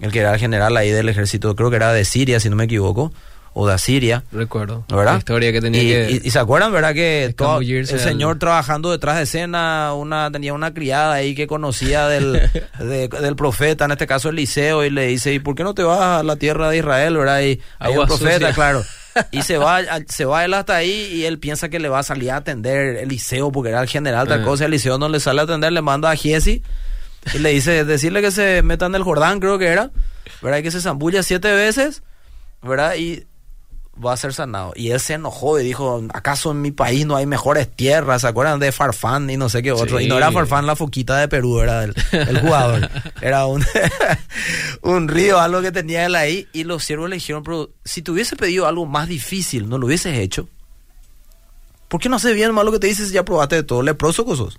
el 0.00 0.12
que 0.12 0.20
era 0.20 0.32
el 0.32 0.40
general 0.40 0.76
ahí 0.76 0.90
del 0.90 1.08
ejército, 1.08 1.54
creo 1.54 1.70
que 1.70 1.76
era 1.76 1.92
de 1.92 2.04
Siria, 2.04 2.40
si 2.40 2.48
no 2.48 2.56
me 2.56 2.64
equivoco, 2.64 3.12
o 3.52 3.66
de 3.66 3.74
Asiria. 3.74 4.24
Recuerdo. 4.32 4.84
¿verdad? 4.88 5.12
La 5.12 5.18
historia 5.18 5.52
que 5.52 5.60
tenía 5.60 5.82
y, 5.82 5.86
que. 5.86 6.26
Y, 6.26 6.30
se 6.30 6.38
acuerdan, 6.38 6.72
¿verdad? 6.72 6.94
Que 6.94 7.34
todo, 7.36 7.60
el 7.60 7.86
señor 7.86 8.38
trabajando 8.38 8.90
detrás 8.90 9.16
de 9.16 9.22
escena, 9.24 9.92
una, 9.94 10.30
tenía 10.30 10.54
una 10.54 10.72
criada 10.72 11.14
ahí 11.14 11.34
que 11.34 11.46
conocía 11.46 12.06
del, 12.08 12.50
del 12.78 13.36
profeta, 13.36 13.84
en 13.84 13.92
este 13.92 14.06
caso 14.06 14.28
Eliseo, 14.28 14.84
y 14.84 14.90
le 14.90 15.06
dice: 15.06 15.32
¿y 15.32 15.38
por 15.38 15.54
qué 15.54 15.64
no 15.64 15.74
te 15.74 15.82
vas 15.82 16.00
a 16.00 16.22
la 16.22 16.36
tierra 16.36 16.70
de 16.70 16.78
Israel, 16.78 17.16
¿verdad? 17.16 17.40
Y 17.42 17.60
hay 17.78 17.96
un 17.96 18.06
profeta, 18.06 18.52
claro. 18.52 18.84
y 19.32 19.42
se 19.42 19.58
va, 19.58 19.80
se 20.06 20.24
va 20.24 20.44
él 20.44 20.54
hasta 20.54 20.76
ahí 20.76 21.10
y 21.12 21.24
él 21.24 21.40
piensa 21.40 21.68
que 21.68 21.80
le 21.80 21.88
va 21.88 21.98
a 21.98 22.02
salir 22.04 22.30
a 22.30 22.36
atender 22.36 22.96
Eliseo 22.98 23.50
porque 23.50 23.70
era 23.70 23.82
el 23.82 23.88
general, 23.88 24.28
tal 24.28 24.42
eh. 24.42 24.44
cosa. 24.44 24.66
Eliseo 24.66 24.98
no 24.98 25.08
le 25.08 25.18
sale 25.18 25.40
a 25.40 25.44
atender, 25.44 25.72
le 25.72 25.82
manda 25.82 26.10
a 26.10 26.16
Giesi 26.16 26.62
y 27.34 27.38
le 27.38 27.50
dice, 27.50 27.84
decirle 27.84 28.22
que 28.22 28.30
se 28.30 28.62
meta 28.62 28.86
en 28.86 28.94
el 28.94 29.02
Jordán, 29.02 29.40
creo 29.40 29.58
que 29.58 29.66
era, 29.66 29.90
¿verdad? 30.42 30.58
Y 30.58 30.62
que 30.62 30.70
se 30.70 30.80
zambulla 30.80 31.22
siete 31.22 31.52
veces, 31.52 32.02
¿verdad? 32.62 32.94
Y 32.96 33.26
va 34.04 34.12
a 34.12 34.16
ser 34.16 34.32
sanado. 34.32 34.72
Y 34.74 34.90
él 34.90 35.00
se 35.00 35.14
enojó 35.14 35.60
y 35.60 35.64
dijo, 35.64 36.02
¿acaso 36.12 36.50
en 36.52 36.62
mi 36.62 36.70
país 36.70 37.04
no 37.06 37.16
hay 37.16 37.26
mejores 37.26 37.70
tierras? 37.70 38.22
¿Se 38.22 38.28
acuerdan 38.28 38.58
de 38.58 38.72
Farfán 38.72 39.28
y 39.30 39.36
no 39.36 39.48
sé 39.48 39.62
qué 39.62 39.72
otro? 39.72 40.00
Y 40.00 40.08
no 40.08 40.16
era 40.16 40.32
Farfán 40.32 40.66
la 40.66 40.76
foquita 40.76 41.18
de 41.18 41.28
Perú, 41.28 41.60
era 41.60 41.84
el, 41.84 41.94
jugador. 42.40 42.88
era 43.20 43.46
un, 43.46 43.64
un 44.82 45.08
río, 45.08 45.38
algo 45.38 45.60
que 45.60 45.72
tenía 45.72 46.06
él 46.06 46.14
ahí. 46.14 46.48
Y 46.52 46.64
los 46.64 46.84
siervos 46.84 47.10
le 47.10 47.16
dijeron, 47.16 47.42
pero 47.42 47.70
si 47.84 48.02
te 48.02 48.10
hubiese 48.10 48.36
pedido 48.36 48.66
algo 48.66 48.86
más 48.86 49.08
difícil, 49.08 49.68
¿no 49.68 49.78
lo 49.78 49.86
hubieses 49.86 50.16
hecho? 50.16 50.48
¿Por 51.88 52.00
qué 52.00 52.08
no 52.08 52.16
hace 52.16 52.32
bien 52.32 52.52
más 52.54 52.64
lo 52.64 52.72
que 52.72 52.78
te 52.78 52.86
dices 52.86 53.10
ya 53.10 53.24
probaste 53.24 53.56
de 53.56 53.62
todo? 53.64 53.82
Leproso 53.82 54.24
cosas. 54.24 54.56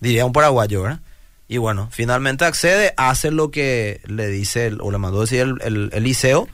Diría 0.00 0.24
un 0.24 0.32
paraguayo, 0.32 0.82
¿verdad? 0.82 1.00
Y 1.48 1.58
bueno, 1.58 1.88
finalmente 1.92 2.44
accede, 2.44 2.92
hace 2.96 3.30
lo 3.30 3.50
que 3.50 4.00
le 4.06 4.26
dice, 4.28 4.72
o 4.80 4.90
le 4.90 4.98
mandó 4.98 5.20
decir 5.20 5.40
el, 5.40 5.58
el 5.62 5.90
Eliseo 5.92 6.48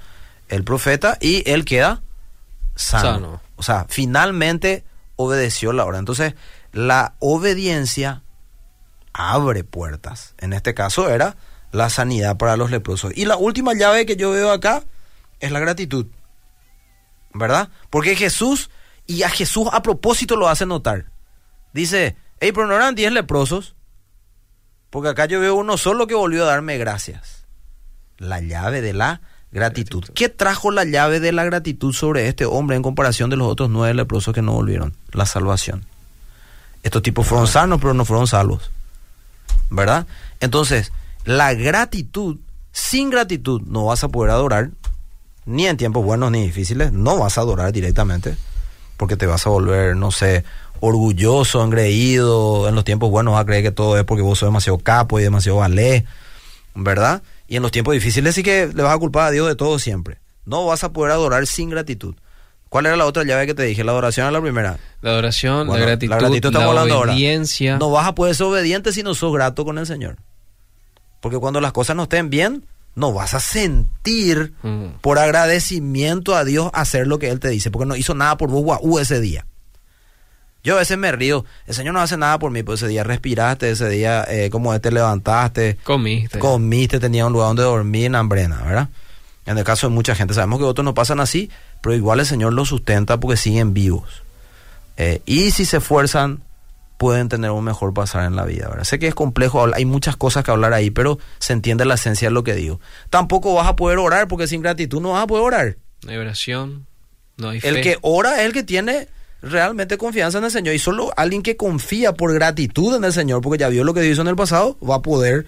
el 0.53 0.65
profeta 0.65 1.17
y 1.19 1.49
él 1.51 1.65
queda 1.65 2.03
sano. 2.75 3.41
O 3.57 3.63
sea, 3.63 3.87
finalmente 3.89 4.85
obedeció 5.17 5.73
la 5.73 5.87
hora. 5.87 5.99
Entonces, 5.99 6.35
la 6.73 7.15
obediencia 7.21 8.23
abre 9.15 9.65
puertas. 9.65 10.35
En 10.39 10.53
este 10.53 10.75
caso 10.75 11.09
era 11.09 11.37
la 11.71 11.89
sanidad 11.89 12.37
para 12.37 12.59
los 12.59 12.71
leprosos. 12.71 13.13
Y 13.17 13.25
la 13.25 13.39
última 13.39 13.73
llave 13.73 14.05
que 14.05 14.17
yo 14.17 14.31
veo 14.31 14.53
acá 14.53 14.85
es 15.41 15.53
la 15.53 15.61
gratitud. 15.61 16.07
¿Verdad? 17.33 17.71
Porque 17.89 18.15
Jesús, 18.15 18.69
y 19.07 19.23
a 19.23 19.31
Jesús 19.31 19.69
a 19.73 19.83
propósito 19.83 20.37
lo 20.37 20.51
hace 20.51 20.67
notar. 20.67 21.07
Dice, 21.73 22.15
hey, 22.41 22.53
pero 22.53 22.67
no 22.67 22.77
eran 22.77 22.95
diez 22.95 23.11
leprosos. 23.11 23.75
Porque 24.93 25.09
acá 25.09 25.25
yo 25.25 25.41
veo 25.41 25.55
uno 25.57 25.79
solo 25.79 26.07
que 26.07 26.15
volvió 26.15 26.45
a 26.45 26.49
darme 26.49 26.77
gracias. 26.77 27.47
La 28.19 28.41
llave 28.41 28.83
de 28.83 28.93
la 28.93 29.23
Gratitud. 29.53 30.05
¿Qué 30.15 30.29
trajo 30.29 30.71
la 30.71 30.85
llave 30.85 31.19
de 31.19 31.31
la 31.31 31.45
gratitud 31.45 31.93
sobre 31.93 32.27
este 32.29 32.47
hombre 32.47 32.75
en 32.75 32.83
comparación 32.83 33.29
de 33.29 33.37
los 33.37 33.49
otros 33.49 33.69
nueve 33.69 33.93
leprosos 33.93 34.35
que 34.35 34.41
no 34.41 34.53
volvieron? 34.53 34.95
La 35.13 35.27
salvación. 35.27 35.85
Estos 36.83 37.03
tipos 37.03 37.27
fueron 37.27 37.47
sanos, 37.47 37.79
pero 37.79 37.93
no 37.93 38.07
fueron 38.07 38.27
salvos. 38.27 38.71
¿Verdad? 39.69 40.07
Entonces, 40.41 40.91
la 41.27 41.53
gratitud, 41.53 42.39
sin 42.73 43.11
gratitud 43.11 43.61
no 43.67 43.87
vas 43.87 44.03
a 44.05 44.09
poder 44.09 44.31
adorar, 44.31 44.71
ni 45.45 45.67
en 45.67 45.77
tiempos 45.77 46.03
buenos 46.03 46.31
ni 46.31 46.43
difíciles, 46.43 46.91
no 46.91 47.19
vas 47.19 47.37
a 47.37 47.43
adorar 47.43 47.73
directamente, 47.73 48.37
porque 49.03 49.17
te 49.17 49.27
vas 49.27 49.45
a 49.49 49.51
volver, 49.51 49.97
no 49.97 50.13
sé, 50.13 50.45
orgulloso, 50.79 51.65
engreído, 51.65 52.69
en 52.69 52.77
los 52.77 52.85
tiempos 52.85 53.11
buenos 53.11 53.35
vas 53.35 53.43
a 53.43 53.45
creer 53.45 53.65
que 53.65 53.73
todo 53.73 53.99
es 53.99 54.05
porque 54.05 54.23
vos 54.23 54.39
sos 54.39 54.47
demasiado 54.47 54.79
capo 54.79 55.19
y 55.19 55.25
demasiado 55.25 55.59
valé, 55.59 56.05
¿verdad? 56.77 57.21
Y 57.49 57.57
en 57.57 57.63
los 57.63 57.73
tiempos 57.73 57.95
difíciles 57.95 58.33
sí 58.33 58.45
que 58.45 58.71
le 58.73 58.81
vas 58.81 58.95
a 58.95 58.99
culpar 58.99 59.27
a 59.27 59.31
Dios 59.33 59.49
de 59.49 59.57
todo 59.57 59.81
siempre. 59.81 60.19
No 60.45 60.65
vas 60.67 60.85
a 60.85 60.93
poder 60.93 61.11
adorar 61.11 61.49
sin 61.49 61.69
gratitud. 61.69 62.15
¿Cuál 62.69 62.87
era 62.87 62.95
la 62.95 63.05
otra 63.05 63.25
llave 63.25 63.45
que 63.49 63.55
te 63.55 63.65
dije? 63.65 63.83
La 63.83 63.91
adoración 63.91 64.29
es 64.29 64.33
la 64.33 64.41
primera. 64.41 64.79
La 65.01 65.11
adoración, 65.11 65.67
la 65.67 65.79
gratitud, 65.79 66.53
la, 66.53 66.69
obediencia. 66.69 67.79
No 67.79 67.91
vas 67.91 68.07
a 68.07 68.15
poder 68.15 68.37
ser 68.37 68.47
obediente 68.47 68.93
si 68.93 69.03
no 69.03 69.17
sos 69.17 69.33
grato 69.33 69.65
con 69.65 69.79
el 69.79 69.87
Señor. 69.87 70.19
Porque 71.19 71.39
cuando 71.39 71.61
las 71.61 71.73
cosas 71.73 71.97
no 71.97 72.05
estén 72.05 72.31
bien, 72.31 72.65
no 72.95 73.13
vas 73.13 73.35
a 73.35 73.41
sentir 73.41 74.53
mm. 74.63 74.99
por 75.01 75.19
agradecimiento 75.19 76.37
a 76.37 76.45
Dios 76.45 76.71
hacer 76.75 77.07
lo 77.07 77.19
que 77.19 77.31
Él 77.31 77.41
te 77.41 77.49
dice. 77.49 77.71
Porque 77.71 77.87
no 77.87 77.97
hizo 77.97 78.15
nada 78.15 78.37
por 78.37 78.51
vos 78.51 78.63
guau, 78.63 78.99
ese 78.99 79.21
día. 79.21 79.47
Yo 80.65 80.77
a 80.77 80.79
veces 80.79 80.97
me 80.97 81.11
río. 81.11 81.45
El 81.67 81.75
Señor 81.75 81.95
no 81.95 82.01
hace 82.01 82.17
nada 82.17 82.39
por 82.39 82.53
mí, 82.53 82.63
pues 82.63 82.81
ese 82.81 82.89
día 82.89 83.03
respiraste, 83.03 83.71
ese 83.71 83.89
día, 83.89 84.25
eh, 84.29 84.49
como 84.51 84.79
te 84.81 84.93
levantaste. 84.93 85.79
Comiste. 85.83 86.39
Comiste, 86.39 87.01
tenía 87.01 87.27
un 87.27 87.33
lugar 87.33 87.49
donde 87.49 87.65
dormir 87.65 88.07
en 88.07 88.15
hambrena, 88.15 88.63
¿verdad? 88.63 88.89
En 89.45 89.59
el 89.59 89.65
caso 89.65 89.89
de 89.89 89.95
mucha 89.95 90.15
gente, 90.15 90.35
sabemos 90.35 90.61
que 90.61 90.65
otros 90.65 90.85
no 90.85 90.95
pasan 90.95 91.19
así, 91.19 91.51
pero 91.81 91.97
igual 91.97 92.21
el 92.21 92.27
Señor 92.27 92.53
los 92.53 92.69
sustenta 92.69 93.19
porque 93.19 93.37
siguen 93.37 93.75
vivos. 93.75 94.23
Eh, 94.97 95.21
y 95.27 95.51
si 95.51 95.65
se 95.65 95.79
esfuerzan, 95.79 96.43
pueden 97.03 97.29
tener 97.29 97.51
un 97.51 97.65
mejor 97.65 97.93
pasar 97.93 98.27
en 98.27 98.37
la 98.37 98.45
vida, 98.45 98.69
¿verdad? 98.69 98.85
Sé 98.85 99.01
que 99.01 99.09
es 99.09 99.15
complejo, 99.17 99.67
hay 99.75 99.85
muchas 99.85 100.15
cosas 100.15 100.45
que 100.45 100.53
hablar 100.53 100.73
ahí, 100.73 100.93
pero 100.93 101.19
se 101.41 101.53
entiende 101.53 101.85
la 101.85 101.95
esencia 101.95 102.29
de 102.29 102.33
lo 102.33 102.45
que 102.45 102.55
digo. 102.55 102.79
Tampoco 103.11 103.55
vas 103.55 103.67
a 103.67 103.75
poder 103.75 103.99
orar 103.99 104.29
porque 104.29 104.47
sin 104.47 104.63
gratitud 104.63 105.01
no 105.01 105.11
vas 105.11 105.25
a 105.25 105.27
poder 105.27 105.45
orar. 105.45 105.77
No 106.05 106.13
hay 106.13 106.19
oración, 106.19 106.87
no 107.39 107.49
hay 107.49 107.59
fe. 107.59 107.71
El 107.71 107.81
que 107.81 107.99
ora 108.03 108.39
es 108.39 108.47
el 108.47 108.53
que 108.53 108.63
tiene 108.63 109.09
realmente 109.43 109.99
confianza 109.99 110.39
en 110.39 110.45
el 110.45 110.53
Señor. 110.53 110.77
Y 110.77 110.79
solo 110.79 111.13
alguien 111.17 111.43
que 111.43 111.57
confía 111.57 112.13
por 112.15 112.33
gratitud 112.33 112.95
en 112.95 113.03
el 113.03 113.13
Señor, 113.13 113.43
porque 113.43 113.59
ya 113.59 113.69
vio 113.69 113.83
lo 113.83 113.95
que 113.95 114.07
hizo 114.07 114.23
en 114.23 114.29
el 114.29 114.37
pasado, 114.37 114.79
va 114.89 114.95
a 114.95 115.03
poder 115.03 115.47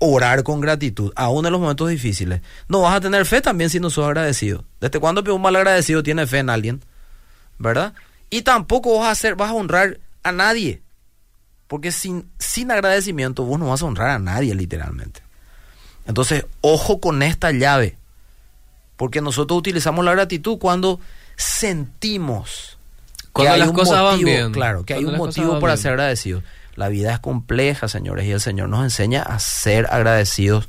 orar 0.00 0.42
con 0.42 0.60
gratitud, 0.60 1.12
aún 1.14 1.46
en 1.46 1.52
los 1.52 1.60
momentos 1.60 1.88
difíciles. 1.90 2.40
No 2.66 2.80
vas 2.80 2.96
a 2.96 3.00
tener 3.00 3.24
fe 3.24 3.40
también 3.40 3.70
si 3.70 3.78
no 3.78 3.88
sos 3.88 4.04
agradecido. 4.04 4.64
¿Desde 4.80 4.98
cuándo 4.98 5.22
un 5.32 5.42
mal 5.42 5.54
agradecido 5.54 6.02
tiene 6.02 6.26
fe 6.26 6.38
en 6.38 6.50
alguien? 6.50 6.82
¿Verdad? 7.56 7.94
Y 8.30 8.42
tampoco 8.42 8.98
vas 8.98 9.10
a 9.10 9.12
hacer, 9.12 9.36
vas 9.36 9.50
a 9.50 9.54
honrar 9.54 10.00
a 10.24 10.32
nadie. 10.32 10.82
Porque 11.68 11.92
sin, 11.92 12.28
sin 12.38 12.70
agradecimiento 12.70 13.44
vos 13.44 13.60
no 13.60 13.68
vas 13.68 13.82
a 13.82 13.84
honrar 13.84 14.10
a 14.10 14.18
nadie 14.18 14.54
literalmente. 14.54 15.20
Entonces, 16.06 16.46
ojo 16.62 16.98
con 16.98 17.22
esta 17.22 17.52
llave. 17.52 17.96
Porque 18.96 19.20
nosotros 19.20 19.58
utilizamos 19.58 20.04
la 20.04 20.12
gratitud 20.12 20.58
cuando 20.58 20.98
sentimos 21.36 22.78
cuando 23.32 23.56
las 23.56 23.70
cosas 23.72 24.02
van 24.02 24.24
bien. 24.24 24.50
Claro, 24.50 24.84
que 24.84 24.94
hay 24.94 25.04
un 25.04 25.16
motivo 25.16 25.60
para 25.60 25.76
ser 25.76 25.92
agradecido. 25.92 26.42
La 26.74 26.88
vida 26.88 27.12
es 27.12 27.20
compleja, 27.20 27.86
señores, 27.86 28.26
y 28.26 28.32
el 28.32 28.40
Señor 28.40 28.68
nos 28.68 28.82
enseña 28.82 29.22
a 29.22 29.38
ser 29.38 29.86
agradecidos 29.90 30.68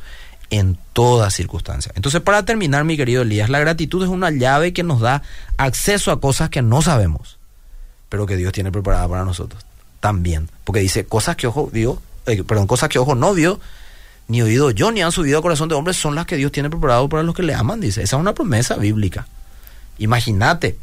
en 0.50 0.78
todas 0.94 1.34
circunstancias. 1.34 1.96
Entonces, 1.96 2.22
para 2.22 2.44
terminar, 2.44 2.84
mi 2.84 2.98
querido 2.98 3.22
Elías, 3.22 3.50
la 3.50 3.60
gratitud 3.60 4.04
es 4.04 4.10
una 4.10 4.32
llave 4.32 4.74
que 4.74 4.84
nos 4.84 5.00
da 5.00 5.22
acceso 5.58 6.12
a 6.12 6.20
cosas 6.20 6.50
que 6.50 6.62
no 6.62 6.82
sabemos, 6.82 7.38
pero 8.10 8.26
que 8.26 8.38
Dios 8.38 8.54
tiene 8.54 8.72
preparada 8.72 9.08
para 9.08 9.24
nosotros 9.24 9.69
también. 10.00 10.50
Porque 10.64 10.82
dice, 10.82 11.06
cosas 11.06 11.36
que 11.36 11.48
ojo 11.48 11.70
vio, 11.72 12.02
eh, 12.26 12.44
perdón, 12.44 12.68
cosas 12.68 12.90
que 12.90 13.00
ojo 13.00 13.16
no 13.16 13.34
vio, 13.34 13.60
ni 14.28 14.42
oído 14.42 14.72
yo, 14.72 14.92
ni 14.92 15.02
han 15.02 15.12
subido 15.12 15.38
al 15.38 15.42
corazón 15.42 15.70
de 15.70 15.76
hombres, 15.76 15.98
son 15.98 16.16
las 16.16 16.26
que 16.26 16.38
Dios 16.38 16.52
tiene 16.52 16.70
preparado 16.70 17.10
para 17.10 17.24
los 17.24 17.36
que 17.36 17.44
le 17.44 17.54
aman, 17.54 17.80
dice. 17.80 18.04
Esa 18.04 18.16
es 18.16 18.20
una 18.20 18.34
promesa 18.34 18.76
bíblica. 18.76 19.28
Imagínate, 19.98 20.78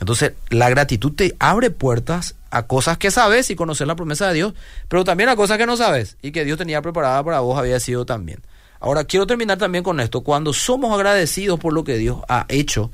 entonces, 0.00 0.32
la 0.48 0.70
gratitud 0.70 1.12
te 1.12 1.36
abre 1.38 1.70
puertas 1.70 2.34
a 2.50 2.62
cosas 2.62 2.96
que 2.96 3.10
sabes 3.10 3.50
y 3.50 3.54
conocer 3.54 3.86
la 3.86 3.94
promesa 3.94 4.28
de 4.28 4.34
Dios, 4.34 4.54
pero 4.88 5.04
también 5.04 5.28
a 5.28 5.36
cosas 5.36 5.58
que 5.58 5.66
no 5.66 5.76
sabes 5.76 6.16
y 6.22 6.32
que 6.32 6.44
Dios 6.44 6.58
tenía 6.58 6.80
preparada 6.80 7.22
para 7.22 7.40
vos 7.40 7.58
había 7.58 7.78
sido 7.80 8.06
también. 8.06 8.40
Ahora, 8.80 9.04
quiero 9.04 9.26
terminar 9.26 9.58
también 9.58 9.84
con 9.84 10.00
esto. 10.00 10.22
Cuando 10.22 10.54
somos 10.54 10.94
agradecidos 10.94 11.60
por 11.60 11.74
lo 11.74 11.84
que 11.84 11.98
Dios 11.98 12.20
ha 12.28 12.46
hecho, 12.48 12.90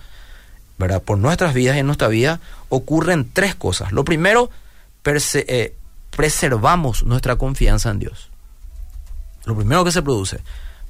¿verdad? 0.78 1.00
Por 1.00 1.18
nuestras 1.18 1.54
vidas 1.54 1.76
y 1.76 1.78
en 1.78 1.86
nuestra 1.86 2.08
vida, 2.08 2.40
ocurren 2.68 3.30
tres 3.32 3.54
cosas. 3.54 3.92
Lo 3.92 4.04
primero, 4.04 4.50
eh, 5.06 5.76
preservamos 6.10 7.04
nuestra 7.04 7.36
confianza 7.36 7.90
en 7.90 7.98
Dios. 7.98 8.30
Lo 9.44 9.56
primero 9.56 9.84
que 9.84 9.92
se 9.92 10.02
produce, 10.02 10.40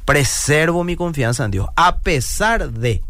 preservo 0.04 0.84
mi 0.84 0.96
confianza 0.96 1.44
en 1.44 1.50
Dios, 1.50 1.68
a 1.76 1.98
pesar 1.98 2.70
de 2.70 3.02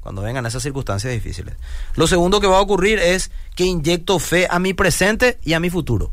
cuando 0.00 0.20
vengan 0.20 0.44
esas 0.44 0.62
circunstancias 0.62 1.12
difíciles. 1.14 1.56
Lo 1.94 2.06
segundo 2.06 2.38
que 2.38 2.46
va 2.46 2.58
a 2.58 2.60
ocurrir 2.60 2.98
es 2.98 3.30
que 3.56 3.64
inyecto 3.64 4.18
fe 4.18 4.46
a 4.50 4.58
mi 4.58 4.74
presente 4.74 5.38
y 5.42 5.54
a 5.54 5.60
mi 5.60 5.70
futuro. 5.70 6.12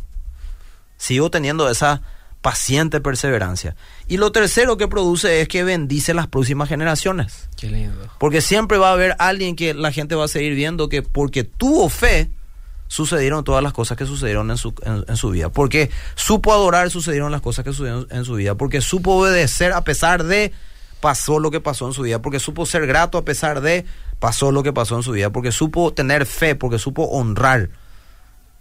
Sigo 0.95 1.29
teniendo 1.29 1.69
esa 1.69 2.01
paciente 2.41 3.01
perseverancia. 3.01 3.75
Y 4.07 4.15
lo 4.15 4.31
tercero 4.31 4.77
que 4.77 4.87
produce 4.87 5.41
es 5.41 5.49
que 5.49 5.63
bendice 5.63 6.13
las 6.13 6.27
próximas 6.27 6.69
generaciones. 6.69 7.49
Qué 7.57 7.67
lindo. 7.67 8.09
Porque 8.17 8.39
siempre 8.39 8.77
va 8.77 8.89
a 8.89 8.93
haber 8.93 9.15
alguien 9.19 9.57
que 9.57 9.73
la 9.73 9.91
gente 9.91 10.15
va 10.15 10.25
a 10.25 10.29
seguir 10.29 10.55
viendo 10.55 10.87
que 10.87 11.01
porque 11.01 11.43
tuvo 11.43 11.89
fe, 11.89 12.29
sucedieron 12.91 13.45
todas 13.45 13.63
las 13.63 13.71
cosas 13.71 13.97
que 13.97 14.05
sucedieron 14.05 14.51
en 14.51 14.57
su, 14.57 14.73
en 14.83 15.15
su 15.15 15.29
vida. 15.29 15.47
Porque 15.47 15.89
supo 16.15 16.51
adorar, 16.51 16.89
sucedieron 16.89 17.31
las 17.31 17.39
cosas 17.39 17.63
que 17.63 17.71
sucedieron 17.71 18.05
en 18.11 18.25
su 18.25 18.33
vida. 18.33 18.55
Porque 18.55 18.81
supo 18.81 19.13
obedecer 19.13 19.71
a 19.71 19.85
pesar 19.85 20.25
de 20.25 20.51
pasó 20.99 21.39
lo 21.39 21.51
que 21.51 21.61
pasó 21.61 21.87
en 21.87 21.93
su 21.93 22.01
vida, 22.01 22.21
porque 22.21 22.39
supo 22.39 22.65
ser 22.65 22.85
grato 22.87 23.17
a 23.17 23.23
pesar 23.23 23.61
de 23.61 23.85
pasó 24.19 24.51
lo 24.51 24.61
que 24.61 24.73
pasó 24.73 24.97
en 24.97 25.03
su 25.03 25.13
vida, 25.13 25.29
porque 25.29 25.53
supo 25.53 25.93
tener 25.93 26.25
fe, 26.25 26.53
porque 26.53 26.79
supo 26.79 27.03
honrar. 27.03 27.69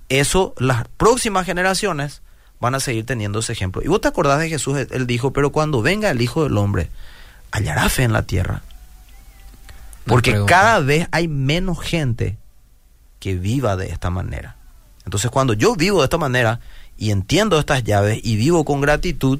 Eso 0.08 0.54
las 0.58 0.86
próximas 0.96 1.44
generaciones 1.44 2.22
van 2.60 2.76
a 2.76 2.80
seguir 2.80 3.04
teniendo 3.04 3.40
ese 3.40 3.52
ejemplo. 3.52 3.82
Y 3.84 3.88
vos 3.88 4.00
te 4.00 4.06
acordás 4.06 4.38
de 4.38 4.48
Jesús, 4.48 4.78
él 4.78 5.08
dijo, 5.08 5.32
pero 5.32 5.50
cuando 5.50 5.82
venga 5.82 6.08
el 6.08 6.22
Hijo 6.22 6.44
del 6.44 6.56
Hombre, 6.56 6.88
hallará 7.50 7.88
fe 7.88 8.04
en 8.04 8.12
la 8.12 8.22
tierra. 8.22 8.62
Porque 10.06 10.44
cada 10.46 10.78
vez 10.78 11.08
hay 11.10 11.26
menos 11.26 11.80
gente 11.80 12.38
que 13.20 13.36
viva 13.36 13.76
de 13.76 13.86
esta 13.86 14.10
manera. 14.10 14.56
Entonces 15.04 15.30
cuando 15.30 15.52
yo 15.52 15.76
vivo 15.76 16.00
de 16.00 16.04
esta 16.04 16.18
manera 16.18 16.60
y 16.98 17.12
entiendo 17.12 17.58
estas 17.58 17.84
llaves 17.84 18.20
y 18.22 18.36
vivo 18.36 18.64
con 18.64 18.80
gratitud, 18.80 19.38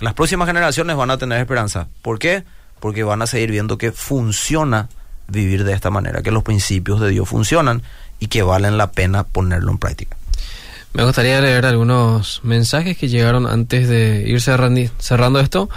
las 0.00 0.14
próximas 0.14 0.46
generaciones 0.46 0.96
van 0.96 1.10
a 1.10 1.18
tener 1.18 1.40
esperanza. 1.40 1.88
¿Por 2.02 2.18
qué? 2.18 2.44
Porque 2.78 3.02
van 3.02 3.22
a 3.22 3.26
seguir 3.26 3.50
viendo 3.50 3.76
que 3.78 3.90
funciona 3.90 4.88
vivir 5.26 5.64
de 5.64 5.72
esta 5.72 5.90
manera, 5.90 6.22
que 6.22 6.30
los 6.30 6.42
principios 6.42 7.00
de 7.00 7.10
Dios 7.10 7.28
funcionan 7.28 7.82
y 8.20 8.28
que 8.28 8.42
valen 8.42 8.78
la 8.78 8.92
pena 8.92 9.24
ponerlo 9.24 9.72
en 9.72 9.78
práctica. 9.78 10.16
Me 10.94 11.04
gustaría 11.04 11.40
leer 11.40 11.66
algunos 11.66 12.40
mensajes 12.42 12.96
que 12.96 13.08
llegaron 13.08 13.46
antes 13.46 13.88
de 13.88 14.24
ir 14.26 14.40
cerrando, 14.40 15.40
esto. 15.40 15.68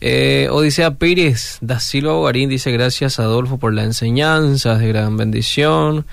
Eh, 0.00 0.48
Odisea 0.50 0.92
Pérez 0.96 1.58
da 1.60 1.80
Silva 1.80 2.12
Bogarín 2.12 2.50
dice 2.50 2.70
gracias 2.70 3.18
Adolfo 3.18 3.56
por 3.56 3.72
la 3.72 3.84
enseñanza, 3.84 4.76
de 4.76 4.88
gran 4.88 5.16
bendición. 5.16 6.04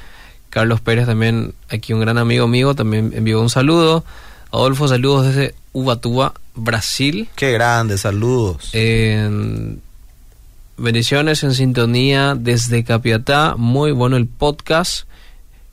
Carlos 0.53 0.81
Pérez 0.81 1.07
también, 1.07 1.55
aquí 1.67 1.93
un 1.93 1.99
gran 1.99 2.19
amigo 2.19 2.47
mío, 2.47 2.75
también 2.75 3.11
envió 3.15 3.41
un 3.41 3.49
saludo. 3.49 4.05
Adolfo, 4.51 4.87
saludos 4.87 5.25
desde 5.25 5.55
Ubatuba, 5.71 6.35
Brasil. 6.53 7.27
Qué 7.35 7.51
grande, 7.51 7.97
saludos. 7.97 8.69
bendiciones 10.77 11.43
en 11.43 11.55
sintonía 11.55 12.35
desde 12.35 12.83
Capiatá. 12.83 13.55
Muy 13.57 13.93
bueno 13.93 14.15
el 14.15 14.27
podcast. 14.27 15.07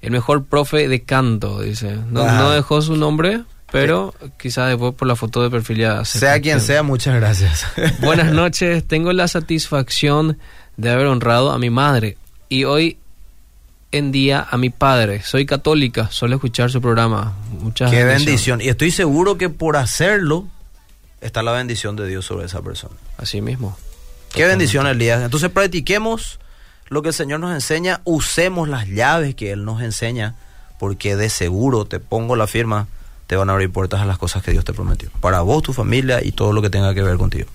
El 0.00 0.12
mejor 0.12 0.46
profe 0.46 0.88
de 0.88 1.02
canto, 1.02 1.60
dice. 1.60 1.98
No, 2.08 2.50
dejó 2.50 2.80
su 2.80 2.96
nombre, 2.96 3.42
pero 3.70 4.14
quizás 4.40 4.70
después 4.70 4.94
por 4.94 5.06
la 5.06 5.14
foto 5.14 5.42
de 5.42 5.50
perfil 5.50 5.76
ya 5.76 6.06
Sea 6.06 6.40
quien 6.40 6.62
sea, 6.62 6.82
muchas 6.82 7.16
gracias. 7.16 7.66
Buenas 8.00 8.32
noches. 8.32 8.82
Tengo 8.88 9.12
la 9.12 9.28
satisfacción 9.28 10.38
de 10.78 10.88
haber 10.90 11.04
honrado 11.04 11.50
a 11.50 11.58
mi 11.58 11.68
madre 11.68 12.16
y 12.48 12.64
hoy 12.64 12.96
en 13.92 14.12
día 14.12 14.46
a 14.48 14.56
mi 14.56 14.70
padre. 14.70 15.22
Soy 15.22 15.46
católica, 15.46 16.10
suelo 16.10 16.36
escuchar 16.36 16.70
su 16.70 16.80
programa. 16.80 17.34
Muchas 17.60 17.90
Qué 17.90 18.04
bendición. 18.04 18.60
Y 18.60 18.68
estoy 18.68 18.90
seguro 18.90 19.36
que 19.36 19.48
por 19.48 19.76
hacerlo 19.76 20.46
está 21.20 21.42
la 21.42 21.52
bendición 21.52 21.96
de 21.96 22.06
Dios 22.06 22.24
sobre 22.24 22.46
esa 22.46 22.62
persona. 22.62 22.94
Así 23.18 23.40
mismo. 23.40 23.76
Qué 24.32 24.44
bendición, 24.44 24.86
Elías. 24.86 25.22
Entonces 25.22 25.50
practiquemos 25.50 26.38
lo 26.88 27.02
que 27.02 27.08
el 27.08 27.14
Señor 27.14 27.40
nos 27.40 27.52
enseña, 27.52 28.00
usemos 28.04 28.68
las 28.68 28.88
llaves 28.88 29.34
que 29.34 29.52
Él 29.52 29.64
nos 29.64 29.82
enseña, 29.82 30.34
porque 30.78 31.16
de 31.16 31.30
seguro, 31.30 31.84
te 31.84 32.00
pongo 32.00 32.36
la 32.36 32.46
firma, 32.46 32.88
te 33.26 33.36
van 33.36 33.48
a 33.48 33.52
abrir 33.52 33.70
puertas 33.70 34.00
a 34.00 34.06
las 34.06 34.18
cosas 34.18 34.42
que 34.42 34.50
Dios 34.50 34.64
te 34.64 34.72
prometió. 34.72 35.08
Para 35.20 35.40
vos, 35.42 35.62
tu 35.62 35.72
familia 35.72 36.20
y 36.22 36.32
todo 36.32 36.52
lo 36.52 36.62
que 36.62 36.70
tenga 36.70 36.92
que 36.94 37.02
ver 37.02 37.16
contigo. 37.16 37.48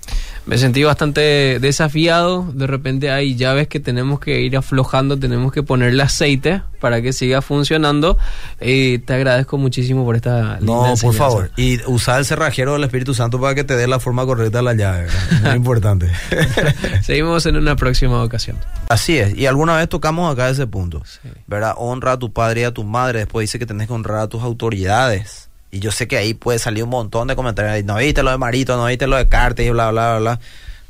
Me 0.45 0.57
sentí 0.57 0.83
bastante 0.83 1.59
desafiado. 1.59 2.51
De 2.53 2.67
repente 2.67 3.09
hay 3.11 3.35
llaves 3.35 3.67
que 3.67 3.79
tenemos 3.79 4.19
que 4.19 4.41
ir 4.41 4.55
aflojando, 4.55 5.17
tenemos 5.17 5.51
que 5.51 5.63
ponerle 5.63 6.03
aceite 6.03 6.61
para 6.79 7.01
que 7.01 7.13
siga 7.13 7.41
funcionando. 7.41 8.17
Y 8.61 8.99
te 8.99 9.13
agradezco 9.13 9.57
muchísimo 9.57 10.05
por 10.05 10.15
esta. 10.15 10.59
No, 10.61 10.93
por 11.01 11.13
favor. 11.15 11.51
Y 11.57 11.83
usar 11.85 12.19
el 12.19 12.25
cerrajero 12.25 12.73
del 12.73 12.83
Espíritu 12.83 13.13
Santo 13.13 13.41
para 13.41 13.55
que 13.55 13.63
te 13.63 13.75
dé 13.75 13.87
la 13.87 13.99
forma 13.99 14.25
correcta 14.25 14.59
de 14.59 14.63
la 14.63 14.73
llave. 14.73 15.07
Muy 15.41 15.51
importante. 15.55 16.11
Seguimos 17.01 17.45
en 17.47 17.55
una 17.55 17.75
próxima 17.75 18.23
ocasión. 18.23 18.57
Así 18.89 19.17
es. 19.17 19.35
Y 19.35 19.47
alguna 19.47 19.75
vez 19.77 19.89
tocamos 19.89 20.31
acá 20.31 20.49
ese 20.49 20.67
punto. 20.67 21.01
¿Verdad? 21.47 21.73
Honra 21.77 22.13
a 22.13 22.19
tu 22.19 22.31
padre 22.31 22.61
y 22.61 22.63
a 22.65 22.71
tu 22.71 22.83
madre. 22.83 23.19
Después 23.19 23.43
dice 23.43 23.57
que 23.57 23.65
tenés 23.65 23.87
que 23.87 23.93
honrar 23.93 24.19
a 24.19 24.27
tus 24.27 24.43
autoridades. 24.43 25.49
Y 25.71 25.79
yo 25.79 25.91
sé 25.91 26.07
que 26.07 26.17
ahí 26.17 26.33
puede 26.33 26.59
salir 26.59 26.83
un 26.83 26.89
montón 26.89 27.27
de 27.27 27.35
comentarios. 27.35 27.83
No 27.85 27.97
viste 27.97 28.23
lo 28.23 28.31
de 28.31 28.37
Marito, 28.37 28.77
no 28.77 28.85
viste 28.85 29.07
lo 29.07 29.17
de 29.17 29.27
Cartes 29.27 29.65
y 29.65 29.69
bla, 29.69 29.91
bla, 29.91 30.19
bla, 30.19 30.39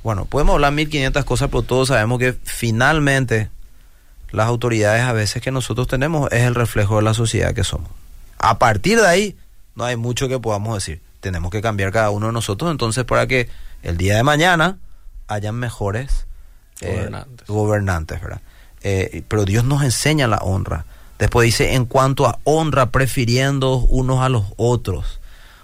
Bueno, 0.03 0.26
podemos 0.26 0.53
hablar 0.53 0.73
1500 0.73 1.26
cosas, 1.26 1.49
pero 1.49 1.63
todos 1.63 1.88
sabemos 1.88 2.19
que 2.19 2.34
finalmente 2.43 3.49
las 4.32 4.47
autoridades 4.47 5.03
a 5.03 5.13
veces 5.13 5.41
que 5.41 5.51
nosotros 5.51 5.88
tenemos 5.88 6.32
es 6.32 6.43
el 6.43 6.55
reflejo 6.55 6.97
de 6.97 7.03
la 7.03 7.13
sociedad 7.13 7.53
que 7.53 7.63
somos. 7.63 7.89
A 8.38 8.59
partir 8.59 8.99
de 8.99 9.07
ahí, 9.07 9.38
no 9.76 9.86
hay 9.86 9.95
mucho 9.95 10.28
que 10.28 10.39
podamos 10.39 10.76
decir. 10.76 11.01
Tenemos 11.19 11.51
que 11.51 11.61
cambiar 11.61 11.91
cada 11.91 12.11
uno 12.11 12.28
de 12.28 12.34
nosotros 12.34 12.69
entonces 12.69 13.05
para 13.05 13.28
que 13.28 13.49
el 13.82 13.97
día 13.97 14.15
de 14.17 14.23
mañana 14.23 14.78
hayan 15.28 15.55
mejores 15.55 16.28
eh, 16.82 17.09
gobernantes. 17.47 18.21
¿verdad? 18.21 18.41
Eh, 18.84 19.23
pero 19.28 19.45
Dios 19.45 19.63
nos 19.63 19.84
enseña 19.84 20.28
la 20.28 20.38
honra. 20.38 20.86
Después 21.20 21.45
dice, 21.45 21.76
en 21.76 21.86
cuanto 21.86 22.28
a 22.28 22.39
honra, 22.43 22.91
prefiriendo 22.91 23.78
unos 23.78 24.22
a 24.22 24.30
los 24.30 24.45
otros. 24.57 25.20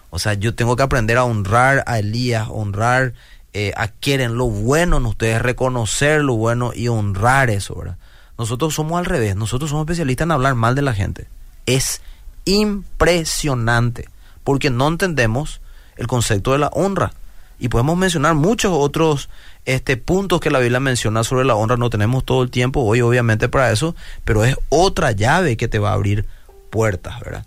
O 0.10 0.20
sea, 0.20 0.34
yo 0.34 0.56
tengo 0.56 0.76
que 0.76 0.84
aprender 0.84 1.18
a 1.18 1.24
honrar 1.24 1.84
a 1.88 2.00
Elías, 2.00 2.48
honrar 2.50 3.14
eh, 3.54 3.74
a 3.76 3.90
Quieren 3.90 4.36
lo 4.36 4.46
bueno 4.46 4.98
en 4.98 5.06
ustedes, 5.06 5.42
reconocer 5.42 6.22
lo 6.22 6.36
bueno 6.36 6.72
y 6.74 6.88
honrar 6.88 7.50
eso, 7.50 7.76
¿verdad? 7.76 7.98
Nosotros 8.38 8.74
somos 8.74 8.98
al 8.98 9.06
revés, 9.06 9.36
nosotros 9.36 9.70
somos 9.70 9.84
especialistas 9.84 10.26
en 10.26 10.32
hablar 10.32 10.56
mal 10.56 10.74
de 10.74 10.82
la 10.82 10.94
gente. 10.94 11.28
Es 11.66 12.02
impresionante, 12.46 14.10
porque 14.44 14.70
no 14.70 14.88
entendemos 14.88 15.62
el 15.96 16.08
concepto 16.08 16.54
de 16.54 16.60
la 16.60 16.68
honra. 16.68 17.14
Y 17.62 17.70
podemos 17.70 17.96
mencionar 17.96 18.34
muchos 18.34 18.72
otros 18.74 19.30
este, 19.66 19.96
puntos 19.96 20.40
que 20.40 20.50
la 20.50 20.58
Biblia 20.58 20.80
menciona 20.80 21.24
sobre 21.24 21.46
la 21.46 21.54
honra. 21.54 21.78
No 21.78 21.92
tenemos 21.92 22.26
todo 22.26 22.42
el 22.42 22.50
tiempo 22.50 22.82
hoy, 22.82 23.02
obviamente, 23.02 23.50
para 23.50 23.72
eso, 23.72 23.96
pero 24.26 24.44
es 24.44 24.58
otra 24.70 25.12
llave 25.12 25.58
que 25.58 25.68
te 25.68 25.78
va 25.78 25.92
a 25.92 25.94
abrir 25.94 26.26
puertas, 26.72 27.20
¿verdad? 27.20 27.46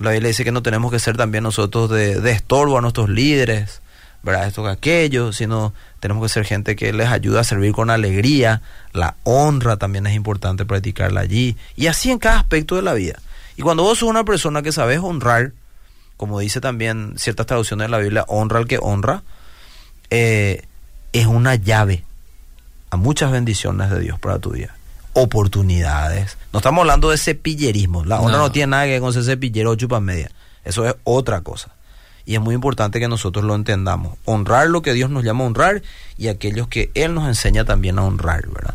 La 0.00 0.10
Biblia 0.10 0.26
dice 0.26 0.42
que 0.42 0.50
no 0.50 0.64
tenemos 0.64 0.90
que 0.90 0.98
ser 0.98 1.16
también 1.16 1.44
nosotros 1.44 1.88
de, 1.90 2.28
estorbo 2.32 2.76
a 2.76 2.80
nuestros 2.80 3.08
líderes, 3.08 3.82
¿verdad? 4.24 4.48
Esto 4.48 4.64
que 4.64 4.70
aquello, 4.70 5.32
sino 5.32 5.72
tenemos 6.00 6.24
que 6.24 6.28
ser 6.32 6.44
gente 6.44 6.74
que 6.74 6.92
les 6.92 7.06
ayuda 7.06 7.42
a 7.42 7.44
servir 7.44 7.70
con 7.70 7.88
alegría. 7.88 8.62
La 8.92 9.14
honra 9.22 9.76
también 9.76 10.08
es 10.08 10.16
importante 10.16 10.64
practicarla 10.64 11.20
allí. 11.20 11.56
Y 11.76 11.86
así 11.86 12.10
en 12.10 12.18
cada 12.18 12.40
aspecto 12.40 12.74
de 12.74 12.82
la 12.82 12.94
vida. 12.94 13.20
Y 13.56 13.62
cuando 13.62 13.84
vos 13.84 14.00
sos 14.00 14.08
una 14.08 14.24
persona 14.24 14.60
que 14.62 14.72
sabes 14.72 14.98
honrar, 14.98 15.52
como 16.16 16.40
dice 16.40 16.60
también 16.60 17.14
ciertas 17.16 17.46
traducciones 17.46 17.86
de 17.86 17.90
la 17.92 17.98
Biblia, 17.98 18.24
honra 18.26 18.58
al 18.58 18.66
que 18.66 18.80
honra, 18.82 19.22
eh, 20.14 20.62
es 21.14 21.26
una 21.26 21.54
llave 21.54 22.04
a 22.90 22.96
muchas 22.96 23.32
bendiciones 23.32 23.88
de 23.88 23.98
Dios 24.00 24.18
para 24.18 24.38
tu 24.38 24.50
vida. 24.50 24.76
Oportunidades. 25.14 26.36
No 26.52 26.58
estamos 26.58 26.82
hablando 26.82 27.08
de 27.08 27.16
cepillerismo. 27.16 28.04
La 28.04 28.20
honra 28.20 28.36
no. 28.36 28.52
tiene 28.52 28.72
nada 28.72 28.84
que 28.84 28.90
ver 28.90 29.00
con 29.00 29.08
ese 29.08 29.22
cepillero 29.22 29.70
o 29.70 29.74
chupa 29.74 30.00
media. 30.00 30.30
Eso 30.66 30.86
es 30.86 30.94
otra 31.04 31.40
cosa. 31.40 31.70
Y 32.26 32.34
es 32.34 32.42
muy 32.42 32.54
importante 32.54 33.00
que 33.00 33.08
nosotros 33.08 33.42
lo 33.46 33.54
entendamos. 33.54 34.18
Honrar 34.26 34.68
lo 34.68 34.82
que 34.82 34.92
Dios 34.92 35.08
nos 35.08 35.24
llama 35.24 35.44
a 35.44 35.46
honrar 35.46 35.82
y 36.18 36.28
aquellos 36.28 36.68
que 36.68 36.90
Él 36.94 37.14
nos 37.14 37.26
enseña 37.26 37.64
también 37.64 37.98
a 37.98 38.02
honrar, 38.04 38.46
¿verdad? 38.48 38.74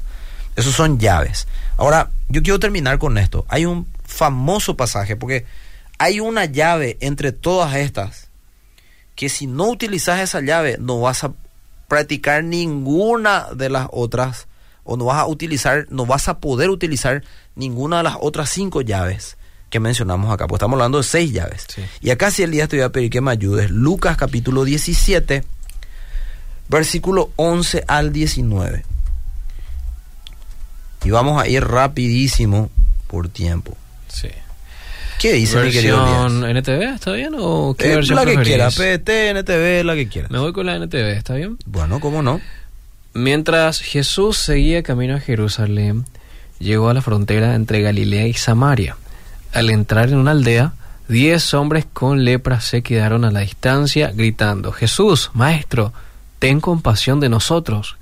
Esos 0.55 0.73
son 0.73 0.97
llaves. 0.97 1.47
Ahora, 1.77 2.09
yo 2.29 2.41
quiero 2.41 2.59
terminar 2.59 2.97
con 2.97 3.19
esto. 3.19 3.45
Hay 3.47 3.67
un 3.67 3.85
famoso 4.03 4.75
pasaje, 4.75 5.15
porque 5.15 5.45
hay 5.99 6.19
una 6.19 6.45
llave 6.45 6.97
entre 6.99 7.31
todas 7.31 7.75
estas, 7.75 8.26
que 9.17 9.29
si 9.29 9.47
no 9.47 9.65
utilizas 9.69 10.19
esa 10.21 10.41
llave, 10.41 10.77
no 10.79 11.01
vas 11.01 11.23
a 11.23 11.33
practicar 11.87 12.43
ninguna 12.43 13.47
de 13.53 13.69
las 13.69 13.87
otras 13.91 14.47
o 14.83 14.95
no 14.95 15.05
vas 15.05 15.17
a 15.17 15.25
utilizar, 15.25 15.87
no 15.89 16.05
vas 16.05 16.29
a 16.29 16.37
poder 16.37 16.69
utilizar 16.69 17.23
ninguna 17.55 17.97
de 17.97 18.03
las 18.03 18.17
otras 18.21 18.51
cinco 18.51 18.81
llaves 18.81 19.35
que 19.71 19.79
mencionamos 19.79 20.31
acá, 20.31 20.47
pues 20.47 20.59
estamos 20.59 20.75
hablando 20.75 20.99
de 20.99 21.03
seis 21.03 21.33
llaves. 21.33 21.65
Y 21.99 22.11
acá 22.11 22.29
si 22.29 22.43
el 22.43 22.51
día 22.51 22.67
te 22.67 22.77
voy 22.77 22.85
a 22.85 22.91
pedir 22.91 23.09
que 23.09 23.19
me 23.19 23.31
ayudes, 23.31 23.71
Lucas 23.71 24.17
capítulo 24.17 24.63
17, 24.63 25.43
versículo 26.69 27.31
11 27.37 27.85
al 27.87 28.13
19. 28.13 28.85
Y 31.03 31.09
vamos 31.09 31.41
a 31.41 31.47
ir 31.47 31.65
rapidísimo 31.65 32.69
por 33.07 33.29
tiempo. 33.29 33.75
Sí. 34.09 34.29
¿Qué 35.19 35.33
dice 35.33 35.59
mi 35.63 35.71
querido 35.71 36.27
NTV 36.27 36.93
está 36.93 37.13
bien 37.13 37.35
o 37.39 37.75
qué 37.75 37.91
eh, 37.91 37.95
versión 37.95 38.17
La 38.17 38.25
que 38.25 38.37
quiera, 38.37 38.69
PT, 38.69 39.31
NTV, 39.31 39.83
la 39.83 39.95
que 39.95 40.07
quiera. 40.07 40.27
Me 40.29 40.37
voy 40.37 40.53
con 40.53 40.67
la 40.67 40.75
NTV, 40.75 41.17
¿está 41.17 41.33
bien? 41.33 41.57
Bueno, 41.65 41.99
¿cómo 41.99 42.21
no? 42.21 42.39
Mientras 43.13 43.79
Jesús 43.79 44.37
seguía 44.37 44.83
camino 44.83 45.15
a 45.15 45.19
Jerusalén, 45.19 46.05
llegó 46.59 46.89
a 46.89 46.93
la 46.93 47.01
frontera 47.01 47.55
entre 47.55 47.81
Galilea 47.81 48.27
y 48.27 48.33
Samaria. 48.33 48.95
Al 49.53 49.71
entrar 49.71 50.09
en 50.09 50.17
una 50.17 50.31
aldea, 50.31 50.73
diez 51.07 51.51
hombres 51.55 51.87
con 51.91 52.23
lepra 52.23 52.61
se 52.61 52.83
quedaron 52.83 53.25
a 53.25 53.31
la 53.31 53.39
distancia 53.39 54.11
gritando, 54.13 54.71
Jesús, 54.71 55.31
Maestro, 55.33 55.93
ten 56.37 56.59
compasión 56.59 57.19
de 57.19 57.29
nosotros. 57.29 57.97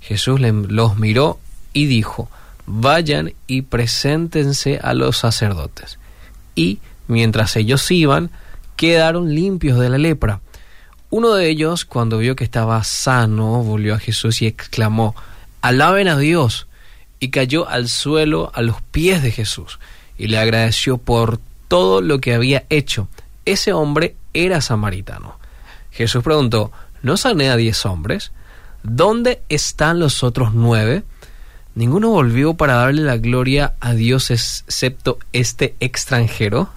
Jesús 0.00 0.40
los 0.40 0.96
miró 0.96 1.40
y 1.74 1.84
dijo, 1.86 2.30
Vayan 2.64 3.34
y 3.46 3.62
preséntense 3.62 4.78
a 4.82 4.94
los 4.94 5.18
sacerdotes 5.18 5.97
y, 6.58 6.80
mientras 7.06 7.54
ellos 7.54 7.88
iban, 7.92 8.30
quedaron 8.74 9.32
limpios 9.32 9.78
de 9.78 9.88
la 9.88 9.96
lepra. 9.96 10.40
Uno 11.08 11.32
de 11.34 11.48
ellos, 11.48 11.84
cuando 11.84 12.18
vio 12.18 12.34
que 12.34 12.42
estaba 12.42 12.82
sano, 12.82 13.62
volvió 13.62 13.94
a 13.94 14.00
Jesús 14.00 14.42
y 14.42 14.46
exclamó, 14.48 15.14
Alaben 15.62 16.08
a 16.08 16.18
Dios, 16.18 16.66
y 17.20 17.28
cayó 17.28 17.68
al 17.68 17.88
suelo 17.88 18.50
a 18.54 18.62
los 18.62 18.82
pies 18.82 19.22
de 19.22 19.30
Jesús, 19.30 19.78
y 20.18 20.26
le 20.26 20.38
agradeció 20.38 20.98
por 20.98 21.38
todo 21.68 22.00
lo 22.00 22.20
que 22.20 22.34
había 22.34 22.64
hecho. 22.70 23.06
Ese 23.44 23.72
hombre 23.72 24.16
era 24.34 24.60
samaritano. 24.60 25.38
Jesús 25.92 26.24
preguntó, 26.24 26.72
¿no 27.02 27.16
sané 27.16 27.50
a 27.50 27.56
diez 27.56 27.86
hombres? 27.86 28.32
¿Dónde 28.82 29.42
están 29.48 30.00
los 30.00 30.24
otros 30.24 30.54
nueve? 30.54 31.04
Ninguno 31.78 32.08
volvió 32.08 32.54
para 32.54 32.74
darle 32.74 33.02
la 33.02 33.18
gloria 33.18 33.74
a 33.78 33.94
Dios 33.94 34.32
excepto 34.32 35.20
este 35.32 35.76
extranjero. 35.78 36.68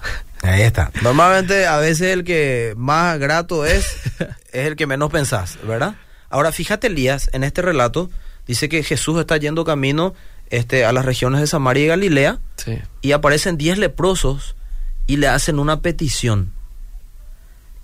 Ahí 0.43 0.61
está. 0.61 0.91
Normalmente 1.01 1.65
a 1.65 1.77
veces 1.77 2.13
el 2.13 2.23
que 2.23 2.75
más 2.77 3.17
grato 3.17 3.65
es, 3.65 3.95
es 4.51 4.67
el 4.67 4.75
que 4.75 4.85
menos 4.85 5.09
pensás, 5.09 5.57
¿verdad? 5.65 5.95
Ahora 6.29 6.51
fíjate 6.51 6.85
Elías, 6.85 7.31
en 7.33 7.43
este 7.43 7.63
relato 7.63 8.11
dice 8.45 8.69
que 8.69 8.83
Jesús 8.83 9.19
está 9.19 9.37
yendo 9.37 9.65
camino 9.65 10.13
este, 10.51 10.85
a 10.85 10.91
las 10.91 11.03
regiones 11.03 11.41
de 11.41 11.47
Samaria 11.47 11.85
y 11.85 11.87
Galilea 11.87 12.39
y 13.01 13.11
aparecen 13.13 13.57
diez 13.57 13.79
leprosos 13.79 14.55
y 15.07 15.17
le 15.17 15.29
hacen 15.29 15.57
una 15.57 15.81
petición. 15.81 16.53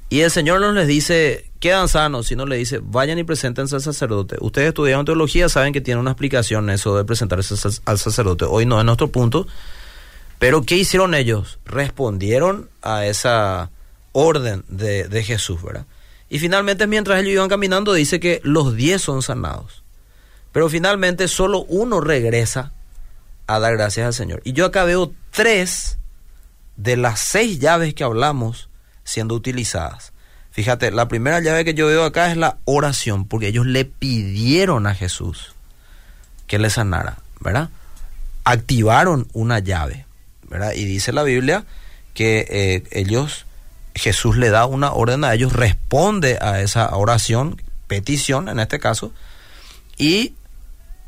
Y 0.09 0.21
el 0.21 0.31
Señor 0.31 0.61
no 0.61 0.71
les 0.71 0.87
dice, 0.87 1.51
quedan 1.59 1.89
sanos, 1.89 2.27
sino 2.27 2.45
le 2.45 2.55
dice, 2.55 2.79
vayan 2.81 3.19
y 3.19 3.23
preséntense 3.23 3.75
al 3.75 3.81
sacerdote. 3.81 4.37
Ustedes 4.39 4.69
estudiaron 4.69 5.05
teología, 5.05 5.49
saben 5.49 5.73
que 5.73 5.81
tiene 5.81 5.99
una 5.99 6.11
explicación 6.11 6.69
eso 6.69 6.95
de 6.95 7.03
presentarse 7.03 7.55
al 7.85 7.97
sacerdote. 7.97 8.45
Hoy 8.45 8.65
no 8.65 8.79
es 8.79 8.85
nuestro 8.85 9.09
punto. 9.09 9.47
Pero 10.39 10.63
¿qué 10.63 10.75
hicieron 10.75 11.13
ellos? 11.13 11.59
Respondieron 11.65 12.69
a 12.81 13.05
esa 13.05 13.71
orden 14.11 14.63
de, 14.67 15.07
de 15.07 15.23
Jesús, 15.23 15.61
¿verdad? 15.61 15.85
Y 16.29 16.39
finalmente, 16.39 16.87
mientras 16.87 17.19
ellos 17.19 17.33
iban 17.33 17.49
caminando, 17.49 17.93
dice 17.93 18.19
que 18.19 18.39
los 18.43 18.75
diez 18.75 19.01
son 19.01 19.21
sanados. 19.21 19.83
Pero 20.51 20.69
finalmente 20.69 21.27
solo 21.27 21.65
uno 21.67 22.01
regresa 22.01 22.71
a 23.47 23.59
dar 23.59 23.73
gracias 23.77 24.05
al 24.05 24.13
Señor. 24.13 24.41
Y 24.43 24.53
yo 24.53 24.65
acá 24.65 24.83
veo 24.83 25.13
tres 25.31 25.97
de 26.75 26.97
las 26.97 27.19
seis 27.19 27.59
llaves 27.59 27.93
que 27.93 28.03
hablamos 28.03 28.69
siendo 29.07 29.35
utilizadas. 29.35 30.11
Fíjate, 30.51 30.91
la 30.91 31.07
primera 31.07 31.39
llave 31.39 31.63
que 31.63 31.73
yo 31.73 31.87
veo 31.87 32.03
acá 32.03 32.29
es 32.29 32.35
la 32.35 32.57
oración, 32.65 33.25
porque 33.25 33.47
ellos 33.47 33.65
le 33.65 33.85
pidieron 33.85 34.85
a 34.85 34.93
Jesús 34.93 35.53
que 36.45 36.59
le 36.59 36.69
sanara, 36.69 37.19
¿verdad? 37.39 37.69
Activaron 38.43 39.27
una 39.31 39.59
llave, 39.59 40.05
¿verdad? 40.49 40.73
Y 40.73 40.83
dice 40.83 41.13
la 41.13 41.23
Biblia 41.23 41.63
que 42.13 42.45
eh, 42.49 42.83
ellos, 42.91 43.45
Jesús 43.95 44.35
le 44.35 44.49
da 44.49 44.65
una 44.65 44.91
orden 44.91 45.23
a 45.23 45.33
ellos, 45.33 45.53
responde 45.53 46.37
a 46.41 46.59
esa 46.59 46.93
oración, 46.95 47.61
petición 47.87 48.49
en 48.49 48.59
este 48.59 48.77
caso, 48.77 49.13
y 49.95 50.33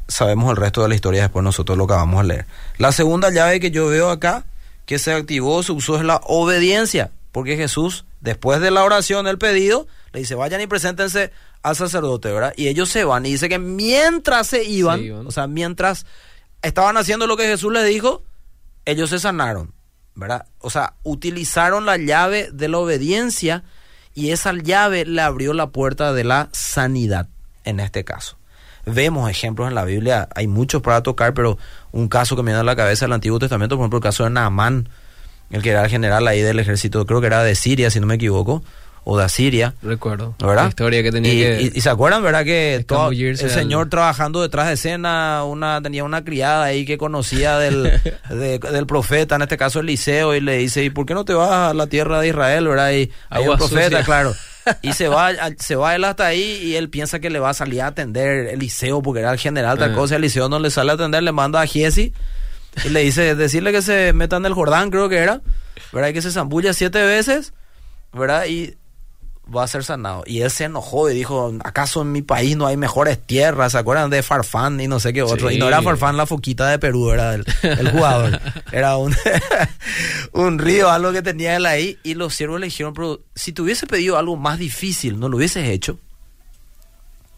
sabemos 0.08 0.52
el 0.52 0.58
resto 0.58 0.84
de 0.84 0.88
la 0.88 0.96
historia 0.96 1.24
después 1.24 1.44
nosotros 1.44 1.78
lo 1.78 1.86
que 1.86 1.96
vamos 1.96 2.22
a 2.22 2.24
leer. 2.24 2.46
La 2.78 2.94
segunda 2.94 3.30
llave 3.30 3.60
que 3.60 3.72
yo 3.72 3.88
veo 3.88 4.10
acá 4.10 4.46
que 4.86 5.00
se 5.00 5.12
activó, 5.12 5.64
se 5.64 5.74
usó 5.74 5.98
es 5.98 6.04
la 6.04 6.22
obediencia 6.24 7.12
porque 7.32 7.58
Jesús 7.58 8.06
Después 8.22 8.60
de 8.60 8.72
la 8.72 8.84
oración, 8.84 9.28
el 9.28 9.38
pedido, 9.38 9.88
le 10.12 10.20
dice, 10.20 10.36
vayan 10.36 10.60
y 10.60 10.68
preséntense 10.68 11.32
al 11.64 11.76
sacerdote, 11.76 12.32
¿verdad? 12.32 12.54
Y 12.58 12.68
ellos 12.68 12.90
se 12.90 13.06
van 13.06 13.26
y 13.26 13.32
dice 13.32 13.48
que 13.48 13.60
mientras 13.60 14.48
se 14.48 14.64
iban, 14.64 15.26
o 15.26 15.32
sea, 15.32 15.48
mientras 15.48 16.06
estaban 16.62 16.98
haciendo 16.98 17.28
lo 17.28 17.38
que 17.38 17.44
Jesús 17.44 17.72
les 17.72 17.88
dijo, 17.88 18.24
ellos 18.86 19.10
se 19.10 19.20
sanaron, 19.20 19.74
¿verdad? 20.16 20.48
O 20.60 20.70
sea, 20.70 20.96
utilizaron 21.04 21.86
la 21.86 21.96
llave 21.96 22.50
de 22.52 22.68
la 22.68 22.80
obediencia 22.80 23.64
y 24.14 24.32
esa 24.32 24.52
llave 24.54 25.06
le 25.06 25.22
abrió 25.22 25.54
la 25.54 25.70
puerta 25.70 26.12
de 26.12 26.26
la 26.26 26.50
sanidad, 26.52 27.30
en 27.64 27.80
este 27.80 28.04
caso. 28.04 28.38
Vemos 28.86 29.30
ejemplos 29.30 29.70
en 29.70 29.76
la 29.76 29.86
Biblia, 29.86 30.28
hay 30.36 30.48
muchos 30.48 30.82
para 30.82 31.04
tocar, 31.04 31.34
pero 31.34 31.58
un 31.92 32.10
caso 32.10 32.36
que 32.36 32.44
me 32.44 32.52
da 32.52 32.62
a 32.62 32.64
la 32.64 32.76
cabeza 32.76 33.06
del 33.06 33.14
Antiguo 33.14 33.40
Testamento, 33.40 33.78
por 33.78 33.84
ejemplo, 33.84 33.98
el 33.98 34.04
caso 34.04 34.26
de 34.26 34.32
Naamán, 34.32 34.90
el 35.50 35.62
que 35.62 35.72
era 35.72 35.84
el 35.84 35.90
general 35.90 36.28
ahí 36.28 36.42
del 36.42 36.60
ejército, 36.60 37.06
creo 37.06 37.22
que 37.22 37.28
era 37.28 37.44
de 37.44 37.56
Siria, 37.56 37.90
si 37.90 38.00
no 38.00 38.08
me 38.08 38.16
equivoco, 38.16 38.64
o 39.04 39.18
de 39.18 39.24
Asiria. 39.24 39.74
Recuerdo. 39.82 40.36
¿Verdad? 40.40 40.64
La 40.64 40.70
historia 40.70 41.04
que 41.04 41.12
tenía 41.12 41.34
y, 41.60 41.70
que 41.70 41.78
y, 41.78 41.82
se 41.82 41.90
acuerdan, 41.90 42.22
¿verdad? 42.22 42.44
Que 42.44 42.84
todo, 42.88 43.12
el 43.12 43.38
señor 43.38 43.90
trabajando 43.90 44.42
detrás 44.42 44.68
de 44.68 44.74
escena, 44.74 45.44
una, 45.44 45.82
tenía 45.82 46.04
una 46.04 46.24
criada 46.24 46.66
ahí 46.66 46.86
que 46.86 46.98
conocía 46.98 47.58
del, 47.58 48.00
del 48.30 48.86
profeta, 48.86 49.36
en 49.36 49.42
este 49.44 49.58
caso 49.58 49.80
Eliseo, 49.80 50.36
y 50.36 50.42
le 50.42 50.58
dice, 50.58 50.84
¿y 50.84 50.90
por 50.90 51.06
qué 51.06 51.14
no 51.14 51.26
te 51.26 51.34
vas 51.34 51.52
a 51.52 51.74
la 51.74 51.88
tierra 51.88 52.22
de 52.22 52.30
Israel, 52.30 52.68
verdad? 52.68 52.92
Y 52.92 53.12
hay 53.30 53.48
un 53.48 53.58
profeta, 53.58 54.04
claro. 54.04 54.34
Y 54.84 54.94
se 54.94 55.08
va, 55.08 55.32
se 55.58 55.76
va 55.76 55.96
él 55.96 56.04
hasta 56.04 56.28
ahí 56.28 56.60
y 56.62 56.76
él 56.76 56.90
piensa 56.90 57.20
que 57.20 57.32
le 57.32 57.40
va 57.40 57.50
a 57.50 57.54
salir 57.56 57.82
a 57.82 57.88
atender 57.88 58.50
Eliseo 58.50 59.02
porque 59.02 59.22
era 59.22 59.32
el 59.32 59.40
general, 59.40 59.80
tal 59.80 59.94
ah. 59.94 59.96
cosa. 59.96 60.18
Eliseo 60.18 60.48
no 60.48 60.60
le 60.60 60.70
sale 60.70 60.92
a 60.92 60.94
atender, 60.94 61.24
le 61.24 61.32
manda 61.32 61.60
a 61.60 61.66
Giesi 61.66 62.14
y 62.84 62.90
le 62.90 63.02
dice, 63.02 63.36
decirle 63.36 63.72
que 63.72 63.82
se 63.82 64.14
meta 64.14 64.38
en 64.38 64.46
el 64.46 64.54
Jordán, 64.54 64.92
creo 64.92 65.10
que 65.10 65.18
era, 65.18 65.42
¿verdad? 65.92 66.10
Y 66.10 66.14
que 66.14 66.22
se 66.22 66.32
zambulla 66.32 66.74
siete 66.74 67.04
veces, 67.04 67.54
¿verdad? 68.14 68.46
Y 68.48 68.76
va 69.56 69.64
a 69.64 69.68
ser 69.68 69.84
sanado. 69.84 70.24
Y 70.26 70.42
él 70.42 70.52
se 70.52 70.66
enojó 70.66 71.10
y 71.10 71.16
dijo, 71.16 71.54
¿acaso 71.64 72.02
en 72.02 72.12
mi 72.12 72.22
país 72.22 72.56
no 72.56 72.68
hay 72.68 72.78
mejores 72.78 73.20
tierras? 73.20 73.72
¿Se 73.72 73.78
acuerdan 73.78 74.10
de 74.10 74.24
Farfán 74.24 74.80
y 74.80 74.88
no 74.88 75.00
sé 75.00 75.14
qué 75.14 75.24
otro? 75.24 75.52
Y 75.52 75.58
no 75.58 75.68
era 75.68 75.82
Farfán 75.82 76.18
la 76.18 76.26
foquita 76.26 76.68
de 76.68 76.80
Perú, 76.80 77.12
era 77.12 77.34
el, 77.34 77.46
jugador. 77.92 78.40
era 78.72 78.98
un, 78.98 79.16
un 80.34 80.60
río, 80.60 80.90
algo 80.90 81.12
que 81.12 81.22
tenía 81.22 81.56
él 81.56 81.66
ahí. 81.66 81.98
Y 82.04 82.14
los 82.14 82.36
siervos 82.36 82.60
le 82.60 82.68
dijeron, 82.68 82.94
pero 82.94 83.22
si 83.36 83.52
te 83.52 83.62
hubiese 83.62 83.88
pedido 83.88 84.18
algo 84.18 84.36
más 84.38 84.60
difícil, 84.60 85.20
¿no 85.20 85.30
lo 85.30 85.38
hubieses 85.38 85.68
hecho? 85.68 86.00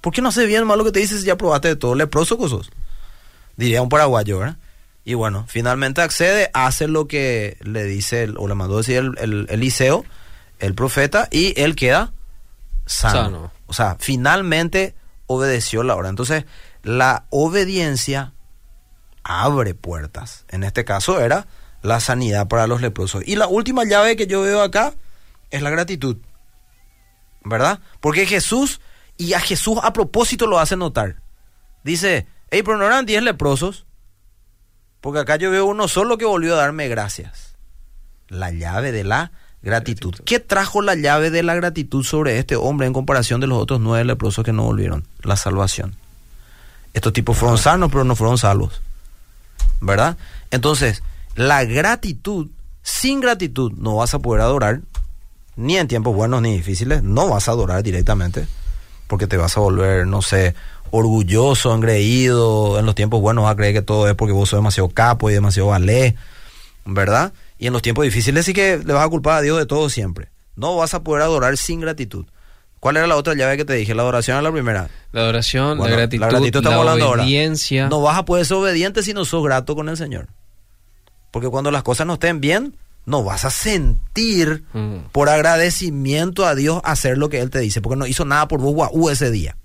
¿Por 0.02 0.14
qué 0.14 0.22
no 0.22 0.32
sé 0.32 0.46
bien 0.46 0.66
más 0.66 0.78
lo 0.78 0.84
que 0.84 0.92
te 0.92 1.00
dices 1.00 1.22
si 1.22 1.28
ya 1.28 1.38
probaste 1.38 1.70
de 1.70 1.76
todo? 1.76 1.96
Leproso 1.96 2.38
cosas. 2.38 2.70
Diría 3.56 3.82
un 3.82 3.90
paraguayo, 3.90 4.40
¿verdad? 4.40 4.58
Y 5.04 5.16
bueno, 5.16 5.46
finalmente 5.48 6.02
accede, 6.02 6.52
hace 6.54 6.88
lo 6.88 7.08
que 7.08 7.58
le 7.62 7.86
dice, 7.86 8.30
o 8.38 8.48
le 8.48 8.54
mandó 8.54 8.78
decir 8.78 8.98
el, 8.98 9.18
el 9.18 9.48
Eliseo 9.50 10.06
el 10.62 10.76
profeta 10.76 11.28
y 11.32 11.60
él 11.60 11.76
queda 11.76 12.14
sano. 12.86 13.52
O 13.66 13.74
sea, 13.74 13.98
finalmente 14.00 14.96
obedeció 15.28 15.84
la 15.84 15.96
hora. 15.96 16.10
Entonces, 16.10 16.46
la 16.84 17.26
obediencia 17.30 18.34
abre 19.24 19.74
puertas. 19.74 20.46
En 20.50 20.64
este 20.64 20.86
caso 20.86 21.20
era 21.20 21.48
la 21.82 22.00
sanidad 22.00 22.48
para 22.48 22.68
los 22.68 22.82
leprosos. 22.82 23.24
Y 23.26 23.36
la 23.36 23.48
última 23.48 23.84
llave 23.86 24.16
que 24.16 24.28
yo 24.28 24.42
veo 24.42 24.62
acá 24.62 24.94
es 25.50 25.62
la 25.62 25.72
gratitud. 25.72 26.18
¿Verdad? 27.44 27.80
Porque 28.00 28.28
Jesús, 28.28 28.82
y 29.18 29.34
a 29.34 29.40
Jesús 29.40 29.80
a 29.82 29.94
propósito 29.94 30.46
lo 30.46 30.60
hace 30.60 30.78
notar. 30.78 31.22
Dice, 31.84 32.28
hey, 32.52 32.62
pero 32.64 32.78
no 32.78 32.86
eran 32.86 33.08
10 33.08 33.24
leprosos. 33.24 33.88
Porque 35.02 35.20
acá 35.20 35.36
yo 35.36 35.52
veo 35.52 35.66
uno 35.66 35.88
solo 35.88 36.18
que 36.18 36.26
volvió 36.26 36.54
a 36.54 36.58
darme 36.58 36.88
gracias. 36.88 37.56
La 38.30 38.52
llave 38.52 38.92
de 38.92 39.04
la 39.04 39.32
Gratitud. 39.64 40.16
¿Qué 40.26 40.40
trajo 40.40 40.82
la 40.82 40.96
llave 40.96 41.30
de 41.30 41.44
la 41.44 41.54
gratitud 41.54 42.04
sobre 42.04 42.40
este 42.40 42.56
hombre 42.56 42.88
en 42.88 42.94
comparación 42.94 43.40
de 43.42 43.48
los 43.48 43.60
otros 43.60 43.80
nueve 43.80 44.04
leprosos 44.06 44.44
que 44.44 44.54
no 44.54 44.64
volvieron? 44.64 45.06
La 45.22 45.36
salvación. 45.36 45.96
Estos 46.94 47.14
tipos 47.14 47.38
fueron 47.38 47.60
sanos, 47.60 47.92
pero 47.92 48.04
no 48.04 48.16
fueron 48.16 48.40
salvos. 48.40 48.82
¿Verdad? 49.80 50.18
Entonces, 50.50 51.04
la 51.36 51.64
gratitud, 51.64 52.48
sin 52.82 53.22
gratitud 53.22 53.72
no 53.78 53.98
vas 53.98 54.16
a 54.16 54.20
poder 54.20 54.42
adorar, 54.42 54.82
ni 55.56 55.78
en 55.78 55.88
tiempos 55.88 56.16
buenos 56.16 56.42
ni 56.42 56.54
difíciles, 56.54 57.04
no 57.04 57.30
vas 57.30 57.48
a 57.48 57.52
adorar 57.52 57.84
directamente, 57.84 58.48
porque 59.08 59.28
te 59.28 59.38
vas 59.38 59.58
a 59.58 59.60
volver, 59.60 60.08
no 60.08 60.24
sé, 60.24 60.56
orgulloso, 60.92 61.74
engreído, 61.74 62.78
en 62.78 62.86
los 62.86 62.96
tiempos 62.96 63.22
buenos 63.22 63.46
vas 63.46 63.54
a 63.54 63.56
creer 63.56 63.74
que 63.74 63.82
todo 63.82 64.08
es 64.08 64.16
porque 64.16 64.34
vos 64.34 64.50
sos 64.50 64.60
demasiado 64.60 64.90
capo 64.90 65.30
y 65.30 65.34
demasiado 65.34 65.70
valé, 65.70 66.16
¿verdad? 66.86 67.34
Y 67.58 67.68
en 67.68 67.74
los 67.74 67.82
tiempos 67.82 68.06
difíciles 68.06 68.46
sí 68.46 68.54
que 68.54 68.78
le 68.78 68.94
vas 68.94 69.06
a 69.06 69.10
culpar 69.10 69.38
a 69.38 69.42
Dios 69.42 69.58
de 69.58 69.66
todo 69.66 69.90
siempre. 69.90 70.30
No 70.56 70.76
vas 70.76 70.94
a 70.94 71.04
poder 71.04 71.24
adorar 71.24 71.58
sin 71.58 71.80
gratitud. 71.80 72.26
¿Cuál 72.80 72.98
era 72.98 73.06
la 73.06 73.16
otra 73.16 73.36
llave 73.36 73.58
que 73.58 73.66
te 73.66 73.74
dije? 73.74 73.94
La 73.94 74.02
adoración 74.02 74.38
es 74.38 74.44
la 74.44 74.52
primera. 74.52 74.90
La 75.12 75.22
adoración, 75.22 75.78
la 75.78 75.88
gratitud, 75.88 76.64
la, 76.64 76.80
obediencia. 76.80 77.88
No 77.88 78.02
vas 78.02 78.18
a 78.18 78.26
poder 78.26 78.46
ser 78.46 78.58
obediente 78.58 79.04
si 79.04 79.14
no 79.14 79.24
sos 79.24 79.44
grato 79.44 79.76
con 79.76 79.88
el 79.88 79.98
Señor. 79.98 80.28
Porque 81.30 81.48
cuando 81.48 81.70
las 81.70 81.84
cosas 81.84 82.08
no 82.08 82.14
estén 82.14 82.42
bien, 82.42 82.76
no 83.06 83.24
vas 83.24 83.46
a 83.46 83.52
sentir 83.52 84.64
mm. 84.74 85.12
por 85.12 85.30
agradecimiento 85.30 86.46
a 86.46 86.56
Dios 86.56 86.82
hacer 86.84 87.20
lo 87.20 87.30
que 87.30 87.40
Él 87.40 87.52
te 87.52 87.60
dice. 87.60 87.82
Porque 87.82 87.98
no 87.98 88.08
hizo 88.08 88.26
nada 88.26 88.48
por 88.48 88.60
vos 88.60 88.74
guau 88.74 89.10
ese 89.12 89.30
día. 89.30 89.56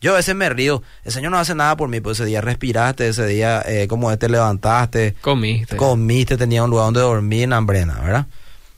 Yo 0.00 0.12
a 0.12 0.16
veces 0.16 0.34
me 0.34 0.48
río. 0.48 0.82
El 1.04 1.12
Señor 1.12 1.32
no 1.32 1.38
hace 1.38 1.54
nada 1.54 1.76
por 1.76 1.88
mí, 1.88 2.00
pues 2.00 2.18
ese 2.18 2.26
día 2.26 2.40
respiraste, 2.40 3.08
ese 3.08 3.26
día, 3.26 3.62
eh, 3.66 3.88
como 3.88 4.16
te 4.16 4.28
levantaste. 4.28 5.14
Comiste. 5.20 5.76
Comiste, 5.76 6.36
tenía 6.36 6.64
un 6.64 6.70
lugar 6.70 6.86
donde 6.86 7.00
dormir 7.00 7.44
en 7.44 7.52
hambrena, 7.52 8.00
¿verdad? 8.00 8.26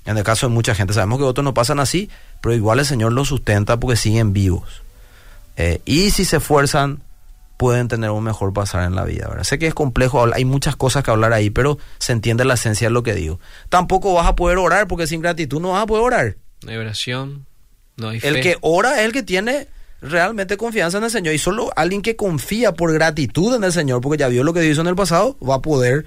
En 0.07 0.17
el 0.17 0.25
caso 0.25 0.49
de 0.49 0.55
mucha 0.55 0.75
gente, 0.75 0.95
sabemos 0.95 1.19
que 1.19 1.25
otros 1.25 1.45
no 1.45 1.53
pasan 1.53 1.79
así, 1.79 2.09
pero 2.41 2.55
igual 2.55 2.79
el 2.79 2.87
Señor 2.87 3.13
los 3.13 3.29
sustenta 3.29 3.79
porque 3.79 3.97
siguen 3.97 4.33
vivos. 4.33 4.83
Eh, 5.57 5.83
y 5.85 6.11
si 6.11 6.25
se 6.25 6.39
esfuerzan, 6.39 7.03
pueden 7.59 7.89
tener 7.89 8.09
un 8.11 8.25
mejor 8.25 8.55
pasar 8.55 8.85
en 8.85 8.95
la 8.95 9.05
vida, 9.05 9.29
¿verdad? 9.29 9.45
Sé 9.45 9.59
que 9.59 9.67
es 9.67 9.75
complejo, 9.75 10.27
hay 10.33 10.47
muchas 10.47 10.77
cosas 10.77 11.05
que 11.05 11.11
hablar 11.11 11.35
ahí, 11.35 11.51
pero 11.51 11.77
se 11.99 12.13
entiende 12.13 12.47
la 12.47 12.55
esencia 12.55 12.89
de 12.89 12.95
lo 12.95 13.03
que 13.03 13.15
digo. 13.15 13.39
Tampoco 13.69 14.15
vas 14.15 14.27
a 14.27 14.35
poder 14.35 14.57
orar 14.57 14.89
porque 14.89 15.07
sin 15.07 15.21
gratitud 15.21 15.61
no 15.61 15.73
vas 15.73 15.83
a 15.83 15.87
poder 15.87 16.03
orar. 16.03 16.37
No 16.65 16.71
hay 16.71 16.79
oración, 16.79 17.45
no 17.97 18.09
hay 18.09 18.21
fe. 18.21 18.29
El 18.29 18.41
que 18.41 18.57
ora 18.63 19.01
es 19.01 19.05
el 19.05 19.13
que 19.13 19.23
tiene 19.23 19.69
realmente 20.01 20.57
confianza 20.57 20.99
en 20.99 21.05
el 21.05 21.11
Señor. 21.11 21.35
Y 21.35 21.39
solo 21.39 21.71
alguien 21.77 22.03
que 22.03 22.17
confía 22.17 22.73
por 22.73 22.93
gratitud 22.93 23.55
en 23.55 23.65
el 23.65 23.73
Señor, 23.73 24.01
porque 24.01 24.19
ya 24.19 24.29
vio 24.29 24.45
lo 24.45 24.53
que 24.53 24.65
hizo 24.67 24.81
en 24.81 24.87
el 24.87 24.97
pasado, 24.97 25.37
va 25.47 25.57
a 25.57 25.63
poder 25.63 26.07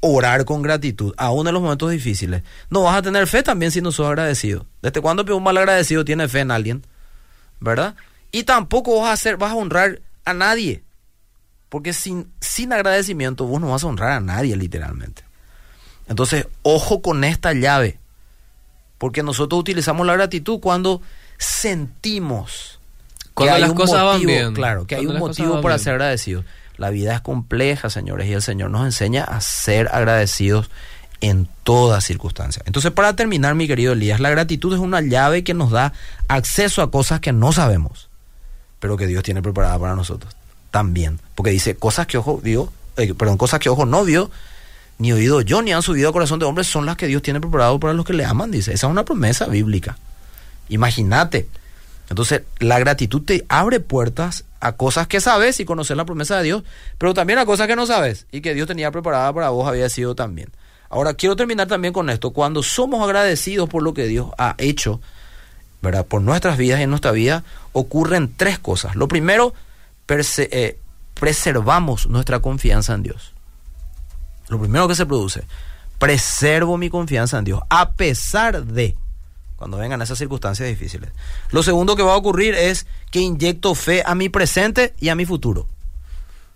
orar 0.00 0.44
con 0.44 0.62
gratitud, 0.62 1.12
aún 1.16 1.46
en 1.48 1.54
los 1.54 1.62
momentos 1.62 1.90
difíciles. 1.90 2.42
No 2.70 2.84
vas 2.84 2.96
a 2.96 3.02
tener 3.02 3.26
fe 3.26 3.42
también 3.42 3.72
si 3.72 3.80
no 3.80 3.92
sos 3.92 4.06
agradecido. 4.06 4.66
¿Desde 4.82 5.00
cuándo 5.00 5.36
un 5.36 5.42
mal 5.42 5.56
agradecido 5.56 6.04
tiene 6.04 6.28
fe 6.28 6.40
en 6.40 6.50
alguien? 6.50 6.86
¿Verdad? 7.60 7.96
Y 8.30 8.44
tampoco 8.44 9.00
vas 9.00 9.10
a 9.10 9.12
hacer, 9.12 9.36
vas 9.36 9.52
a 9.52 9.56
honrar 9.56 10.00
a 10.24 10.34
nadie. 10.34 10.84
Porque 11.68 11.92
sin, 11.92 12.32
sin 12.40 12.72
agradecimiento 12.72 13.46
vos 13.46 13.60
no 13.60 13.70
vas 13.70 13.84
a 13.84 13.88
honrar 13.88 14.12
a 14.12 14.20
nadie 14.20 14.56
literalmente. 14.56 15.22
Entonces, 16.08 16.46
ojo 16.62 17.02
con 17.02 17.24
esta 17.24 17.52
llave. 17.52 17.98
Porque 18.98 19.22
nosotros 19.22 19.60
utilizamos 19.60 20.06
la 20.06 20.14
gratitud 20.14 20.60
cuando 20.60 21.02
sentimos 21.36 22.77
cuando 23.38 23.58
las 23.58 23.72
cosas 23.72 24.04
van 24.04 24.20
bien. 24.22 24.54
Claro, 24.54 24.86
que 24.86 24.96
hay 24.96 25.06
un 25.06 25.18
motivo 25.18 25.60
para 25.60 25.78
ser 25.78 25.94
agradecidos. 25.94 26.44
La 26.76 26.90
vida 26.90 27.14
es 27.14 27.20
compleja, 27.20 27.90
señores, 27.90 28.28
y 28.28 28.32
el 28.32 28.42
Señor 28.42 28.70
nos 28.70 28.84
enseña 28.84 29.24
a 29.24 29.40
ser 29.40 29.88
agradecidos 29.92 30.70
en 31.20 31.48
todas 31.64 32.04
circunstancias. 32.04 32.64
Entonces, 32.66 32.92
para 32.92 33.16
terminar, 33.16 33.56
mi 33.56 33.66
querido 33.66 33.94
Elías, 33.94 34.20
la 34.20 34.30
gratitud 34.30 34.72
es 34.72 34.78
una 34.78 35.00
llave 35.00 35.42
que 35.42 35.54
nos 35.54 35.72
da 35.72 35.92
acceso 36.28 36.82
a 36.82 36.90
cosas 36.90 37.20
que 37.20 37.32
no 37.32 37.52
sabemos, 37.52 38.08
pero 38.78 38.96
que 38.96 39.08
Dios 39.08 39.24
tiene 39.24 39.42
preparada 39.42 39.78
para 39.78 39.96
nosotros 39.96 40.36
también. 40.70 41.18
Porque 41.34 41.50
dice, 41.50 41.76
cosas 41.76 42.06
que 42.06 42.18
ojo 42.18 42.38
vio, 42.42 42.72
eh, 42.96 43.14
perdón, 43.14 43.36
cosas 43.36 43.58
que 43.60 43.68
ojo 43.68 43.86
no 43.86 44.04
vio, 44.04 44.30
ni 44.98 45.12
oído 45.12 45.40
yo, 45.40 45.62
ni 45.62 45.72
han 45.72 45.82
subido 45.82 46.10
a 46.10 46.12
corazón 46.12 46.38
de 46.38 46.44
hombres, 46.44 46.66
son 46.66 46.86
las 46.86 46.96
que 46.96 47.06
Dios 47.06 47.22
tiene 47.22 47.40
preparado 47.40 47.78
para 47.80 47.92
los 47.92 48.04
que 48.04 48.12
le 48.12 48.24
aman, 48.24 48.50
dice. 48.50 48.72
Esa 48.72 48.86
es 48.86 48.90
una 48.90 49.04
promesa 49.04 49.46
bíblica. 49.46 49.98
Imagínate 50.68 51.48
entonces, 52.10 52.42
la 52.58 52.78
gratitud 52.78 53.22
te 53.22 53.44
abre 53.48 53.80
puertas 53.80 54.44
a 54.60 54.72
cosas 54.72 55.06
que 55.06 55.20
sabes 55.20 55.60
y 55.60 55.64
conocer 55.64 55.96
la 55.96 56.04
promesa 56.04 56.38
de 56.38 56.44
Dios, 56.44 56.62
pero 56.96 57.14
también 57.14 57.38
a 57.38 57.46
cosas 57.46 57.66
que 57.66 57.76
no 57.76 57.86
sabes 57.86 58.26
y 58.32 58.40
que 58.40 58.54
Dios 58.54 58.66
tenía 58.66 58.90
preparada 58.90 59.32
para 59.32 59.50
vos 59.50 59.68
había 59.68 59.88
sido 59.88 60.14
también. 60.14 60.50
Ahora, 60.88 61.14
quiero 61.14 61.36
terminar 61.36 61.68
también 61.68 61.92
con 61.92 62.08
esto. 62.08 62.30
Cuando 62.30 62.62
somos 62.62 63.02
agradecidos 63.04 63.68
por 63.68 63.82
lo 63.82 63.92
que 63.92 64.06
Dios 64.06 64.30
ha 64.38 64.54
hecho, 64.56 65.02
¿verdad? 65.82 66.06
Por 66.06 66.22
nuestras 66.22 66.56
vidas 66.56 66.80
y 66.80 66.84
en 66.84 66.90
nuestra 66.90 67.12
vida, 67.12 67.44
ocurren 67.72 68.32
tres 68.34 68.58
cosas. 68.58 68.96
Lo 68.96 69.06
primero, 69.06 69.52
eh, 70.08 70.78
preservamos 71.12 72.06
nuestra 72.08 72.40
confianza 72.40 72.94
en 72.94 73.02
Dios. 73.02 73.34
Lo 74.48 74.58
primero 74.58 74.88
que 74.88 74.94
se 74.94 75.04
produce, 75.04 75.44
preservo 75.98 76.78
mi 76.78 76.88
confianza 76.88 77.38
en 77.38 77.44
Dios, 77.44 77.60
a 77.68 77.90
pesar 77.90 78.64
de 78.64 78.96
cuando 79.58 79.76
vengan 79.76 80.00
esas 80.00 80.18
circunstancias 80.18 80.68
difíciles. 80.68 81.10
Lo 81.50 81.64
segundo 81.64 81.96
que 81.96 82.04
va 82.04 82.14
a 82.14 82.16
ocurrir 82.16 82.54
es 82.54 82.86
que 83.10 83.18
inyecto 83.18 83.74
fe 83.74 84.04
a 84.06 84.14
mi 84.14 84.28
presente 84.28 84.94
y 85.00 85.08
a 85.08 85.16
mi 85.16 85.26
futuro. 85.26 85.66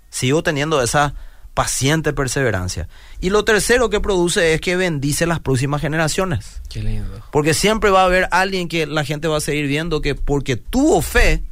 Sigo 0.09 0.45
teniendo 0.45 0.81
esa 0.81 1.15
paciente 1.53 2.13
perseverancia. 2.13 2.89
Y 3.21 3.31
lo 3.31 3.45
tercero 3.45 3.91
que 3.91 4.01
produce 4.01 4.55
es 4.55 4.61
que 4.61 4.77
bendice 4.77 5.27
las 5.27 5.41
próximas 5.41 5.81
generaciones. 5.81 6.63
Qué 6.71 6.81
lindo. 6.81 7.23
Porque 7.33 7.55
siempre 7.55 7.91
va 7.91 8.03
a 8.03 8.07
haber 8.07 8.29
alguien 8.31 8.69
que 8.69 8.87
la 8.87 9.05
gente 9.05 9.27
va 9.27 9.39
a 9.39 9.41
seguir 9.41 9.67
viendo 9.67 10.01
que 10.01 10.15
porque 10.15 10.55
tuvo 10.55 11.03
fe, 11.03 11.43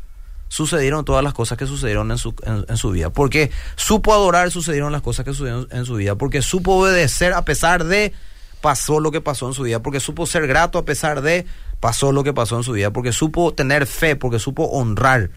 sucedieron 0.47 1.05
todas 1.05 1.25
las 1.25 1.35
cosas 1.35 1.59
que 1.59 1.67
sucedieron 1.67 2.13
en 2.13 2.19
su, 2.19 2.33
en, 2.45 2.77
su 2.77 2.93
vida. 2.93 3.11
Porque 3.11 3.51
supo 3.75 4.15
adorar, 4.15 4.53
sucedieron 4.53 4.93
las 4.93 5.03
cosas 5.03 5.25
que 5.25 5.33
sucedieron 5.33 5.67
en 5.73 5.85
su 5.85 5.97
vida. 5.97 6.15
Porque 6.15 6.43
supo 6.43 6.77
obedecer 6.77 7.33
a 7.33 7.45
pesar 7.45 7.85
de 7.85 8.13
pasó 8.61 9.01
lo 9.01 9.11
que 9.11 9.21
pasó 9.21 9.49
en 9.49 9.55
su 9.55 9.63
vida. 9.63 9.81
Porque 9.81 10.01
supo 10.01 10.27
ser 10.27 10.47
grato 10.47 10.79
a 10.79 10.85
pesar 10.85 11.23
de 11.23 11.47
pasó 11.81 12.13
lo 12.13 12.25
que 12.25 12.33
pasó 12.33 12.57
en 12.57 12.63
su 12.63 12.73
vida. 12.73 12.91
Porque 12.91 13.13
supo 13.13 13.53
tener 13.53 13.87
fe, 13.87 14.17
porque 14.17 14.39
supo 14.39 14.65
honrar. 14.65 15.31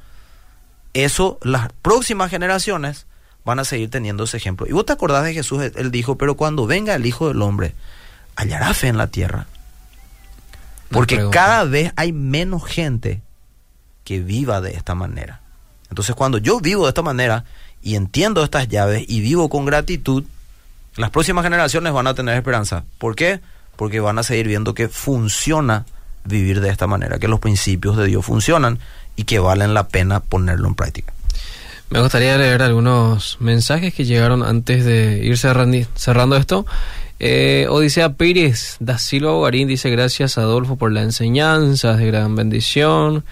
Eso, 0.93 1.39
las 1.41 1.71
próximas 1.81 2.29
generaciones 2.29 3.07
van 3.45 3.59
a 3.59 3.65
seguir 3.65 3.89
teniendo 3.89 4.23
ese 4.23 4.37
ejemplo. 4.37 4.67
Y 4.67 4.71
vos 4.71 4.85
te 4.85 4.93
acordás 4.93 5.23
de 5.23 5.33
Jesús, 5.33 5.63
él 5.75 5.91
dijo, 5.91 6.17
pero 6.17 6.35
cuando 6.35 6.65
venga 6.65 6.95
el 6.95 7.05
Hijo 7.05 7.27
del 7.27 7.41
Hombre, 7.41 7.73
hallará 8.35 8.73
fe 8.73 8.87
en 8.87 8.97
la 8.97 9.07
tierra. 9.07 9.47
Porque 10.89 11.27
cada 11.31 11.63
vez 11.63 11.91
hay 11.95 12.13
menos 12.13 12.63
gente 12.65 13.21
que 14.03 14.19
viva 14.19 14.61
de 14.61 14.71
esta 14.71 14.95
manera. 14.95 15.41
Entonces 15.89 16.15
cuando 16.15 16.37
yo 16.37 16.59
vivo 16.59 16.83
de 16.83 16.89
esta 16.89 17.01
manera 17.01 17.45
y 17.81 17.95
entiendo 17.95 18.43
estas 18.43 18.67
llaves 18.67 19.03
y 19.07 19.21
vivo 19.21 19.49
con 19.49 19.65
gratitud, 19.65 20.23
las 20.95 21.09
próximas 21.09 21.43
generaciones 21.43 21.93
van 21.93 22.07
a 22.07 22.13
tener 22.13 22.35
esperanza. 22.35 22.83
¿Por 22.97 23.15
qué? 23.15 23.39
Porque 23.75 23.99
van 23.99 24.19
a 24.19 24.23
seguir 24.23 24.47
viendo 24.47 24.73
que 24.73 24.89
funciona 24.89 25.85
vivir 26.25 26.61
de 26.61 26.69
esta 26.69 26.87
manera, 26.87 27.19
que 27.19 27.27
los 27.27 27.39
principios 27.39 27.97
de 27.97 28.05
Dios 28.05 28.25
funcionan 28.25 28.79
y 29.15 29.23
que 29.23 29.39
valen 29.39 29.73
la 29.73 29.87
pena 29.87 30.19
ponerlo 30.19 30.67
en 30.67 30.75
práctica. 30.75 31.13
Me 31.89 32.01
gustaría 32.01 32.37
leer 32.37 32.63
algunos 32.63 33.37
mensajes 33.39 33.93
que 33.93 34.05
llegaron 34.05 34.41
antes 34.41 34.83
de 34.85 35.19
ir 35.23 35.37
cerrando, 35.37 36.35
esto. 36.37 36.65
Eh, 37.19 37.67
Odisea 37.69 38.13
Pérez 38.13 38.77
da 38.79 38.97
Silva 38.97 39.31
Bogarín 39.31 39.67
dice 39.67 39.89
gracias 39.91 40.37
Adolfo 40.37 40.75
por 40.75 40.91
la 40.91 41.03
enseñanza, 41.03 41.95
de 41.95 42.07
gran 42.07 42.35
bendición. 42.35 43.23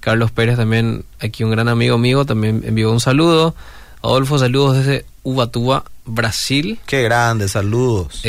Carlos 0.00 0.30
Pérez 0.30 0.56
también, 0.56 1.04
aquí 1.20 1.44
un 1.44 1.52
gran 1.52 1.68
amigo 1.68 1.96
mío, 1.96 2.26
también 2.26 2.62
envió 2.66 2.92
un 2.92 3.00
saludo. 3.00 3.54
Adolfo, 4.02 4.38
saludos 4.38 4.76
desde 4.78 5.06
Ubatuba, 5.22 5.84
Brasil. 6.04 6.80
Qué 6.86 7.02
grande, 7.02 7.48
saludos. 7.48 8.22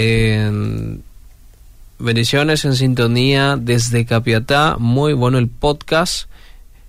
bendiciones 2.00 2.66
en 2.66 2.76
sintonía 2.76 3.58
desde 3.58 4.06
Capiatá, 4.06 4.78
muy 4.78 5.14
bueno 5.14 5.38
el 5.38 5.48
podcast 5.48 6.28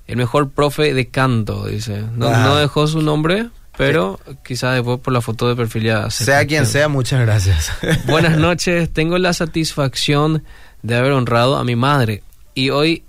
el 0.06 0.16
mejor 0.16 0.50
profe 0.50 0.92
de 0.94 1.08
canto, 1.08 1.66
dice. 1.66 2.02
No, 2.14 2.30
no 2.30 2.56
dejó 2.56 2.86
su 2.86 3.00
nombre, 3.00 3.48
pero 3.76 4.20
quizás 4.44 4.74
después 4.74 5.00
por 5.00 5.12
la 5.12 5.20
foto 5.20 5.48
de 5.48 5.56
perfil 5.56 5.84
ya... 5.84 6.10
sea 6.10 6.46
quien 6.46 6.66
sea, 6.66 6.88
muchas 6.88 7.20
gracias. 7.20 7.72
Buenas 8.06 8.36
noches, 8.36 8.92
tengo 8.92 9.18
la 9.18 9.32
satisfacción 9.32 10.44
de 10.82 10.96
haber 10.96 11.12
honrado 11.12 11.56
a 11.56 11.64
mi 11.64 11.76
madre 11.76 12.22
y 12.54 12.70
hoy 12.70 13.02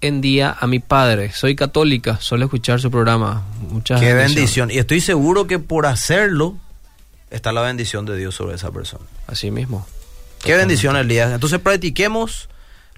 en 0.00 0.20
día 0.20 0.56
a 0.58 0.66
mi 0.66 0.78
padre. 0.78 1.32
Soy 1.32 1.54
católica, 1.54 2.18
suelo 2.20 2.46
escuchar 2.46 2.80
su 2.80 2.90
programa. 2.90 3.44
Muchas 3.70 4.00
Qué 4.00 4.14
bendición. 4.14 4.70
Y 4.70 4.78
estoy 4.78 5.00
seguro 5.00 5.46
que 5.46 5.58
por 5.58 5.84
hacerlo 5.84 6.56
está 7.30 7.52
la 7.52 7.62
bendición 7.62 8.06
de 8.06 8.16
Dios 8.16 8.34
sobre 8.34 8.56
esa 8.56 8.70
persona. 8.70 9.04
Así 9.26 9.50
mismo. 9.50 9.86
Qué 10.42 10.54
bendición, 10.56 10.96
Elías. 10.96 11.32
Entonces 11.32 11.58
practiquemos 11.60 12.48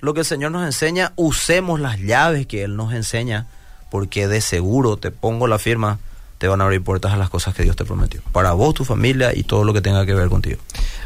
lo 0.00 0.14
que 0.14 0.20
el 0.20 0.26
Señor 0.26 0.52
nos 0.52 0.64
enseña, 0.64 1.12
usemos 1.16 1.80
las 1.80 1.98
llaves 1.98 2.46
que 2.46 2.64
Él 2.64 2.76
nos 2.76 2.92
enseña, 2.92 3.46
porque 3.90 4.28
de 4.28 4.40
seguro, 4.40 4.96
te 4.96 5.10
pongo 5.10 5.46
la 5.46 5.58
firma, 5.58 5.98
te 6.40 6.48
van 6.48 6.62
a 6.62 6.64
abrir 6.64 6.82
puertas 6.82 7.12
a 7.12 7.18
las 7.18 7.28
cosas 7.28 7.54
que 7.54 7.62
Dios 7.64 7.76
te 7.76 7.84
prometió. 7.84 8.22
Para 8.32 8.52
vos, 8.52 8.72
tu 8.72 8.86
familia 8.86 9.36
y 9.36 9.42
todo 9.42 9.62
lo 9.62 9.74
que 9.74 9.82
tenga 9.82 10.06
que 10.06 10.14
ver 10.14 10.30
contigo. 10.30 10.58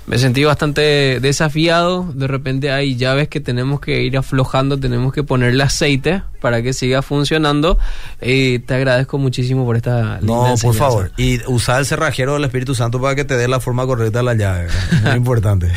Me 0.06 0.16
sentí 0.16 0.44
bastante 0.44 1.18
desafiado. 1.18 2.08
De 2.14 2.28
repente 2.28 2.70
hay 2.70 2.94
llaves 2.94 3.26
que 3.26 3.40
tenemos 3.40 3.80
que 3.80 4.04
ir 4.04 4.16
aflojando, 4.16 4.78
tenemos 4.78 5.12
que 5.12 5.24
ponerle 5.24 5.64
aceite 5.64 6.22
para 6.40 6.62
que 6.62 6.72
siga 6.72 7.02
funcionando. 7.02 7.78
Y 8.22 8.60
te 8.60 8.74
agradezco 8.74 9.18
muchísimo 9.18 9.64
por 9.64 9.74
esta 9.74 10.20
linda 10.20 10.50
No, 10.50 10.54
por 10.62 10.74
favor. 10.76 11.10
Y 11.16 11.44
usar 11.50 11.80
el 11.80 11.86
cerrajero 11.86 12.34
del 12.34 12.44
Espíritu 12.44 12.76
Santo 12.76 13.00
para 13.00 13.16
que 13.16 13.24
te 13.24 13.36
dé 13.36 13.48
la 13.48 13.58
forma 13.58 13.84
correcta 13.86 14.20
de 14.20 14.24
la 14.24 14.34
llave. 14.34 14.68
Muy 15.02 15.12
importante. 15.16 15.68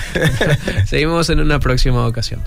Seguimos 0.86 1.32
en 1.32 1.40
una 1.40 1.60
próxima 1.60 2.06
ocasión. 2.06 2.42